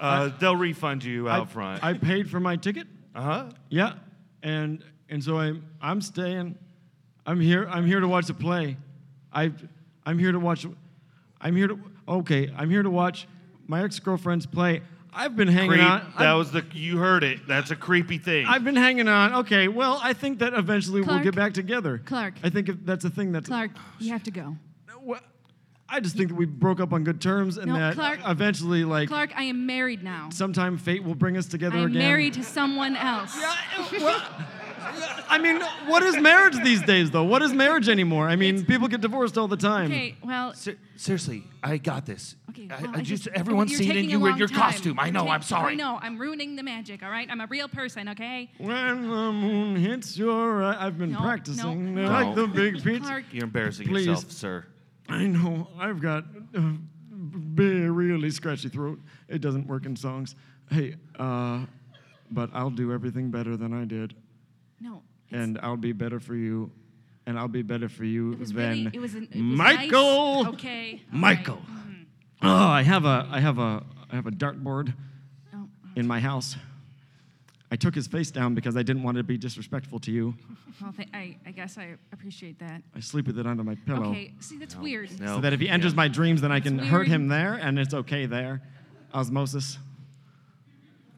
Uh, 0.00 0.30
they'll 0.40 0.56
refund 0.56 1.04
you 1.04 1.28
I, 1.28 1.36
out 1.36 1.50
front. 1.50 1.82
I 1.82 1.94
paid 1.94 2.28
for 2.30 2.40
my 2.40 2.56
ticket. 2.56 2.86
uh 3.14 3.22
huh. 3.22 3.50
Yeah, 3.68 3.94
and 4.42 4.84
and 5.08 5.22
so 5.22 5.38
I'm 5.38 5.64
I'm 5.80 6.00
staying. 6.00 6.56
I'm 7.26 7.40
here. 7.40 7.66
I'm 7.70 7.86
here 7.86 8.00
to 8.00 8.08
watch 8.08 8.26
the 8.26 8.34
play. 8.34 8.76
I 9.32 9.52
I'm 10.04 10.18
here 10.18 10.32
to 10.32 10.40
watch. 10.40 10.66
I'm 11.40 11.56
here 11.56 11.68
to 11.68 11.78
okay. 12.08 12.52
I'm 12.56 12.70
here 12.70 12.82
to 12.82 12.90
watch 12.90 13.26
my 13.66 13.82
ex 13.84 13.98
girlfriend's 13.98 14.46
play. 14.46 14.82
I've 15.16 15.34
been 15.34 15.48
hanging 15.48 15.70
Creep. 15.70 15.82
on. 15.82 16.12
That 16.18 16.28
I've, 16.28 16.36
was 16.36 16.52
the. 16.52 16.64
You 16.72 16.98
heard 16.98 17.24
it. 17.24 17.48
That's 17.48 17.70
a 17.70 17.76
creepy 17.76 18.18
thing. 18.18 18.46
I've 18.46 18.64
been 18.64 18.76
hanging 18.76 19.08
on. 19.08 19.32
Okay, 19.36 19.66
well, 19.66 19.98
I 20.02 20.12
think 20.12 20.40
that 20.40 20.52
eventually 20.52 21.00
we'll 21.00 21.20
get 21.20 21.34
back 21.34 21.54
together. 21.54 21.98
Clark. 22.04 22.34
I 22.44 22.50
think 22.50 22.68
if 22.68 22.76
that's 22.84 23.04
a 23.06 23.10
thing 23.10 23.32
that's. 23.32 23.48
Clark, 23.48 23.70
oh, 23.76 23.80
you 23.98 24.12
have 24.12 24.22
to 24.24 24.30
go. 24.30 24.56
Well, 25.02 25.20
I 25.88 26.00
just 26.00 26.16
think 26.16 26.28
that 26.30 26.34
we 26.34 26.46
broke 26.46 26.80
up 26.80 26.92
on 26.92 27.04
good 27.04 27.20
terms, 27.20 27.58
and 27.58 27.68
No, 27.68 27.78
that 27.78 27.94
Clark. 27.94 28.18
eventually, 28.26 28.84
like, 28.84 29.08
Clark, 29.08 29.30
I 29.36 29.44
am 29.44 29.66
married 29.66 30.02
now. 30.02 30.30
sometime 30.32 30.76
fate 30.78 31.02
will 31.04 31.14
bring 31.14 31.36
us 31.36 31.46
together 31.46 31.78
again. 31.78 31.96
I 31.96 32.04
am 32.04 32.10
married 32.10 32.34
to 32.34 32.42
someone 32.42 32.96
else. 32.96 33.38
well, 33.92 34.22
I 35.28 35.38
mean, 35.38 35.60
what 35.86 36.02
is 36.02 36.16
marriage 36.18 36.56
these 36.64 36.82
days, 36.82 37.10
though? 37.10 37.24
What 37.24 37.42
is 37.42 37.52
marriage 37.52 37.88
anymore? 37.88 38.28
I 38.28 38.36
mean, 38.36 38.64
people 38.64 38.88
get 38.88 39.00
divorced 39.00 39.36
all 39.36 39.48
the 39.48 39.56
time. 39.56 39.86
Okay, 39.90 40.16
well, 40.24 40.54
Ser- 40.54 40.76
seriously, 40.96 41.44
I 41.62 41.78
got 41.78 42.06
this. 42.06 42.36
okay. 42.50 42.68
I, 42.70 42.80
well, 42.82 42.90
I 42.94 42.98
I 42.98 43.02
just, 43.02 43.24
just 43.24 43.36
everyone's 43.36 43.70
you're 43.72 43.78
seen 43.80 43.88
taking 43.92 44.10
you 44.10 44.16
a 44.18 44.24
in 44.24 44.30
long 44.30 44.38
your 44.38 44.48
time. 44.48 44.58
costume. 44.72 44.98
I 44.98 45.06
You're 45.06 45.12
know. 45.14 45.24
ta- 45.24 45.30
I'm 45.32 45.42
sorry. 45.42 45.72
I 45.72 45.76
know. 45.76 45.98
I'm 46.00 46.16
ruining 46.18 46.56
the 46.56 46.62
magic. 46.62 47.02
All 47.02 47.10
right. 47.10 47.28
I'm 47.30 47.40
a 47.40 47.46
real 47.46 47.68
person. 47.68 48.08
Okay. 48.10 48.50
When 48.58 49.02
the 49.02 49.32
moon 49.32 49.76
hits 49.76 50.16
your 50.16 50.62
eye, 50.64 50.76
I've 50.86 50.96
been 50.98 51.12
No, 51.12 51.18
practicing 51.20 51.94
no, 51.94 52.02
like 52.08 52.28
no. 52.34 52.34
the 52.34 52.46
big 52.46 52.82
pizza. 52.82 53.00
Clark, 53.08 53.24
You're 53.32 53.44
embarrassing 53.44 53.88
Please. 53.88 54.06
yourself, 54.06 54.30
sir. 54.32 54.64
I 55.08 55.26
know, 55.26 55.68
I've 55.78 56.00
got 56.00 56.24
a 56.54 56.60
b- 56.60 57.62
really 57.86 58.30
scratchy 58.30 58.68
throat. 58.68 58.98
It 59.28 59.40
doesn't 59.40 59.66
work 59.66 59.86
in 59.86 59.94
songs. 59.94 60.34
Hey, 60.70 60.96
uh, 61.18 61.64
but 62.30 62.50
I'll 62.52 62.70
do 62.70 62.92
everything 62.92 63.30
better 63.30 63.56
than 63.56 63.72
I 63.72 63.84
did, 63.84 64.14
no. 64.80 65.02
and 65.30 65.58
I'll 65.62 65.76
be 65.76 65.92
better 65.92 66.20
for 66.20 66.34
you, 66.34 66.70
and 67.26 67.38
I'll 67.38 67.48
be 67.48 67.62
better 67.62 67.88
for 67.88 68.04
you 68.04 68.32
It 68.32 68.38
was 68.38 68.52
than 68.52 68.84
really. 68.84 68.90
It 68.92 69.00
was. 69.00 69.14
An, 69.14 69.24
it 69.24 69.34
was 69.34 69.42
Michael. 69.42 70.44
Nice. 70.44 70.54
Okay. 70.54 71.02
Michael. 71.10 71.56
right. 71.56 72.06
Oh, 72.42 72.68
I 72.68 72.82
have 72.82 73.04
a, 73.04 73.26
I 73.30 73.40
have 73.40 73.58
a, 73.58 73.82
I 74.10 74.16
have 74.16 74.26
a 74.26 74.30
dartboard 74.30 74.94
oh, 75.54 75.56
oh, 75.56 75.68
in 75.96 76.06
my 76.06 76.20
house. 76.20 76.56
I 77.70 77.76
took 77.76 77.94
his 77.94 78.06
face 78.06 78.30
down 78.30 78.54
because 78.54 78.76
I 78.76 78.82
didn't 78.82 79.02
want 79.02 79.16
to 79.16 79.24
be 79.24 79.36
disrespectful 79.36 79.98
to 80.00 80.12
you. 80.12 80.34
well, 80.80 80.92
th- 80.92 81.08
I, 81.12 81.36
I 81.44 81.50
guess 81.50 81.78
I 81.78 81.96
appreciate 82.12 82.60
that. 82.60 82.82
I 82.94 83.00
sleep 83.00 83.26
with 83.26 83.38
it 83.38 83.46
under 83.46 83.64
my 83.64 83.74
pillow. 83.74 84.10
Okay. 84.10 84.34
See, 84.38 84.56
that's 84.56 84.76
weird. 84.76 85.18
No. 85.20 85.36
So 85.36 85.40
that 85.40 85.52
if 85.52 85.60
he 85.60 85.68
enters 85.68 85.94
my 85.94 86.06
dreams, 86.06 86.40
then 86.42 86.52
I 86.52 86.60
can 86.60 86.76
That's 86.76 86.88
hurt 86.88 87.08
him 87.08 87.28
there, 87.28 87.54
and 87.54 87.78
it's 87.78 87.92
okay 87.92 88.26
there. 88.26 88.62
Osmosis. 89.12 89.78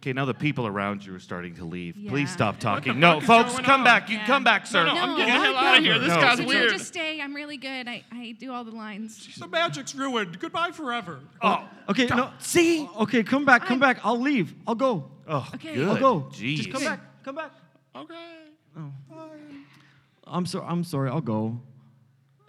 Okay, 0.00 0.12
now 0.12 0.24
the 0.24 0.34
people 0.34 0.64
around 0.66 1.04
you 1.04 1.12
are 1.14 1.18
starting 1.18 1.56
to 1.56 1.64
leave. 1.64 1.96
Please 2.08 2.30
stop 2.30 2.60
talking. 2.60 3.00
No, 3.00 3.20
folks, 3.20 3.58
come 3.58 3.80
on? 3.80 3.84
back. 3.84 4.08
You 4.08 4.18
Yeah. 4.18 4.26
come 4.26 4.44
back, 4.44 4.64
sir. 4.64 4.84
No, 4.86 4.94
No, 4.94 5.00
I'm 5.02 5.16
getting 5.16 5.34
the 5.34 5.40
hell 5.40 5.56
out 5.56 5.78
of 5.78 5.82
here. 5.84 5.98
This 5.98 6.08
no. 6.08 6.20
guy's 6.20 6.36
Could 6.36 6.42
you 6.48 6.54
weird. 6.54 6.70
just 6.70 6.86
stay? 6.86 7.20
I'm 7.20 7.34
really 7.34 7.56
good. 7.56 7.88
I, 7.88 8.04
I 8.12 8.36
do 8.38 8.52
all 8.52 8.62
the 8.62 8.70
lines. 8.70 9.36
The 9.36 9.48
magic's 9.48 9.96
ruined. 9.96 10.38
Goodbye 10.38 10.70
forever. 10.70 11.18
Oh, 11.42 11.68
Okay, 11.88 12.06
no. 12.06 12.30
see? 12.38 12.86
Okay, 13.00 13.24
come 13.24 13.44
back, 13.44 13.64
come 13.66 13.82
I- 13.82 13.86
back. 13.94 14.00
I'll 14.04 14.20
leave. 14.20 14.54
I'll 14.68 14.76
go. 14.76 15.10
Oh, 15.26 15.48
Okay. 15.56 15.74
good. 15.74 15.88
I'll 15.88 15.96
go. 15.98 16.20
Jeez. 16.30 16.56
Just 16.58 16.70
come 16.70 16.84
back. 16.84 17.00
Come 17.24 17.34
back. 17.34 17.50
Okay. 17.96 18.14
Oh. 18.78 18.92
Bye. 19.10 19.26
I'm 20.28 20.46
sorry. 20.46 20.66
I'm 20.68 20.84
sorry. 20.84 21.10
I'll 21.10 21.20
go. 21.20 21.60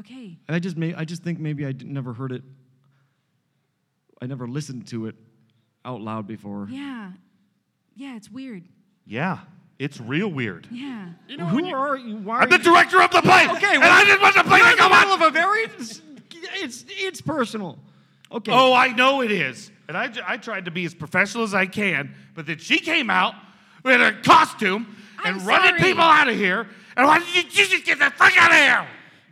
Okay. 0.02 0.38
I 0.48 0.60
just 0.60 0.78
may 0.78 0.94
I 0.94 1.04
just 1.04 1.24
think 1.24 1.40
maybe 1.40 1.66
I 1.66 1.72
d- 1.72 1.86
never 1.86 2.14
heard 2.14 2.32
it. 2.32 2.44
I 4.22 4.28
never 4.28 4.48
listened 4.48 4.86
to 4.90 5.08
it 5.08 5.16
out 5.84 6.02
loud 6.02 6.28
before. 6.28 6.68
Yeah. 6.70 7.12
Yeah. 8.00 8.16
It's 8.16 8.32
weird. 8.32 8.64
Yeah, 9.06 9.40
it's 9.80 10.00
real 10.00 10.28
weird. 10.30 10.68
Yeah. 10.72 11.10
You 11.28 11.38
know, 11.38 11.46
Who 11.48 11.66
you, 11.66 11.76
are 11.76 11.98
you? 11.98 12.18
Why 12.18 12.40
I'm 12.40 12.50
the 12.50 12.58
you- 12.58 12.64
director 12.64 13.02
of 13.02 13.12
the 13.12 13.22
play. 13.22 13.48
Okay, 13.50 13.74
and 13.74 13.82
well, 13.82 13.92
I 13.92 14.06
just 14.06 14.22
want 14.22 14.36
the 14.36 14.44
play 14.44 14.60
You're 14.60 14.68
to 14.68 14.72
in 14.74 14.78
the 14.78 14.84
go 14.84 14.90
middle 14.90 15.14
on. 15.14 15.22
of 15.22 15.28
a 15.28 15.32
very. 15.32 15.64
It's 16.62 16.86
it's 16.88 17.22
personal. 17.22 17.78
Okay. 18.32 18.52
Oh, 18.54 18.74
I 18.74 18.90
know 18.94 19.22
it 19.22 19.32
is. 19.32 19.72
And 19.88 19.98
I, 19.98 20.08
j- 20.08 20.22
I 20.26 20.38
tried 20.38 20.66
to 20.66 20.72
be 20.72 20.86
as 20.86 20.94
professional 20.94 21.44
as 21.44 21.54
I 21.56 21.66
can, 21.66 22.14
but 22.36 22.46
then 22.46 22.60
she 22.60 22.80
came 22.80 23.10
out 23.10 23.34
in 23.84 24.00
a 24.02 24.14
costume 24.22 24.96
and 25.26 25.38
I'm 25.42 25.48
running 25.48 25.70
sorry. 25.78 25.82
people 25.82 26.04
out 26.04 26.30
of 26.30 26.36
here. 26.36 26.68
And 26.96 27.08
why 27.08 27.18
did 27.20 27.28
you, 27.36 27.42
you 27.42 27.68
just 27.70 27.86
get 27.86 27.98
the 27.98 28.12
fuck 28.12 28.38
out 28.38 28.52
of 28.52 28.58
here? 28.58 28.88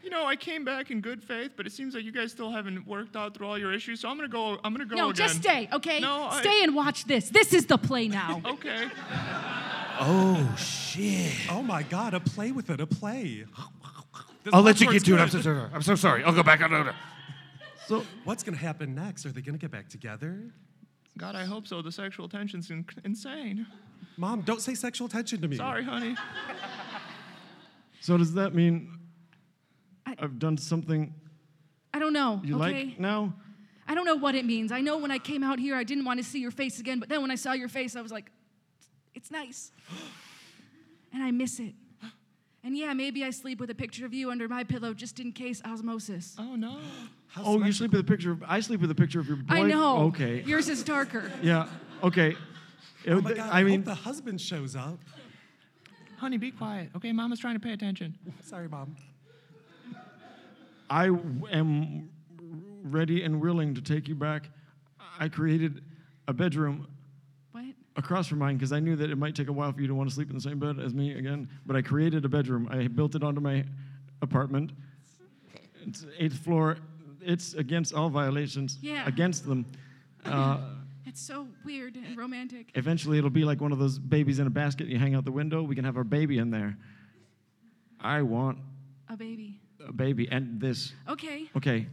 You 0.08 0.12
know, 0.12 0.26
I 0.26 0.38
came 0.38 0.64
back 0.64 0.90
in 0.90 1.02
good 1.02 1.22
faith, 1.22 1.52
but 1.58 1.68
it 1.68 1.74
seems 1.74 1.94
like 1.94 2.06
you 2.06 2.14
guys 2.14 2.32
still 2.32 2.50
haven't 2.50 2.88
worked 2.88 3.18
out 3.18 3.34
through 3.36 3.46
all 3.46 3.58
your 3.58 3.74
issues. 3.74 4.00
So 4.00 4.08
I'm 4.08 4.16
gonna 4.16 4.30
go. 4.30 4.58
I'm 4.64 4.72
gonna 4.74 4.86
go 4.86 4.96
No, 4.96 5.10
again. 5.10 5.28
just 5.28 5.42
stay. 5.42 5.68
Okay. 5.74 6.00
No, 6.00 6.28
I- 6.28 6.40
stay 6.40 6.64
and 6.64 6.74
watch 6.74 7.04
this. 7.04 7.30
This 7.30 7.52
is 7.54 7.66
the 7.66 7.78
play 7.78 8.08
now. 8.08 8.42
Okay. 8.46 8.88
Oh, 10.00 10.56
shit. 10.58 11.34
Oh 11.50 11.62
my 11.62 11.84
God, 11.84 12.14
a 12.14 12.22
play 12.22 12.52
with 12.54 12.70
it, 12.70 12.80
a 12.80 12.88
play. 12.88 13.44
This 14.46 14.54
I'll 14.54 14.62
let 14.62 14.80
you 14.80 14.90
get 14.90 15.04
to 15.04 15.16
it. 15.16 15.20
I'm 15.20 15.30
so 15.30 15.42
sorry. 15.42 15.70
I'm 15.74 15.82
so 15.82 15.96
sorry. 15.96 16.24
I'll 16.24 16.34
go 16.34 16.44
back 16.44 16.62
on 16.62 16.72
order. 16.74 16.96
So 17.88 18.06
What's 18.24 18.44
gonna 18.44 18.56
happen 18.58 18.96
next? 18.96 19.26
Are 19.26 19.32
they 19.34 19.42
gonna 19.42 19.58
get 19.58 19.72
back 19.72 19.90
together? 19.90 20.40
God, 21.18 21.36
I 21.36 21.44
hope 21.44 21.68
so. 21.68 21.82
The 21.82 21.92
sexual 21.92 22.30
tension's 22.30 22.70
in- 22.72 22.86
insane. 23.04 23.68
Mom, 24.16 24.42
don't 24.44 24.62
say 24.62 24.74
sexual 24.74 25.10
tension 25.10 25.42
to 25.42 25.48
me. 25.50 25.58
Sorry, 25.58 25.84
honey. 25.84 26.16
so 28.00 28.16
does 28.18 28.34
that 28.36 28.54
mean 28.56 28.98
I- 30.08 30.16
I've 30.20 30.40
done 30.40 30.58
something 30.58 31.14
I 31.94 32.00
don't 32.00 32.14
know. 32.14 32.42
you 32.44 32.56
okay. 32.62 32.86
like 32.86 33.00
now? 33.00 33.34
I 33.88 33.96
don't 33.96 34.06
know 34.06 34.16
what 34.16 34.36
it 34.36 34.46
means. 34.46 34.72
I 34.72 34.82
know 34.82 34.98
when 34.98 35.12
I 35.12 35.18
came 35.18 35.44
out 35.44 35.60
here, 35.60 35.76
I 35.76 35.84
didn't 35.84 36.06
want 36.06 36.20
to 36.20 36.24
see 36.24 36.40
your 36.40 36.52
face 36.52 36.80
again, 36.80 37.00
but 37.00 37.10
then 37.10 37.22
when 37.22 37.32
I 37.32 37.36
saw 37.36 37.54
your 37.54 37.70
face, 37.70 37.96
I 37.96 38.02
was 38.02 38.12
like, 38.12 38.32
it's 39.16 39.32
nice. 39.32 39.72
and 41.14 41.24
I 41.24 41.32
miss 41.32 41.60
it. 41.60 41.74
And 42.64 42.78
yeah, 42.78 42.92
maybe 42.94 43.24
I 43.24 43.30
sleep 43.30 43.60
with 43.60 43.70
a 43.70 43.76
picture 43.76 44.06
of 44.06 44.14
you 44.14 44.30
under 44.30 44.48
my 44.50 44.64
pillow 44.64 44.94
just 44.94 45.20
in 45.20 45.32
case 45.32 45.62
osmosis. 45.64 46.36
Oh 46.38 46.56
no. 46.56 46.80
How 47.28 47.44
Oh, 47.46 47.64
you 47.64 47.72
sleep 47.72 47.92
with 47.92 48.02
a 48.02 48.04
picture. 48.04 48.34
Of, 48.34 48.44
I 48.46 48.60
sleep 48.60 48.82
with 48.82 48.92
a 48.92 48.96
picture 48.96 49.20
of 49.20 49.28
your 49.28 49.38
boy. 49.38 49.56
I 49.56 49.62
know. 49.64 50.00
Okay. 50.08 50.42
Yours 50.46 50.68
is 50.68 50.84
darker. 50.84 51.32
Yeah. 51.42 51.68
Okay. 52.04 52.36
Oh 53.08 53.22
my 53.22 53.34
God, 53.34 53.50
I 53.52 53.64
mean, 53.64 53.82
hope 53.82 53.86
the 53.86 53.96
husband 53.96 54.42
shows 54.42 54.76
up. 54.76 55.00
Honey, 56.18 56.38
be 56.38 56.52
quiet. 56.52 56.90
Okay, 56.96 57.14
Mama's 57.14 57.40
trying 57.40 57.56
to 57.56 57.60
pay 57.60 57.72
attention. 57.72 58.18
Sorry, 58.44 58.68
Mom. 58.68 58.96
I 60.90 61.06
am 61.08 62.10
ready 62.84 63.24
and 63.24 63.42
willing 63.42 63.74
to 63.76 63.82
take 63.82 64.08
you 64.08 64.16
back. 64.16 64.50
I 65.20 65.28
created 65.28 65.84
a 66.28 66.34
bedroom 66.34 66.88
What? 67.52 67.66
across 67.96 68.28
from 68.28 68.40
mine 68.40 68.56
because 68.58 68.72
I 68.72 68.80
knew 68.80 68.96
that 68.96 69.10
it 69.10 69.18
might 69.18 69.36
take 69.36 69.48
a 69.50 69.52
while 69.54 69.72
for 69.74 69.82
you 69.82 69.88
to 69.88 69.96
want 69.96 70.10
to 70.10 70.16
sleep 70.16 70.30
in 70.30 70.36
the 70.36 70.42
same 70.42 70.60
bed 70.60 70.80
as 70.80 70.94
me 70.94 71.14
again. 71.18 71.50
But 71.66 71.76
I 71.76 71.82
created 71.82 72.24
a 72.26 72.30
bedroom. 72.30 72.68
I 72.72 72.88
built 72.88 73.16
it 73.16 73.24
onto 73.24 73.42
my 73.42 73.66
apartment. 74.22 74.72
It's 75.86 76.06
eighth 76.20 76.38
floor. 76.40 76.78
It's 77.22 77.54
against 77.56 77.94
all 77.94 78.10
violations. 78.10 78.78
Yeah. 78.82 79.06
Against 79.08 79.46
them. 79.46 79.66
Uh, 80.26 80.58
It's 81.06 81.22
so 81.22 81.48
weird 81.64 81.96
and 81.96 82.18
romantic. 82.18 82.72
eventually, 82.76 83.18
it'll 83.18 83.30
be 83.30 83.46
like 83.46 83.62
one 83.62 83.72
of 83.72 83.80
those 83.80 83.98
babies 83.98 84.40
in 84.40 84.48
a 84.48 84.50
basket. 84.50 84.88
You 84.88 85.00
hang 85.00 85.16
out 85.16 85.24
the 85.24 85.32
window. 85.32 85.64
We 85.64 85.74
can 85.74 85.86
have 85.86 85.96
our 85.96 86.04
baby 86.04 86.38
in 86.38 86.50
there. 86.52 86.78
I 88.02 88.24
want 88.24 88.58
A 89.08 89.16
baby. 89.16 89.57
A 89.88 89.94
baby 89.94 90.28
and 90.32 90.60
this. 90.60 90.94
Okay. 91.10 91.50
Okay. 91.58 91.88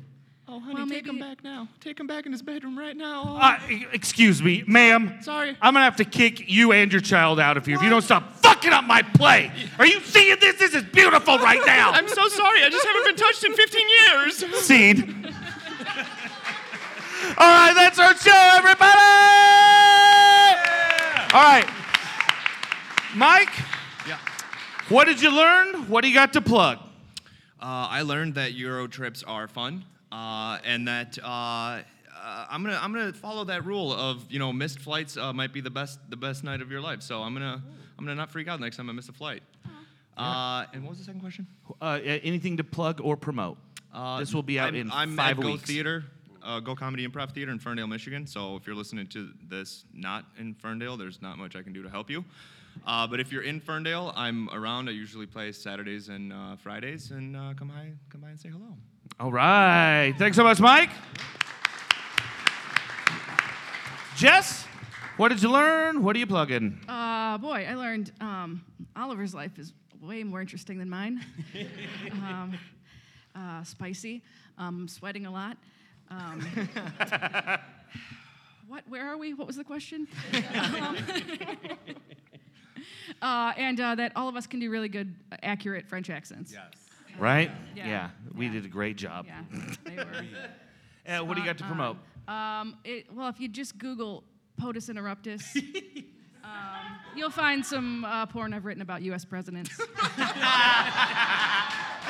Oh, 0.46 0.60
honey, 0.60 0.74
Well, 0.74 0.86
take 0.86 1.06
him 1.06 1.14
maybe- 1.18 1.26
back 1.28 1.42
now. 1.42 1.68
Take 1.80 1.98
him 1.98 2.06
back 2.06 2.26
in 2.26 2.32
his 2.32 2.42
bedroom 2.42 2.78
right 2.78 2.94
now. 2.96 3.38
Uh, 3.40 3.58
e- 3.70 3.86
excuse 3.92 4.42
me, 4.42 4.62
ma'am. 4.66 5.18
Sorry. 5.22 5.56
I'm 5.62 5.72
gonna 5.72 5.84
have 5.86 5.96
to 5.96 6.04
kick 6.04 6.50
you 6.50 6.72
and 6.72 6.92
your 6.92 7.00
child 7.00 7.40
out 7.40 7.56
of 7.56 7.64
here 7.64 7.76
if 7.76 7.82
you 7.82 7.88
don't 7.88 8.02
stop 8.02 8.30
fucking 8.42 8.70
up 8.72 8.84
my 8.84 9.00
play. 9.00 9.50
Are 9.78 9.86
you 9.86 10.00
seeing 10.00 10.36
this? 10.40 10.56
This 10.56 10.74
is 10.74 10.82
beautiful 10.84 11.38
right 11.38 11.62
now. 11.66 11.92
I'm 11.92 12.06
so 12.08 12.28
sorry. 12.28 12.62
I 12.62 12.68
just 12.68 12.84
haven't 12.86 13.04
been 13.06 13.16
touched 13.16 13.42
in 13.44 13.54
15 13.54 13.86
years. 13.88 14.36
Scene. 14.64 15.34
All 17.38 17.46
right, 17.48 17.72
that's 17.74 17.98
our 17.98 18.14
show, 18.16 18.50
everybody. 18.56 18.90
All 21.32 21.42
right, 21.42 21.66
Mike. 23.16 23.50
Yeah. 24.06 24.18
What 24.90 25.06
did 25.06 25.22
you 25.22 25.30
learn? 25.34 25.88
What 25.88 26.02
do 26.02 26.08
you 26.08 26.14
got 26.14 26.34
to 26.34 26.42
plug? 26.42 26.78
Uh, 27.64 27.88
I 27.88 28.02
learned 28.02 28.34
that 28.34 28.52
Euro 28.52 28.86
trips 28.86 29.22
are 29.22 29.48
fun, 29.48 29.86
uh, 30.12 30.58
and 30.66 30.86
that 30.86 31.18
uh, 31.24 31.26
uh, 31.26 31.80
I'm 32.50 32.62
gonna 32.62 32.78
I'm 32.78 32.92
gonna 32.92 33.14
follow 33.14 33.44
that 33.44 33.64
rule 33.64 33.90
of 33.90 34.30
you 34.30 34.38
know 34.38 34.52
missed 34.52 34.80
flights 34.80 35.16
uh, 35.16 35.32
might 35.32 35.54
be 35.54 35.62
the 35.62 35.70
best 35.70 35.98
the 36.10 36.16
best 36.16 36.44
night 36.44 36.60
of 36.60 36.70
your 36.70 36.82
life. 36.82 37.00
So 37.00 37.22
I'm 37.22 37.32
gonna 37.32 37.62
I'm 37.98 38.04
gonna 38.04 38.16
not 38.16 38.30
freak 38.30 38.48
out 38.48 38.60
next 38.60 38.76
time 38.76 38.90
I 38.90 38.92
miss 38.92 39.08
a 39.08 39.14
flight. 39.14 39.42
Uh, 40.14 40.66
and 40.74 40.82
what 40.82 40.90
was 40.90 40.98
the 40.98 41.04
second 41.06 41.22
question? 41.22 41.46
Uh, 41.80 42.00
anything 42.04 42.58
to 42.58 42.64
plug 42.64 43.00
or 43.02 43.16
promote? 43.16 43.56
Uh, 43.94 44.18
this 44.18 44.34
will 44.34 44.42
be 44.42 44.58
out 44.58 44.68
I'm, 44.68 44.74
in 44.74 44.92
I'm 44.92 45.16
five 45.16 45.38
at 45.38 45.42
Go. 45.42 45.56
Theater, 45.56 46.04
uh, 46.42 46.60
Go 46.60 46.76
Comedy 46.76 47.08
Improv 47.08 47.32
Theater 47.32 47.50
in 47.50 47.58
Ferndale, 47.58 47.86
Michigan. 47.86 48.26
So 48.26 48.56
if 48.56 48.66
you're 48.66 48.76
listening 48.76 49.06
to 49.06 49.30
this 49.48 49.86
not 49.94 50.26
in 50.38 50.52
Ferndale, 50.52 50.98
there's 50.98 51.22
not 51.22 51.38
much 51.38 51.56
I 51.56 51.62
can 51.62 51.72
do 51.72 51.82
to 51.82 51.88
help 51.88 52.10
you. 52.10 52.26
Uh, 52.86 53.06
but 53.06 53.20
if 53.20 53.32
you're 53.32 53.42
in 53.42 53.60
Ferndale, 53.60 54.12
I'm 54.16 54.48
around. 54.50 54.88
I 54.88 54.92
usually 54.92 55.26
play 55.26 55.52
Saturdays 55.52 56.08
and 56.08 56.32
uh, 56.32 56.56
Fridays, 56.56 57.10
and 57.10 57.36
uh, 57.36 57.54
come 57.56 57.68
by, 57.68 57.92
come 58.10 58.20
by 58.20 58.30
and 58.30 58.38
say 58.38 58.48
hello. 58.48 58.76
All 59.20 59.32
right. 59.32 60.14
Thanks 60.18 60.36
so 60.36 60.42
much, 60.42 60.60
Mike. 60.60 60.90
Jess, 64.16 64.66
what 65.16 65.28
did 65.28 65.42
you 65.42 65.50
learn? 65.50 66.02
What 66.02 66.16
are 66.16 66.18
you 66.18 66.26
plugging? 66.26 66.80
Uh, 66.88 67.38
boy, 67.38 67.66
I 67.68 67.74
learned 67.74 68.12
um, 68.20 68.64
Oliver's 68.96 69.34
life 69.34 69.58
is 69.58 69.72
way 70.00 70.22
more 70.24 70.40
interesting 70.40 70.78
than 70.78 70.88
mine. 70.88 71.24
um, 72.12 72.58
uh, 73.34 73.64
spicy. 73.64 74.22
Um, 74.58 74.86
sweating 74.88 75.26
a 75.26 75.30
lot. 75.30 75.56
Um, 76.10 76.40
what? 78.68 78.84
Where 78.88 79.08
are 79.08 79.16
we? 79.16 79.34
What 79.34 79.46
was 79.46 79.56
the 79.56 79.64
question? 79.64 80.06
Um, 83.22 83.28
uh, 83.28 83.52
and 83.56 83.80
uh, 83.80 83.94
that 83.96 84.12
all 84.16 84.28
of 84.28 84.36
us 84.36 84.46
can 84.46 84.60
do 84.60 84.70
really 84.70 84.88
good, 84.88 85.14
uh, 85.32 85.36
accurate 85.42 85.86
French 85.86 86.10
accents. 86.10 86.52
Yes. 86.52 86.72
Right? 87.18 87.50
Yeah. 87.76 88.10
we 88.34 88.46
Yeah. 88.46 88.52
did 88.52 88.64
a 88.64 88.68
great 88.68 88.96
job. 88.96 89.26
Yeah. 89.26 89.42
They 89.84 89.96
were. 89.96 90.24
Uh, 91.06 91.24
what 91.24 91.34
do 91.34 91.40
you 91.40 91.46
got 91.46 91.58
to 91.58 91.64
promote? 91.64 91.96
Um, 92.26 92.76
it, 92.84 93.12
well, 93.12 93.28
if 93.28 93.38
you 93.38 93.48
just 93.48 93.76
Google 93.78 94.24
POTUS 94.60 94.88
interruptus, 94.88 95.54
um, 96.44 96.50
you'll 97.14 97.28
find 97.30 97.64
some 97.64 98.04
uh, 98.06 98.24
porn 98.26 98.54
I've 98.54 98.64
written 98.64 98.80
about 98.82 99.02
U.S. 99.02 99.24
presidents. 99.24 99.78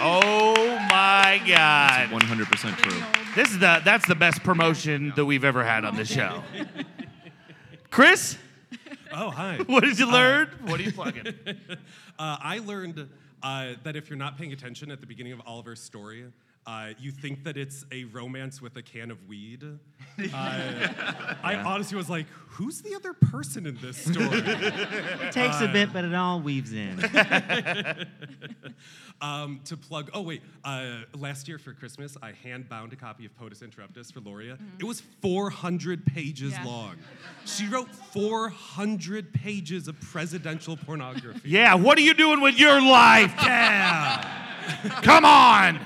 Oh 0.00 0.78
my 0.90 1.40
God. 1.46 2.08
100% 2.10 2.76
true. 2.76 3.02
This 3.34 3.50
is 3.50 3.58
the 3.58 3.80
that's 3.84 4.06
the 4.06 4.14
best 4.14 4.42
promotion 4.42 5.12
that 5.16 5.24
we've 5.24 5.44
ever 5.44 5.64
had 5.64 5.84
on 5.84 5.96
the 5.96 6.04
show. 6.04 6.42
Chris, 7.90 8.36
Oh, 9.16 9.30
hi. 9.30 9.58
what 9.66 9.84
did 9.84 9.98
you 9.98 10.10
learn? 10.10 10.48
what 10.64 10.80
are 10.80 10.82
you 10.82 10.92
plugging? 10.92 11.26
Uh, 12.16 12.36
I 12.40 12.60
learned 12.60 13.08
uh, 13.42 13.72
that 13.82 13.96
if 13.96 14.08
you're 14.08 14.16
not 14.16 14.38
paying 14.38 14.52
attention 14.52 14.92
at 14.92 15.00
the 15.00 15.06
beginning 15.06 15.32
of 15.32 15.42
Oliver's 15.46 15.80
story, 15.80 16.24
uh, 16.66 16.88
you 16.98 17.10
think 17.12 17.44
that 17.44 17.56
it's 17.56 17.84
a 17.92 18.04
romance 18.04 18.60
with 18.62 18.76
a 18.76 18.82
can 18.82 19.10
of 19.10 19.28
weed. 19.28 19.64
Uh, 20.32 21.34
I 21.42 21.56
honestly 21.56 21.96
was 21.96 22.08
like, 22.08 22.26
who's 22.46 22.80
the 22.82 22.94
other 22.94 23.14
person 23.14 23.66
in 23.66 23.76
this 23.82 23.96
story? 23.96 24.38
It 24.44 25.32
takes 25.32 25.60
a 25.60 25.66
bit, 25.66 25.92
but 25.92 26.04
it 26.04 26.14
all 26.14 26.40
weaves 26.40 26.72
in. 26.72 27.00
um, 29.20 29.60
to 29.64 29.76
plug, 29.76 30.10
oh 30.14 30.22
wait, 30.22 30.42
uh, 30.64 30.98
last 31.18 31.48
year 31.48 31.58
for 31.58 31.72
Christmas, 31.72 32.16
I 32.22 32.30
hand 32.30 32.68
bound 32.68 32.92
a 32.92 32.96
copy 32.96 33.26
of 33.26 33.36
POTUS 33.36 33.62
Interruptus 33.64 34.12
for 34.12 34.20
Loria. 34.20 34.56
It 34.78 34.84
was 34.84 35.00
400 35.20 36.06
pages 36.06 36.52
Yeah. 36.52 36.64
long. 36.64 36.94
She 37.44 37.66
wrote 37.66 37.90
400 37.92 39.32
pages 39.32 39.88
of 39.88 40.00
presidential 40.00 40.76
pornography. 40.76 41.48
Yeah, 41.50 41.74
what 41.74 41.98
are 41.98 42.02
you 42.02 42.14
doing 42.14 42.40
with 42.40 42.56
your 42.56 42.80
life? 42.80 43.34
Yeah. 43.42 44.42
Come 45.02 45.24
on. 45.24 45.80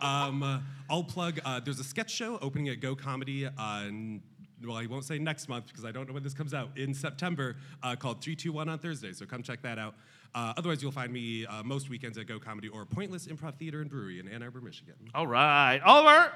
Um, 0.00 0.42
uh, 0.42 0.60
I'll 0.88 1.04
plug. 1.04 1.40
Uh, 1.44 1.60
there's 1.60 1.78
a 1.80 1.84
sketch 1.84 2.10
show 2.10 2.38
opening 2.40 2.68
at 2.68 2.80
Go 2.80 2.94
Comedy 2.94 3.46
on. 3.46 4.22
Well, 4.62 4.76
I 4.76 4.84
won't 4.86 5.04
say 5.04 5.18
next 5.18 5.48
month 5.48 5.68
because 5.68 5.86
I 5.86 5.90
don't 5.92 6.06
know 6.06 6.12
when 6.12 6.22
this 6.22 6.34
comes 6.34 6.52
out. 6.52 6.76
In 6.76 6.92
September, 6.92 7.56
uh, 7.82 7.96
called 7.96 8.20
321 8.22 8.68
on 8.68 8.78
Thursday. 8.78 9.12
So 9.14 9.24
come 9.24 9.42
check 9.42 9.62
that 9.62 9.78
out. 9.78 9.94
Uh, 10.34 10.52
otherwise, 10.56 10.82
you'll 10.82 10.92
find 10.92 11.10
me 11.12 11.46
uh, 11.46 11.62
most 11.62 11.88
weekends 11.88 12.18
at 12.18 12.26
Go 12.26 12.38
Comedy 12.38 12.68
or 12.68 12.84
Pointless 12.84 13.26
Improv 13.26 13.54
Theater 13.56 13.80
and 13.80 13.88
Brewery 13.88 14.20
in 14.20 14.28
Ann 14.28 14.42
Arbor, 14.42 14.60
Michigan. 14.60 14.94
All 15.14 15.26
right, 15.26 15.80
Oliver. 15.84 16.32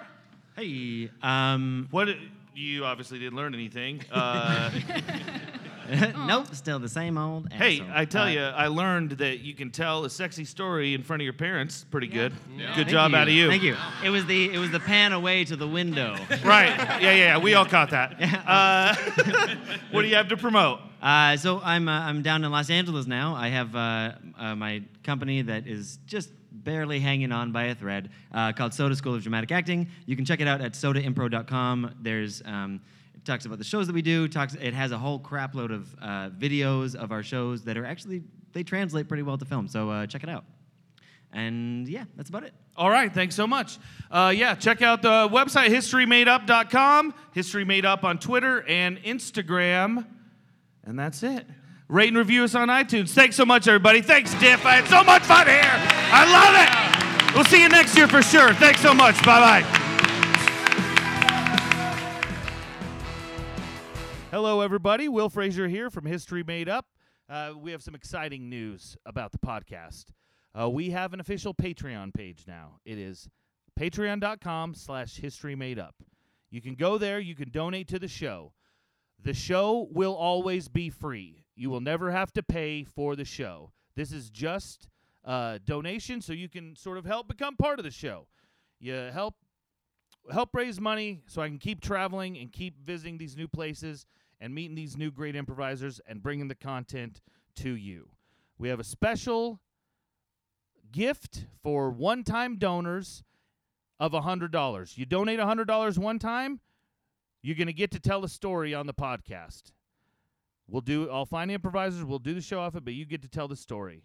Hey, 0.56 1.10
um, 1.22 1.88
What? 1.90 2.08
You 2.56 2.84
obviously 2.84 3.18
didn't 3.18 3.36
learn 3.36 3.52
anything. 3.54 4.00
Nope, 6.26 6.54
still 6.54 6.78
the 6.78 6.88
same 6.88 7.18
old. 7.18 7.52
hey, 7.52 7.80
asshole. 7.80 7.92
I 7.94 8.04
tell 8.04 8.22
Uh, 8.24 8.28
you, 8.30 8.40
I 8.42 8.66
learned 8.68 9.12
that 9.12 9.40
you 9.40 9.54
can 9.54 9.70
tell 9.70 10.04
a 10.04 10.10
sexy 10.10 10.44
story 10.44 10.94
in 10.94 11.02
front 11.02 11.22
of 11.22 11.24
your 11.24 11.32
parents. 11.34 11.84
Pretty 11.90 12.06
good. 12.08 12.32
Good 12.56 12.74
thank 12.74 12.88
job 12.88 13.14
out 13.14 13.28
of 13.28 13.34
you. 13.34 13.48
Thank 13.48 13.62
you. 13.62 13.76
It 14.04 14.10
was 14.10 14.24
the 14.26 14.52
it 14.52 14.58
was 14.58 14.70
the 14.70 14.80
pan 14.80 15.12
away 15.12 15.44
to 15.44 15.56
the 15.56 15.68
window. 15.68 16.16
Right. 16.44 16.76
Yeah, 16.76 16.98
yeah, 17.00 17.12
yeah. 17.14 17.38
We 17.38 17.54
all 17.54 17.66
caught 17.66 17.90
that. 17.90 18.14
Uh, 18.46 18.94
what 19.90 20.02
do 20.02 20.08
you 20.08 20.14
have 20.16 20.28
to 20.28 20.36
promote? 20.36 20.80
Uh, 21.02 21.36
so 21.36 21.60
I'm 21.62 21.88
uh, 21.88 22.00
I'm 22.00 22.22
down 22.22 22.44
in 22.44 22.50
Los 22.50 22.70
Angeles 22.70 23.06
now. 23.06 23.34
I 23.34 23.48
have 23.48 23.74
uh, 23.76 24.12
uh, 24.38 24.54
my 24.54 24.82
company 25.02 25.42
that 25.42 25.66
is 25.66 25.98
just 26.06 26.30
barely 26.52 26.98
hanging 27.00 27.32
on 27.32 27.52
by 27.52 27.64
a 27.64 27.74
thread 27.74 28.10
uh, 28.32 28.52
called 28.52 28.72
Soda 28.72 28.94
School 28.96 29.14
of 29.14 29.22
Dramatic 29.22 29.52
Acting. 29.52 29.88
You 30.06 30.16
can 30.16 30.24
check 30.24 30.40
it 30.40 30.48
out 30.48 30.60
at 30.60 30.72
sodaimpro.com. 30.72 31.94
There's 32.00 32.42
um, 32.44 32.74
it 32.74 32.80
talks 33.24 33.46
about 33.46 33.58
the 33.58 33.64
shows 33.64 33.86
that 33.86 33.92
we 33.92 34.02
do. 34.02 34.28
Talks 34.28 34.54
it 34.54 34.74
has 34.74 34.92
a 34.92 34.98
whole 34.98 35.18
crap 35.18 35.54
load 35.54 35.70
of 35.70 35.94
uh, 36.00 36.30
videos 36.30 36.94
of 36.94 37.12
our 37.12 37.22
shows 37.22 37.62
that 37.64 37.76
are 37.76 37.84
actually 37.84 38.22
they 38.52 38.62
translate 38.62 39.08
pretty 39.08 39.22
well 39.22 39.38
to 39.38 39.44
film. 39.44 39.68
So 39.68 39.90
uh, 39.90 40.06
check 40.06 40.22
it 40.22 40.28
out. 40.28 40.44
And 41.32 41.88
yeah, 41.88 42.04
that's 42.16 42.28
about 42.28 42.44
it. 42.44 42.54
All 42.76 42.90
right, 42.90 43.12
thanks 43.12 43.34
so 43.34 43.46
much. 43.46 43.78
Uh, 44.10 44.32
yeah, 44.34 44.54
check 44.54 44.82
out 44.82 45.02
the 45.02 45.28
website 45.28 45.68
historymadeup.com, 45.68 47.14
History 47.32 47.64
Made 47.64 47.84
Up 47.84 48.04
on 48.04 48.18
Twitter 48.18 48.64
and 48.68 48.98
Instagram, 48.98 50.06
and 50.84 50.98
that's 50.98 51.22
it. 51.24 51.46
Rate 51.88 52.08
and 52.08 52.16
review 52.16 52.44
us 52.44 52.54
on 52.54 52.68
iTunes. 52.68 53.10
Thanks 53.10 53.36
so 53.36 53.44
much, 53.44 53.68
everybody. 53.68 54.00
Thanks, 54.00 54.32
Diff. 54.34 54.64
I 54.64 54.76
had 54.76 54.88
so 54.88 55.04
much 55.04 55.22
fun 55.22 55.46
here. 55.46 55.60
I 55.64 56.24
love 56.30 57.30
it. 57.30 57.34
We'll 57.34 57.44
see 57.44 57.60
you 57.60 57.68
next 57.68 57.96
year 57.96 58.08
for 58.08 58.22
sure. 58.22 58.54
Thanks 58.54 58.80
so 58.80 58.94
much. 58.94 59.16
Bye 59.24 59.62
bye. 59.62 59.83
Hello, 64.34 64.62
everybody. 64.62 65.08
Will 65.08 65.30
Fraser 65.30 65.68
here 65.68 65.90
from 65.90 66.06
History 66.06 66.42
Made 66.42 66.68
Up. 66.68 66.86
Uh, 67.28 67.52
we 67.56 67.70
have 67.70 67.84
some 67.84 67.94
exciting 67.94 68.50
news 68.50 68.96
about 69.06 69.30
the 69.30 69.38
podcast. 69.38 70.06
Uh, 70.60 70.68
we 70.68 70.90
have 70.90 71.12
an 71.12 71.20
official 71.20 71.54
Patreon 71.54 72.12
page 72.12 72.42
now. 72.48 72.80
It 72.84 72.98
is 72.98 73.28
patreon.com 73.78 74.74
slash 74.74 75.18
history 75.18 75.54
made 75.54 75.78
up. 75.78 75.94
You 76.50 76.60
can 76.60 76.74
go 76.74 76.98
there. 76.98 77.20
You 77.20 77.36
can 77.36 77.52
donate 77.52 77.86
to 77.86 78.00
the 78.00 78.08
show. 78.08 78.52
The 79.22 79.34
show 79.34 79.86
will 79.92 80.16
always 80.16 80.66
be 80.66 80.90
free. 80.90 81.44
You 81.54 81.70
will 81.70 81.80
never 81.80 82.10
have 82.10 82.32
to 82.32 82.42
pay 82.42 82.82
for 82.82 83.14
the 83.14 83.24
show. 83.24 83.70
This 83.94 84.10
is 84.10 84.30
just 84.30 84.88
a 85.22 85.60
donation 85.64 86.20
so 86.20 86.32
you 86.32 86.48
can 86.48 86.74
sort 86.74 86.98
of 86.98 87.04
help 87.04 87.28
become 87.28 87.54
part 87.54 87.78
of 87.78 87.84
the 87.84 87.92
show. 87.92 88.26
You 88.80 88.94
help 88.94 89.36
help 90.32 90.50
raise 90.54 90.80
money 90.80 91.22
so 91.26 91.40
I 91.40 91.48
can 91.48 91.58
keep 91.58 91.80
traveling 91.80 92.36
and 92.38 92.50
keep 92.50 92.84
visiting 92.84 93.18
these 93.18 93.36
new 93.36 93.46
places 93.46 94.06
and 94.44 94.54
meeting 94.54 94.74
these 94.74 94.94
new 94.94 95.10
great 95.10 95.34
improvisers 95.34 96.02
and 96.06 96.22
bringing 96.22 96.48
the 96.48 96.54
content 96.54 97.22
to 97.54 97.70
you. 97.70 98.10
We 98.58 98.68
have 98.68 98.78
a 98.78 98.84
special 98.84 99.58
gift 100.92 101.46
for 101.62 101.90
one-time 101.90 102.58
donors 102.58 103.24
of 103.98 104.12
$100. 104.12 104.98
You 104.98 105.06
donate 105.06 105.40
$100 105.40 105.96
one 105.96 106.18
time, 106.18 106.60
you're 107.40 107.56
going 107.56 107.68
to 107.68 107.72
get 107.72 107.90
to 107.92 107.98
tell 107.98 108.22
a 108.22 108.28
story 108.28 108.74
on 108.74 108.86
the 108.86 108.92
podcast. 108.92 109.72
We'll 110.68 110.82
do 110.82 111.08
I'll 111.10 111.24
find 111.24 111.50
improvisers, 111.50 112.04
we'll 112.04 112.18
do 112.18 112.34
the 112.34 112.42
show 112.42 112.60
off 112.60 112.76
it, 112.76 112.84
but 112.84 112.92
you 112.92 113.06
get 113.06 113.22
to 113.22 113.28
tell 113.28 113.48
the 113.48 113.56
story. 113.56 114.02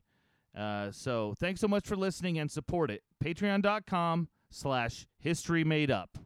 Uh, 0.57 0.89
so 0.91 1.33
thanks 1.37 1.59
so 1.59 1.67
much 1.67 1.85
for 1.85 1.97
listening 1.97 2.39
and 2.39 2.49
support 2.49 2.91
it. 2.91 3.03
Patreon.com 3.21 4.29
slash 4.51 5.05
history 5.19 5.65
made 5.65 5.91
up. 5.91 6.17